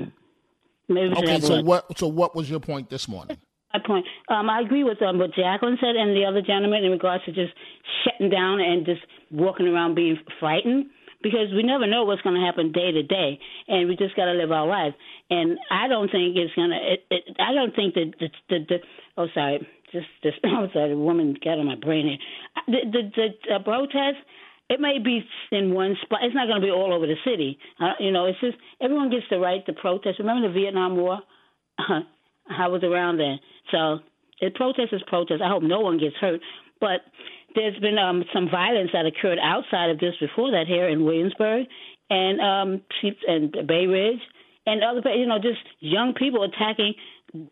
Maybe 0.89 1.15
Okay, 1.17 1.41
so 1.41 1.63
what? 1.63 1.99
So 1.99 2.07
what 2.09 2.37
was 2.37 2.51
your 2.51 2.61
point 2.61 2.91
this 2.91 3.09
morning? 3.09 3.39
My 3.75 3.81
point. 3.85 4.07
Um, 4.29 4.49
I 4.49 4.61
agree 4.61 4.85
with 4.85 5.03
um, 5.03 5.19
what 5.19 5.35
Jacqueline 5.35 5.79
said 5.81 5.97
and 5.97 6.17
the 6.17 6.25
other 6.25 6.41
gentleman 6.41 6.85
in 6.85 6.93
regards 6.93 7.25
to 7.25 7.33
just 7.33 7.53
shutting 8.05 8.31
down 8.31 8.61
and 8.61 8.87
just 8.87 9.01
walking 9.33 9.67
around 9.67 9.97
being 9.97 10.17
frightened 10.39 10.87
because 11.23 11.51
we 11.53 11.65
never 11.65 11.87
know 11.87 12.05
what's 12.05 12.23
going 12.23 12.37
to 12.39 12.47
happen 12.47 12.71
day 12.71 12.93
to 12.93 13.03
day, 13.03 13.41
and 13.67 13.89
we 13.89 13.97
just 13.97 14.15
got 14.15 14.27
to 14.27 14.33
live 14.33 14.53
our 14.53 14.67
lives. 14.67 14.95
And 15.29 15.59
I 15.73 15.89
don't 15.89 16.09
think 16.09 16.37
it's 16.37 16.55
gonna. 16.55 16.79
It, 16.79 17.37
I 17.41 17.53
don't 17.53 17.75
think 17.75 17.95
that 17.95 18.13
the, 18.21 18.29
the, 18.49 18.59
the 18.69 18.77
oh 19.17 19.27
sorry, 19.35 19.67
just 19.91 20.07
this. 20.23 20.35
I'm 20.45 20.71
sorry, 20.73 20.91
the 20.91 20.97
woman 20.97 21.37
got 21.43 21.59
on 21.59 21.67
my 21.67 21.75
brain 21.75 22.07
here. 22.07 22.19
The 22.69 22.91
the, 22.93 23.11
the 23.49 23.55
uh, 23.57 23.59
protest. 23.65 24.23
It 24.71 24.81
may 24.81 24.99
be 24.99 25.23
in 25.53 25.75
one 25.75 25.95
spot. 26.03 26.21
It's 26.23 26.35
not 26.35 26.47
going 26.47 26.61
to 26.63 26.67
be 26.67 26.71
all 26.71 26.95
over 26.95 27.07
the 27.07 27.21
city. 27.23 27.59
Uh, 27.79 27.93
you 28.01 28.11
know, 28.11 28.25
it's 28.25 28.41
just 28.41 28.57
everyone 28.81 29.11
gets 29.11 29.25
the 29.29 29.39
right 29.39 29.65
to 29.67 29.75
protest. 29.75 30.19
Remember 30.21 30.49
the 30.49 30.55
Vietnam 30.55 30.97
War? 30.97 31.19
I 32.49 32.69
was 32.69 32.83
around 32.83 33.19
then. 33.19 33.39
So 33.71 33.99
it 34.41 34.55
protest 34.55 34.93
is 34.93 35.03
protest. 35.07 35.43
I 35.43 35.49
hope 35.49 35.63
no 35.63 35.81
one 35.81 35.99
gets 35.99 36.17
hurt. 36.17 36.41
But 36.81 37.01
there's 37.55 37.79
been 37.81 37.99
um, 37.99 38.25
some 38.33 38.49
violence 38.51 38.91
that 38.93 39.07
occurred 39.07 39.39
outside 39.43 39.91
of 39.91 39.99
this 39.99 40.15
before 40.21 40.51
that 40.51 40.67
here 40.67 40.89
in 40.89 41.05
Williamsburg 41.05 41.67
and 42.11 42.41
um, 42.41 42.83
and 43.29 43.53
Bay 43.67 43.87
Ridge 43.87 44.21
and 44.67 44.83
other, 44.83 45.09
you 45.15 45.27
know, 45.27 45.39
just 45.39 45.61
young 45.81 46.15
people 46.15 46.43
attacking 46.43 46.95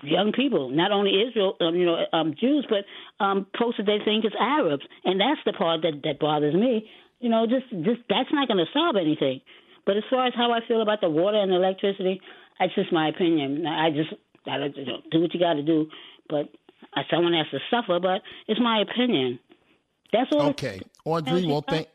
young 0.02 0.32
people, 0.32 0.70
not 0.70 0.92
only 0.92 1.22
Israel, 1.26 1.56
um, 1.60 1.74
you 1.74 1.86
know, 1.86 2.04
um, 2.12 2.34
Jews, 2.38 2.66
but 2.68 2.84
um, 3.24 3.46
folks 3.58 3.76
that 3.78 3.86
they 3.86 3.98
think 4.04 4.24
is 4.24 4.32
Arabs, 4.38 4.84
and 5.04 5.20
that's 5.20 5.40
the 5.44 5.52
part 5.52 5.82
that 5.82 6.02
that 6.04 6.20
bothers 6.20 6.54
me. 6.54 6.88
You 7.20 7.30
know, 7.30 7.46
just 7.46 7.68
just 7.84 8.00
that's 8.08 8.30
not 8.32 8.48
going 8.48 8.64
to 8.64 8.70
solve 8.72 8.96
anything. 8.96 9.40
But 9.84 9.96
as 9.96 10.04
far 10.10 10.26
as 10.26 10.34
how 10.36 10.52
I 10.52 10.60
feel 10.66 10.82
about 10.82 11.00
the 11.00 11.10
water 11.10 11.38
and 11.38 11.52
electricity, 11.52 12.20
that's 12.58 12.74
just 12.74 12.92
my 12.92 13.08
opinion. 13.08 13.66
I 13.66 13.90
just 13.90 14.14
I 14.46 14.58
don't, 14.58 14.76
you 14.76 14.86
know, 14.86 14.98
do 15.10 15.20
what 15.20 15.32
you 15.34 15.40
got 15.40 15.54
to 15.54 15.62
do, 15.62 15.88
but 16.28 16.48
uh, 16.96 17.02
someone 17.10 17.32
has 17.32 17.46
to 17.50 17.58
suffer. 17.70 17.98
But 18.00 18.22
it's 18.48 18.60
my 18.60 18.80
opinion. 18.82 19.38
That's 20.12 20.30
all. 20.32 20.50
Okay, 20.50 20.80
Audrey. 21.04 21.46
Well, 21.46 21.64
thank. 21.66 21.88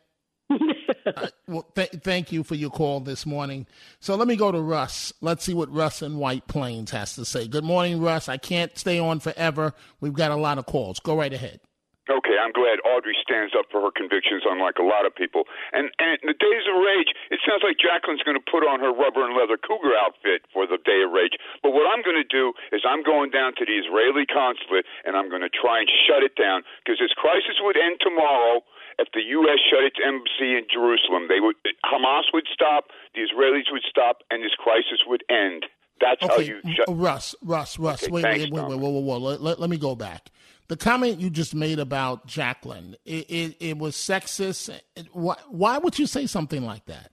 Uh, 1.05 1.27
well, 1.47 1.65
th- 1.75 1.89
thank 2.03 2.31
you 2.31 2.43
for 2.43 2.55
your 2.55 2.69
call 2.69 2.99
this 2.99 3.25
morning. 3.25 3.65
So 3.99 4.15
let 4.15 4.27
me 4.27 4.35
go 4.35 4.51
to 4.51 4.59
Russ. 4.59 5.13
Let's 5.21 5.43
see 5.43 5.53
what 5.53 5.71
Russ 5.71 6.01
in 6.01 6.17
White 6.17 6.47
Plains 6.47 6.91
has 6.91 7.15
to 7.15 7.25
say. 7.25 7.47
Good 7.47 7.63
morning, 7.63 8.01
Russ. 8.01 8.27
I 8.29 8.37
can't 8.37 8.77
stay 8.77 8.99
on 8.99 9.19
forever. 9.19 9.73
We've 10.01 10.13
got 10.13 10.31
a 10.31 10.35
lot 10.35 10.57
of 10.57 10.65
calls. 10.65 10.99
Go 10.99 11.17
right 11.17 11.33
ahead. 11.33 11.59
Okay, 12.07 12.39
I'm 12.39 12.55
glad 12.55 12.79
Audrey 12.87 13.15
stands 13.19 13.51
up 13.51 13.67
for 13.67 13.83
her 13.83 13.91
convictions, 13.91 14.47
unlike 14.47 14.79
a 14.79 14.87
lot 14.87 15.03
of 15.03 15.11
people. 15.11 15.43
And 15.75 15.91
and 15.99 16.15
in 16.23 16.27
the 16.31 16.39
days 16.39 16.63
of 16.71 16.79
rage, 16.79 17.11
it 17.31 17.43
sounds 17.43 17.63
like 17.67 17.75
Jacqueline's 17.75 18.23
going 18.23 18.39
to 18.39 18.47
put 18.47 18.63
on 18.63 18.79
her 18.79 18.95
rubber 18.95 19.27
and 19.27 19.35
leather 19.35 19.59
cougar 19.59 19.91
outfit 19.91 20.47
for 20.55 20.63
the 20.63 20.79
day 20.87 21.03
of 21.03 21.11
rage. 21.11 21.35
But 21.59 21.75
what 21.75 21.83
I'm 21.91 21.99
going 22.01 22.19
to 22.19 22.27
do 22.27 22.55
is 22.71 22.87
I'm 22.87 23.03
going 23.03 23.29
down 23.35 23.59
to 23.59 23.63
the 23.67 23.75
Israeli 23.75 24.23
consulate 24.23 24.87
and 25.03 25.19
I'm 25.19 25.27
going 25.27 25.43
to 25.43 25.51
try 25.51 25.83
and 25.83 25.89
shut 26.07 26.23
it 26.23 26.39
down 26.39 26.63
because 26.83 26.99
this 27.03 27.11
crisis 27.19 27.59
would 27.59 27.75
end 27.75 27.99
tomorrow 27.99 28.63
if 28.99 29.11
the 29.13 29.21
U.S. 29.43 29.59
shut 29.67 29.83
its 29.83 29.99
embassy 29.99 30.55
in 30.55 30.65
Jerusalem. 30.71 31.27
They 31.27 31.43
would 31.43 31.59
Hamas 31.83 32.31
would 32.33 32.47
stop, 32.47 32.89
the 33.13 33.21
Israelis 33.27 33.67
would 33.71 33.83
stop, 33.83 34.23
and 34.31 34.43
this 34.43 34.55
crisis 34.55 35.03
would 35.05 35.23
end. 35.29 35.67
That's 35.99 36.21
how 36.21 36.39
you 36.39 36.61
shut. 36.63 36.87
It 36.87 36.87
down. 36.87 36.97
Russ, 36.97 37.35
Russ, 37.41 37.79
Russ. 37.79 38.03
Okay, 38.03 38.11
wait, 38.11 38.21
thanks, 38.21 38.51
wait, 38.51 38.53
wait, 38.53 38.69
wait, 38.69 38.79
wait, 38.79 38.93
wait, 38.93 39.03
wait. 39.03 39.21
Let, 39.21 39.41
let, 39.41 39.59
let 39.59 39.69
me 39.69 39.77
go 39.77 39.95
back. 39.95 40.29
The 40.69 40.77
comment 40.77 41.19
you 41.19 41.29
just 41.29 41.55
made 41.55 41.79
about 41.79 42.27
Jacqueline, 42.27 42.97
it, 43.05 43.29
it, 43.29 43.57
it 43.59 43.77
was 43.77 43.95
sexist. 43.95 44.69
Why 45.13 45.77
would 45.77 45.97
you 45.97 46.07
say 46.07 46.27
something 46.27 46.65
like 46.65 46.85
that? 46.87 47.11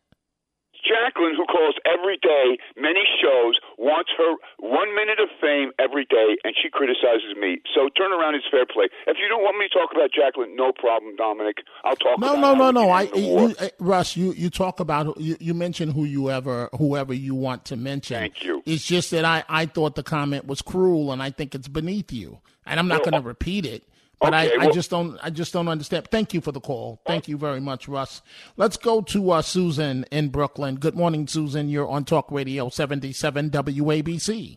Jacqueline, 0.85 1.35
who 1.35 1.45
calls 1.47 1.75
every 1.89 2.17
day, 2.19 2.59
many 2.77 3.03
shows, 3.21 3.59
wants 3.79 4.11
her 4.17 4.37
one 4.59 4.95
minute 4.95 5.19
of 5.19 5.29
fame 5.41 5.73
every 5.79 6.05
day, 6.05 6.37
and 6.45 6.55
she 6.61 6.69
criticizes 6.71 7.35
me. 7.41 7.61
So 7.75 7.89
turn 7.97 8.13
around 8.13 8.35
is 8.37 8.43
fair 8.51 8.67
play. 8.67 8.87
If 9.07 9.17
you 9.19 9.29
don't 9.29 9.43
want 9.43 9.59
me 9.59 9.67
to 9.69 9.75
talk 9.75 9.91
about 9.93 10.11
Jacqueline, 10.13 10.55
no 10.57 10.73
problem, 10.73 11.17
Dominic. 11.17 11.59
I'll 11.85 11.97
talk 11.97 12.19
No, 12.19 12.37
about 12.37 12.59
no, 12.59 12.71
no, 12.71 12.83
no. 12.83 12.91
I, 12.91 13.03
you, 13.15 13.55
uh, 13.59 13.69
Russ, 13.79 14.17
you, 14.17 14.33
you 14.33 14.51
talk 14.51 14.81
about 14.81 15.21
you, 15.21 15.37
you 15.41 15.55
mention 15.55 15.91
who 15.91 16.05
you 16.05 16.31
ever 16.31 16.69
whoever 16.77 17.13
you 17.15 17.35
want 17.35 17.65
to 17.67 17.77
mention. 17.77 18.19
Thank 18.19 18.45
you. 18.45 18.63
It's 18.67 18.85
just 18.85 19.11
that 19.11 19.25
I, 19.25 19.45
I 19.49 19.67
thought 19.67 19.95
the 19.95 20.03
comment 20.03 20.47
was 20.47 20.63
cruel, 20.63 21.13
and 21.13 21.23
I 21.23 21.31
think 21.31 21.55
it's 21.55 21.69
beneath 21.69 22.13
you. 22.13 22.39
And 22.67 22.81
I'm 22.81 22.89
not 22.89 23.03
going 23.05 23.21
to 23.21 23.27
repeat 23.27 23.67
it. 23.67 23.85
But 24.25 24.33
okay, 24.33 24.57
I, 24.59 24.65
I 24.65 24.71
just 24.71 24.91
don't 24.91 25.19
I 25.23 25.29
just 25.29 25.53
don't 25.53 25.69
understand. 25.69 26.09
Thank 26.11 26.33
you 26.33 26.41
for 26.41 26.51
the 26.51 26.61
call. 26.61 26.99
Thank 27.07 27.29
you 27.29 27.37
very 27.37 27.61
much, 27.61 27.89
Russ. 27.89 28.23
Let's 28.57 28.79
go 28.79 29.03
to 29.03 29.33
uh, 29.33 29.43
Susan 29.43 30.07
in 30.11 30.31
Brooklyn. 30.31 30.77
Good 30.77 30.95
morning, 30.95 31.27
Susan. 31.27 31.69
You're 31.69 31.87
on 31.87 32.07
Talk 32.07 32.33
Radio 32.33 32.71
77 32.71 33.51
WABC. 33.51 34.57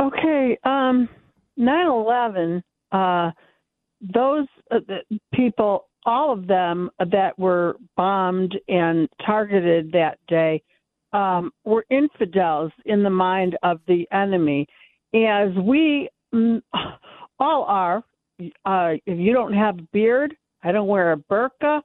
Okay, 0.00 0.58
um, 0.64 1.10
9/11. 1.58 2.62
Uh, 2.90 3.32
those 4.00 4.46
uh, 4.70 4.78
the 4.86 5.18
people, 5.34 5.88
all 6.06 6.32
of 6.32 6.46
them 6.46 6.88
that 7.10 7.38
were 7.38 7.76
bombed 7.98 8.58
and 8.68 9.10
targeted 9.26 9.92
that 9.92 10.18
day, 10.26 10.62
um, 11.12 11.50
were 11.64 11.84
infidels 11.90 12.72
in 12.86 13.02
the 13.02 13.10
mind 13.10 13.58
of 13.62 13.80
the 13.86 14.08
enemy, 14.10 14.66
as 15.14 15.50
we 15.62 16.08
mm, 16.34 16.62
all 17.38 17.64
are. 17.64 18.02
Uh, 18.40 18.94
if 19.06 19.18
you 19.18 19.32
don't 19.32 19.52
have 19.52 19.78
a 19.78 19.88
beard, 19.92 20.34
I 20.62 20.72
don't 20.72 20.88
wear 20.88 21.12
a 21.12 21.16
burqa. 21.16 21.82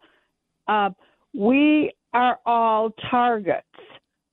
Uh, 0.68 0.90
we 1.34 1.92
are 2.14 2.40
all 2.46 2.92
targets 3.10 3.68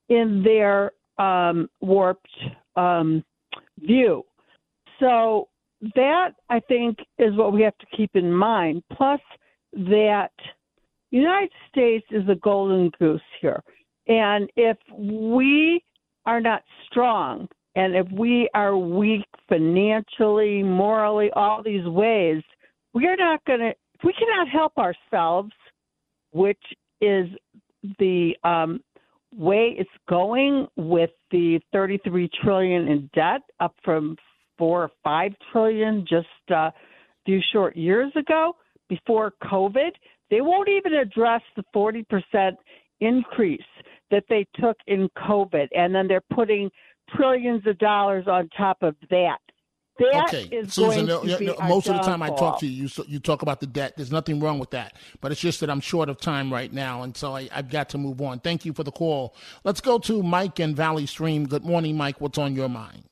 in 0.08 0.42
their 0.42 0.92
um, 1.18 1.68
warped 1.80 2.28
um, 2.76 3.24
view. 3.78 4.24
So 4.98 5.48
that 5.94 6.32
I 6.50 6.60
think 6.60 6.98
is 7.18 7.34
what 7.34 7.52
we 7.52 7.62
have 7.62 7.76
to 7.78 7.86
keep 7.96 8.10
in 8.14 8.32
mind. 8.32 8.82
Plus 8.92 9.20
that 9.72 10.32
United 11.10 11.50
States 11.70 12.06
is 12.10 12.28
a 12.28 12.34
golden 12.36 12.90
goose 12.98 13.20
here. 13.40 13.62
And 14.06 14.50
if 14.56 14.76
we 14.92 15.82
are 16.26 16.40
not 16.40 16.62
strong 16.86 17.48
and 17.80 17.96
if 17.96 18.06
we 18.12 18.46
are 18.52 18.76
weak 18.76 19.24
financially, 19.48 20.62
morally, 20.62 21.30
all 21.34 21.62
these 21.62 21.86
ways, 21.86 22.42
we 22.92 23.06
are 23.06 23.16
not 23.16 23.42
going 23.46 23.60
to, 23.60 23.72
we 24.04 24.12
cannot 24.12 24.48
help 24.50 24.76
ourselves, 24.76 25.50
which 26.30 26.60
is 27.00 27.26
the 27.98 28.36
um, 28.44 28.82
way 29.34 29.74
it's 29.78 29.88
going 30.10 30.66
with 30.76 31.08
the 31.30 31.58
33 31.72 32.28
trillion 32.44 32.86
in 32.86 33.08
debt 33.14 33.40
up 33.60 33.74
from 33.82 34.14
four 34.58 34.82
or 34.82 34.90
five 35.02 35.32
trillion 35.50 36.04
just 36.06 36.28
uh, 36.50 36.54
a 36.54 36.72
few 37.24 37.40
short 37.50 37.78
years 37.78 38.12
ago 38.14 38.56
before 38.90 39.32
COVID. 39.44 39.92
They 40.30 40.42
won't 40.42 40.68
even 40.68 40.92
address 40.92 41.40
the 41.56 41.64
40% 41.74 42.52
increase 43.00 43.62
that 44.10 44.24
they 44.28 44.46
took 44.60 44.76
in 44.86 45.08
COVID, 45.16 45.68
and 45.74 45.94
then 45.94 46.08
they're 46.08 46.20
putting 46.34 46.70
trillions 47.16 47.66
of 47.66 47.78
dollars 47.78 48.26
on 48.26 48.48
top 48.56 48.82
of 48.82 48.94
that. 49.10 49.38
That 49.98 50.32
is 50.32 50.34
okay, 50.34 50.68
Susan. 50.68 51.06
going 51.06 51.06
no, 51.06 51.20
to 51.20 51.26
no, 51.26 51.38
be 51.38 51.46
no, 51.46 51.54
our 51.56 51.68
most 51.68 51.88
of 51.88 51.96
the 51.96 52.02
time 52.02 52.22
I 52.22 52.28
talk 52.30 52.58
to 52.60 52.66
you, 52.66 52.84
you, 52.84 53.04
you 53.06 53.18
talk 53.20 53.42
about 53.42 53.60
the 53.60 53.66
debt. 53.66 53.94
There's 53.96 54.10
nothing 54.10 54.40
wrong 54.40 54.58
with 54.58 54.70
that, 54.70 54.94
but 55.20 55.30
it's 55.30 55.40
just 55.40 55.60
that 55.60 55.68
I'm 55.68 55.80
short 55.80 56.08
of 56.08 56.18
time 56.18 56.50
right 56.50 56.72
now, 56.72 57.02
and 57.02 57.14
so 57.14 57.36
I, 57.36 57.50
I've 57.52 57.68
got 57.68 57.90
to 57.90 57.98
move 57.98 58.22
on. 58.22 58.40
Thank 58.40 58.64
you 58.64 58.72
for 58.72 58.82
the 58.82 58.92
call. 58.92 59.34
Let's 59.62 59.82
go 59.82 59.98
to 59.98 60.22
Mike 60.22 60.58
in 60.58 60.74
Valley 60.74 61.04
Stream. 61.04 61.46
Good 61.46 61.64
morning, 61.64 61.98
Mike. 61.98 62.18
What's 62.20 62.38
on 62.38 62.54
your 62.54 62.70
mind? 62.70 63.04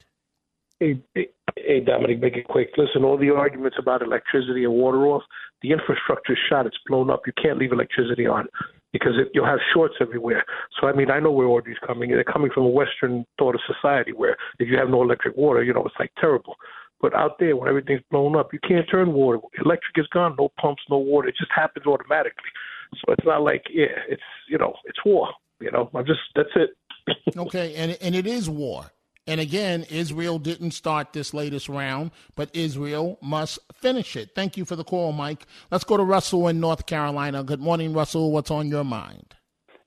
Hey, 0.80 1.02
hey, 1.14 1.28
hey, 1.56 1.80
Dominic, 1.80 2.20
make 2.20 2.36
it 2.36 2.48
quick. 2.48 2.70
Listen, 2.78 3.04
all 3.04 3.18
the 3.18 3.30
arguments 3.30 3.76
about 3.78 4.00
electricity 4.00 4.64
and 4.64 4.72
water 4.72 5.06
off, 5.06 5.22
the 5.60 5.72
infrastructure 5.72 6.32
is 6.32 6.38
shot. 6.48 6.64
It's 6.64 6.78
blown 6.86 7.10
up. 7.10 7.22
You 7.26 7.32
can't 7.42 7.58
leave 7.58 7.72
electricity 7.72 8.26
on 8.26 8.46
because 8.92 9.12
it, 9.18 9.28
you'll 9.34 9.46
have 9.46 9.58
shorts 9.74 9.94
everywhere. 10.00 10.44
So, 10.80 10.86
I 10.86 10.92
mean, 10.92 11.10
I 11.10 11.20
know 11.20 11.30
where 11.30 11.46
Audrey's 11.46 11.76
coming. 11.86 12.10
They're 12.10 12.24
coming 12.24 12.50
from 12.52 12.64
a 12.64 12.68
Western 12.68 13.24
thought 13.38 13.54
of 13.54 13.60
society 13.66 14.12
where 14.12 14.36
if 14.58 14.68
you 14.68 14.76
have 14.78 14.88
no 14.88 15.02
electric 15.02 15.36
water, 15.36 15.62
you 15.62 15.72
know, 15.72 15.84
it's 15.84 15.94
like 15.98 16.12
terrible. 16.20 16.56
But 17.00 17.14
out 17.14 17.38
there, 17.38 17.56
when 17.56 17.68
everything's 17.68 18.02
blown 18.10 18.36
up, 18.36 18.52
you 18.52 18.58
can't 18.66 18.86
turn 18.90 19.12
water. 19.12 19.38
Electric 19.64 19.96
is 19.96 20.06
gone. 20.08 20.34
No 20.38 20.50
pumps, 20.60 20.82
no 20.90 20.98
water. 20.98 21.28
It 21.28 21.36
just 21.38 21.52
happens 21.54 21.86
automatically. 21.86 22.50
So 22.94 23.12
it's 23.12 23.24
not 23.24 23.42
like, 23.42 23.62
yeah, 23.70 23.86
it's, 24.08 24.22
you 24.48 24.58
know, 24.58 24.74
it's 24.84 24.98
war. 25.04 25.28
You 25.60 25.70
know, 25.70 25.90
I'm 25.94 26.06
just, 26.06 26.20
that's 26.34 26.48
it. 26.56 26.70
Okay, 27.36 27.74
and 27.74 27.96
and 28.02 28.14
it 28.14 28.26
is 28.26 28.50
war. 28.50 28.84
And 29.28 29.42
again, 29.42 29.84
Israel 29.90 30.38
didn't 30.38 30.70
start 30.70 31.12
this 31.12 31.34
latest 31.34 31.68
round, 31.68 32.12
but 32.34 32.48
Israel 32.54 33.18
must 33.20 33.58
finish 33.74 34.16
it. 34.16 34.30
Thank 34.34 34.56
you 34.56 34.64
for 34.64 34.74
the 34.74 34.84
call, 34.84 35.12
Mike. 35.12 35.44
Let's 35.70 35.84
go 35.84 35.98
to 35.98 36.02
Russell 36.02 36.48
in 36.48 36.60
North 36.60 36.86
Carolina. 36.86 37.44
Good 37.44 37.60
morning, 37.60 37.92
Russell. 37.92 38.32
What's 38.32 38.50
on 38.50 38.68
your 38.68 38.84
mind? 38.84 39.34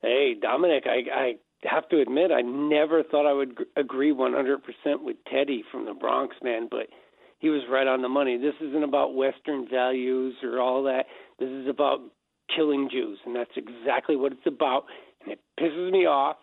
Hey, 0.04 0.36
Dominic, 0.40 0.84
I, 0.86 1.12
I 1.12 1.34
have 1.64 1.90
to 1.90 2.00
admit, 2.00 2.30
I 2.30 2.42
never 2.42 3.02
thought 3.02 3.28
I 3.28 3.34
would 3.34 3.56
gr- 3.56 3.64
agree 3.76 4.14
100% 4.14 4.58
with 5.02 5.18
Teddy 5.28 5.64
from 5.72 5.86
the 5.86 5.96
Bronx, 5.96 6.36
man, 6.44 6.68
but 6.70 6.90
he 7.40 7.50
was 7.50 7.64
right 7.68 7.88
on 7.88 8.04
the 8.04 8.10
money. 8.10 8.38
This 8.38 8.54
isn't 8.62 8.84
about 8.84 9.16
Western 9.16 9.68
values 9.68 10.36
or 10.44 10.62
all 10.62 10.84
that. 10.84 11.06
This 11.40 11.50
is 11.50 11.68
about 11.68 12.00
killing 12.56 12.90
Jews, 12.92 13.18
and 13.26 13.36
that's 13.36 13.58
exactly 13.58 14.16
what 14.16 14.34
it's 14.34 14.46
about, 14.46 14.84
and 15.24 15.32
it 15.32 15.40
pisses 15.60 15.92
me 15.92 16.06
off. 16.06 16.38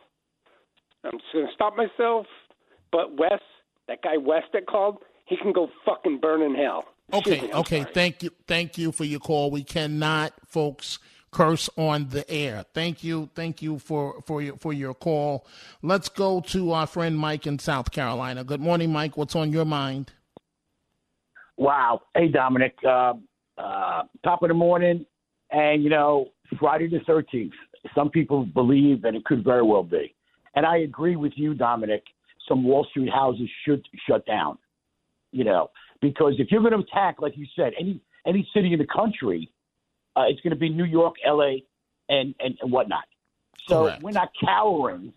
I'm 1.05 1.13
just 1.13 1.33
going 1.33 1.47
to 1.47 1.53
stop 1.55 1.77
myself, 1.77 2.27
but 2.93 3.17
Wes, 3.19 3.41
that 3.87 4.03
guy 4.03 4.17
Wes 4.17 4.43
that 4.53 4.67
called, 4.67 4.99
he 5.27 5.37
can 5.37 5.53
go 5.53 5.69
fucking 5.85 6.19
burn 6.21 6.43
in 6.43 6.55
hell. 6.55 6.85
Excuse 7.13 7.39
Okay, 7.39 7.47
me, 7.47 7.53
okay. 7.55 7.81
sorry. 7.83 7.95
Thank 7.95 8.23
you, 8.23 8.31
thank 8.47 8.79
you 8.79 8.93
for 8.93 9.05
your 9.05 9.21
call. 9.21 9.51
We 9.51 9.63
cannot, 9.63 10.33
folks, 10.47 10.99
curse 11.31 11.71
on 11.77 12.09
the 12.09 12.29
air. 12.31 12.65
Thank 12.75 13.03
you, 13.03 13.31
thank 13.35 13.63
you 13.63 13.79
for 13.79 14.21
for 14.27 14.43
your 14.43 14.57
for 14.57 14.73
your 14.73 14.95
call. 14.95 15.47
Let's 15.83 16.09
go 16.09 16.41
to 16.41 16.73
our 16.73 16.87
friend 16.87 17.19
Mike 17.19 17.47
in 17.47 17.59
South 17.59 17.91
Carolina. 17.91 18.45
Good 18.45 18.61
morning, 18.61 18.93
Mike. 18.93 19.17
What's 19.17 19.37
on 19.37 19.53
your 19.53 19.65
mind? 19.65 20.13
Wow. 21.57 22.03
Hey, 22.15 22.29
Dominic. 22.29 22.77
Uh, 22.87 23.15
uh, 23.59 24.03
top 24.23 24.43
of 24.43 24.49
the 24.49 24.55
morning, 24.55 25.05
and 25.51 25.83
you 25.83 25.91
know, 25.91 26.29
Friday 26.59 26.89
the 26.89 26.99
13th. 27.11 27.51
Some 27.95 28.11
people 28.11 28.45
believe 28.45 29.03
that 29.03 29.15
it 29.15 29.25
could 29.25 29.45
very 29.45 29.63
well 29.63 29.83
be. 29.83 30.15
And 30.55 30.67
I 30.67 30.79
agree 30.79 31.17
with 31.17 31.33
you, 31.37 31.55
Dominic. 31.55 32.03
Some 32.49 32.65
Wall 32.65 32.87
Street 32.91 33.11
houses 33.13 33.49
should 33.65 33.87
shut 34.09 34.27
down, 34.27 34.59
you 35.33 35.45
know, 35.45 35.71
because 36.01 36.35
if 36.39 36.51
you're 36.51 36.61
going 36.61 36.73
to 36.73 36.79
attack, 36.79 37.17
like 37.21 37.37
you 37.37 37.47
said, 37.55 37.73
any 37.79 38.01
any 38.27 38.49
city 38.55 38.73
in 38.73 38.79
the 38.79 38.87
country, 38.87 39.51
uh, 40.17 40.25
it's 40.29 40.41
going 40.41 40.51
to 40.51 40.59
be 40.59 40.69
New 40.69 40.85
York, 40.85 41.15
L.A., 41.25 41.65
and, 42.09 42.35
and, 42.41 42.57
and 42.61 42.73
whatnot. 42.73 43.05
So 43.69 43.85
Correct. 43.85 44.03
we're 44.03 44.11
not 44.11 44.31
cowering, 44.45 45.13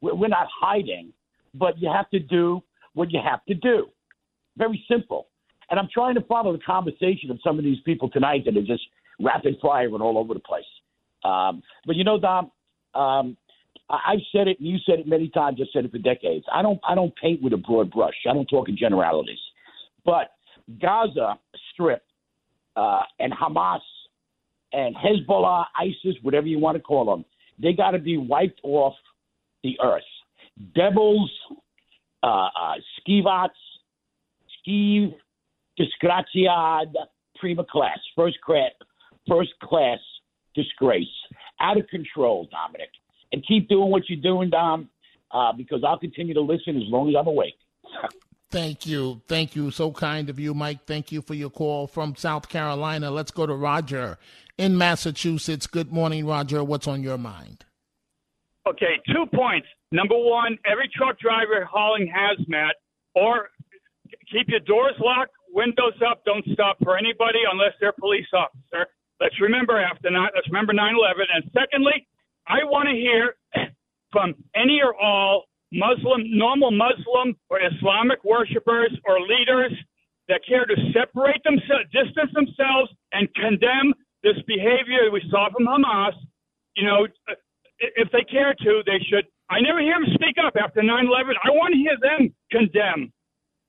we're, 0.00 0.14
we're 0.14 0.28
not 0.28 0.48
hiding, 0.60 1.12
but 1.54 1.80
you 1.80 1.90
have 1.92 2.10
to 2.10 2.18
do 2.18 2.62
what 2.94 3.10
you 3.12 3.20
have 3.24 3.44
to 3.46 3.54
do. 3.54 3.86
Very 4.56 4.84
simple. 4.88 5.28
And 5.70 5.80
I'm 5.80 5.88
trying 5.92 6.14
to 6.16 6.20
follow 6.22 6.52
the 6.52 6.62
conversation 6.62 7.30
of 7.30 7.38
some 7.42 7.58
of 7.58 7.64
these 7.64 7.78
people 7.84 8.10
tonight 8.10 8.44
that 8.44 8.56
are 8.56 8.62
just 8.62 8.82
rapid 9.20 9.56
firing 9.62 10.00
all 10.00 10.18
over 10.18 10.34
the 10.34 10.40
place. 10.40 10.64
Um, 11.24 11.62
but 11.86 11.96
you 11.96 12.04
know, 12.04 12.20
Dom, 12.20 12.50
um, 12.94 13.36
I've 13.90 14.20
said 14.32 14.48
it, 14.48 14.58
and 14.60 14.68
you 14.68 14.78
said 14.86 15.00
it 15.00 15.06
many 15.06 15.28
times. 15.28 15.58
I've 15.60 15.68
said 15.72 15.84
it 15.84 15.90
for 15.90 15.98
decades. 15.98 16.44
I 16.52 16.62
don't, 16.62 16.80
I 16.88 16.94
don't 16.94 17.14
paint 17.16 17.42
with 17.42 17.52
a 17.52 17.58
broad 17.58 17.90
brush. 17.90 18.14
I 18.28 18.32
don't 18.32 18.46
talk 18.46 18.68
in 18.68 18.76
generalities. 18.76 19.38
But 20.04 20.32
Gaza 20.80 21.38
Strip 21.72 22.02
uh, 22.76 23.02
and 23.18 23.32
Hamas 23.32 23.80
and 24.72 24.96
Hezbollah, 24.96 25.66
ISIS, 25.78 26.16
whatever 26.22 26.46
you 26.46 26.58
want 26.58 26.76
to 26.76 26.82
call 26.82 27.04
them, 27.04 27.24
they 27.62 27.72
got 27.72 27.92
to 27.92 27.98
be 27.98 28.16
wiped 28.16 28.60
off 28.62 28.94
the 29.62 29.76
earth. 29.82 30.02
Devils, 30.74 31.30
uh, 32.22 32.26
uh, 32.26 32.74
skivats, 33.00 33.50
skiv, 34.66 35.14
disgraziad, 35.78 36.92
prima 37.36 37.64
class, 37.64 37.98
first 38.16 38.40
class, 38.40 38.70
first 39.28 39.50
class 39.62 39.98
disgrace, 40.54 41.06
out 41.60 41.76
of 41.76 41.86
control, 41.88 42.48
Dominic. 42.50 42.88
And 43.34 43.44
keep 43.44 43.68
doing 43.68 43.90
what 43.90 44.08
you're 44.08 44.22
doing, 44.22 44.48
Dom, 44.48 44.88
uh, 45.32 45.52
because 45.56 45.82
I'll 45.84 45.98
continue 45.98 46.34
to 46.34 46.40
listen 46.40 46.76
as 46.76 46.84
long 46.86 47.08
as 47.08 47.16
I'm 47.18 47.26
awake. 47.26 47.56
Thank 48.52 48.86
you. 48.86 49.22
Thank 49.26 49.56
you. 49.56 49.72
So 49.72 49.90
kind 49.90 50.30
of 50.30 50.38
you, 50.38 50.54
Mike. 50.54 50.86
Thank 50.86 51.10
you 51.10 51.20
for 51.20 51.34
your 51.34 51.50
call 51.50 51.88
from 51.88 52.14
South 52.14 52.48
Carolina. 52.48 53.10
Let's 53.10 53.32
go 53.32 53.44
to 53.44 53.54
Roger 53.56 54.18
in 54.56 54.78
Massachusetts. 54.78 55.66
Good 55.66 55.90
morning, 55.90 56.24
Roger. 56.24 56.62
What's 56.62 56.86
on 56.86 57.02
your 57.02 57.18
mind? 57.18 57.64
Okay, 58.68 59.02
two 59.12 59.26
points. 59.34 59.66
Number 59.90 60.14
one, 60.16 60.56
every 60.64 60.88
truck 60.94 61.18
driver 61.18 61.64
hauling 61.68 62.06
hazmat 62.06 62.70
or 63.16 63.48
keep 64.30 64.46
your 64.46 64.60
doors 64.60 64.94
locked, 65.00 65.32
windows 65.52 65.98
up, 66.08 66.24
don't 66.24 66.46
stop 66.52 66.76
for 66.84 66.96
anybody 66.96 67.40
unless 67.50 67.72
they're 67.80 67.88
a 67.88 68.00
police 68.00 68.30
officer. 68.32 68.86
Let's 69.20 69.34
remember 69.40 69.80
after 69.80 70.08
nine, 70.08 70.30
let's 70.36 70.46
remember 70.46 70.72
9/11. 70.72 71.26
And 71.34 71.50
secondly, 71.52 72.06
I 72.46 72.64
want 72.64 72.88
to 72.88 72.94
hear 72.94 73.36
from 74.12 74.34
any 74.54 74.80
or 74.82 74.94
all 74.94 75.44
Muslim, 75.72 76.22
normal 76.36 76.70
Muslim 76.70 77.34
or 77.50 77.58
Islamic 77.60 78.22
worshippers 78.22 78.92
or 79.04 79.20
leaders 79.20 79.72
that 80.28 80.40
care 80.46 80.64
to 80.64 80.76
separate 80.92 81.42
themselves, 81.44 81.84
distance 81.92 82.30
themselves, 82.32 82.90
and 83.12 83.28
condemn 83.34 83.92
this 84.22 84.36
behavior 84.46 85.10
we 85.12 85.22
saw 85.30 85.48
from 85.50 85.66
Hamas. 85.66 86.14
You 86.76 86.86
know, 86.86 87.06
if 87.78 88.10
they 88.12 88.24
care 88.30 88.54
to, 88.54 88.82
they 88.86 88.98
should. 89.08 89.26
I 89.50 89.60
never 89.60 89.80
hear 89.80 89.94
them 89.94 90.08
speak 90.14 90.36
up 90.38 90.54
after 90.56 90.80
9/11. 90.80 91.36
I 91.42 91.50
want 91.50 91.74
to 91.74 91.78
hear 91.78 91.96
them 92.00 92.34
condemn 92.50 93.12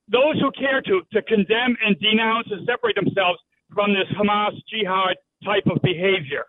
those 0.07 0.39
who 0.39 0.51
care 0.51 0.81
to 0.81 1.01
to 1.11 1.21
condemn 1.23 1.75
and 1.83 1.99
denounce 1.99 2.47
and 2.51 2.65
separate 2.65 2.95
themselves 2.95 3.39
from 3.73 3.93
this 3.93 4.07
Hamas 4.17 4.55
jihad 4.69 5.17
type 5.43 5.65
of 5.67 5.81
behavior. 5.81 6.45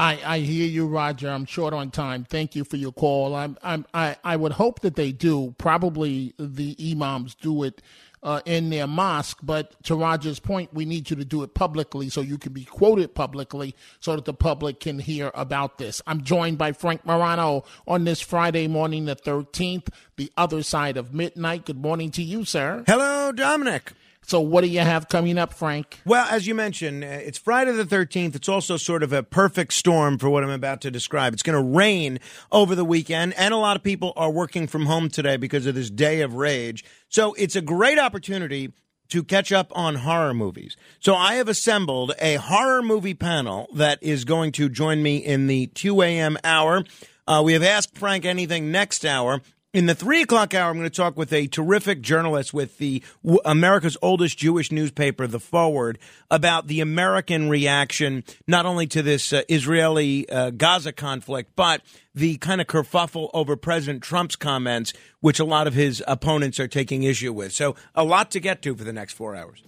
I, 0.00 0.18
I 0.24 0.38
hear 0.38 0.66
you, 0.66 0.86
Roger. 0.86 1.28
I'm 1.28 1.44
short 1.44 1.74
on 1.74 1.90
time. 1.90 2.24
Thank 2.24 2.56
you 2.56 2.64
for 2.64 2.78
your 2.78 2.90
call. 2.90 3.34
I'm, 3.34 3.58
I'm, 3.62 3.84
I, 3.92 4.16
I 4.24 4.34
would 4.34 4.52
hope 4.52 4.80
that 4.80 4.96
they 4.96 5.12
do. 5.12 5.54
Probably 5.58 6.32
the 6.38 6.74
imams 6.90 7.34
do 7.34 7.64
it 7.64 7.82
uh, 8.22 8.40
in 8.46 8.70
their 8.70 8.86
mosque, 8.86 9.38
but 9.42 9.82
to 9.84 9.94
Roger's 9.94 10.40
point, 10.40 10.72
we 10.72 10.86
need 10.86 11.10
you 11.10 11.16
to 11.16 11.24
do 11.24 11.42
it 11.42 11.52
publicly 11.52 12.08
so 12.08 12.22
you 12.22 12.38
can 12.38 12.54
be 12.54 12.64
quoted 12.64 13.14
publicly 13.14 13.74
so 14.00 14.16
that 14.16 14.24
the 14.24 14.32
public 14.32 14.80
can 14.80 14.98
hear 14.98 15.30
about 15.34 15.76
this. 15.76 16.00
I'm 16.06 16.22
joined 16.22 16.56
by 16.56 16.72
Frank 16.72 17.04
Morano 17.04 17.64
on 17.86 18.04
this 18.04 18.22
Friday 18.22 18.68
morning, 18.68 19.04
the 19.04 19.16
13th, 19.16 19.88
the 20.16 20.32
other 20.34 20.62
side 20.62 20.96
of 20.96 21.12
midnight. 21.12 21.66
Good 21.66 21.80
morning 21.80 22.10
to 22.12 22.22
you, 22.22 22.46
sir. 22.46 22.84
Hello, 22.86 23.32
Dominic. 23.32 23.92
So, 24.22 24.40
what 24.40 24.62
do 24.62 24.68
you 24.68 24.80
have 24.80 25.08
coming 25.08 25.38
up, 25.38 25.52
Frank? 25.52 25.98
Well, 26.04 26.26
as 26.30 26.46
you 26.46 26.54
mentioned, 26.54 27.02
uh, 27.02 27.06
it's 27.08 27.38
Friday 27.38 27.72
the 27.72 27.84
13th. 27.84 28.36
It's 28.36 28.48
also 28.48 28.76
sort 28.76 29.02
of 29.02 29.12
a 29.12 29.22
perfect 29.22 29.72
storm 29.72 30.18
for 30.18 30.30
what 30.30 30.44
I'm 30.44 30.50
about 30.50 30.80
to 30.82 30.90
describe. 30.90 31.32
It's 31.32 31.42
going 31.42 31.60
to 31.60 31.76
rain 31.76 32.20
over 32.52 32.74
the 32.74 32.84
weekend, 32.84 33.34
and 33.36 33.52
a 33.52 33.56
lot 33.56 33.76
of 33.76 33.82
people 33.82 34.12
are 34.16 34.30
working 34.30 34.66
from 34.66 34.86
home 34.86 35.08
today 35.08 35.36
because 35.36 35.66
of 35.66 35.74
this 35.74 35.90
day 35.90 36.20
of 36.20 36.34
rage. 36.34 36.84
So, 37.08 37.32
it's 37.34 37.56
a 37.56 37.60
great 37.60 37.98
opportunity 37.98 38.72
to 39.08 39.24
catch 39.24 39.50
up 39.50 39.72
on 39.74 39.96
horror 39.96 40.34
movies. 40.34 40.76
So, 41.00 41.16
I 41.16 41.34
have 41.34 41.48
assembled 41.48 42.12
a 42.20 42.34
horror 42.36 42.82
movie 42.82 43.14
panel 43.14 43.68
that 43.74 44.00
is 44.00 44.24
going 44.24 44.52
to 44.52 44.68
join 44.68 45.02
me 45.02 45.16
in 45.16 45.48
the 45.48 45.66
2 45.68 46.02
a.m. 46.02 46.36
hour. 46.44 46.84
Uh, 47.26 47.42
we 47.44 47.54
have 47.54 47.62
asked 47.64 47.96
Frank 47.96 48.24
anything 48.24 48.70
next 48.70 49.04
hour. 49.04 49.40
In 49.72 49.86
the 49.86 49.94
three 49.94 50.22
o'clock 50.22 50.52
hour, 50.52 50.68
I'm 50.68 50.78
going 50.78 50.90
to 50.90 50.96
talk 50.96 51.16
with 51.16 51.32
a 51.32 51.46
terrific 51.46 52.00
journalist 52.00 52.52
with 52.52 52.78
the 52.78 53.04
America's 53.44 53.96
oldest 54.02 54.36
Jewish 54.36 54.72
newspaper, 54.72 55.28
The 55.28 55.38
Forward, 55.38 55.96
about 56.28 56.66
the 56.66 56.80
American 56.80 57.48
reaction 57.48 58.24
not 58.48 58.66
only 58.66 58.88
to 58.88 59.00
this 59.00 59.32
uh, 59.32 59.42
Israeli 59.48 60.28
uh, 60.28 60.50
Gaza 60.50 60.92
conflict, 60.92 61.52
but 61.54 61.82
the 62.16 62.36
kind 62.38 62.60
of 62.60 62.66
kerfuffle 62.66 63.30
over 63.32 63.54
President 63.54 64.02
Trump's 64.02 64.34
comments, 64.34 64.92
which 65.20 65.38
a 65.38 65.44
lot 65.44 65.68
of 65.68 65.74
his 65.74 66.02
opponents 66.08 66.58
are 66.58 66.66
taking 66.66 67.04
issue 67.04 67.32
with. 67.32 67.52
So, 67.52 67.76
a 67.94 68.02
lot 68.02 68.32
to 68.32 68.40
get 68.40 68.62
to 68.62 68.74
for 68.74 68.82
the 68.82 68.92
next 68.92 69.12
four 69.12 69.36
hours. 69.36 69.62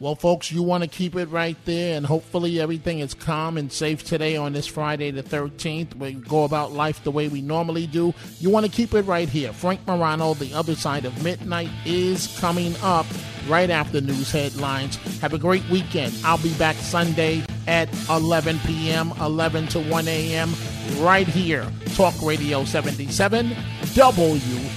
Well, 0.00 0.14
folks, 0.14 0.50
you 0.50 0.62
want 0.62 0.82
to 0.82 0.88
keep 0.88 1.14
it 1.14 1.26
right 1.26 1.58
there, 1.66 1.94
and 1.94 2.06
hopefully 2.06 2.58
everything 2.58 3.00
is 3.00 3.12
calm 3.12 3.58
and 3.58 3.70
safe 3.70 4.02
today 4.02 4.34
on 4.34 4.54
this 4.54 4.66
Friday, 4.66 5.10
the 5.10 5.22
13th. 5.22 5.94
We 5.94 6.14
go 6.14 6.44
about 6.44 6.72
life 6.72 7.04
the 7.04 7.10
way 7.10 7.28
we 7.28 7.42
normally 7.42 7.86
do. 7.86 8.14
You 8.38 8.48
want 8.48 8.64
to 8.64 8.72
keep 8.72 8.94
it 8.94 9.02
right 9.02 9.28
here. 9.28 9.52
Frank 9.52 9.86
Morano, 9.86 10.32
The 10.32 10.54
Other 10.54 10.74
Side 10.74 11.04
of 11.04 11.22
Midnight, 11.22 11.68
is 11.84 12.34
coming 12.40 12.74
up 12.82 13.04
right 13.46 13.68
after 13.68 14.00
news 14.00 14.32
headlines. 14.32 14.96
Have 15.20 15.34
a 15.34 15.38
great 15.38 15.68
weekend. 15.68 16.14
I'll 16.24 16.38
be 16.38 16.54
back 16.54 16.76
Sunday 16.76 17.44
at 17.66 17.90
11 18.08 18.58
p.m., 18.60 19.12
11 19.20 19.66
to 19.66 19.80
1 19.80 20.08
a.m., 20.08 20.54
right 21.00 21.28
here. 21.28 21.70
Talk 21.94 22.14
Radio 22.22 22.64
77, 22.64 23.50
WABC. 23.50 24.70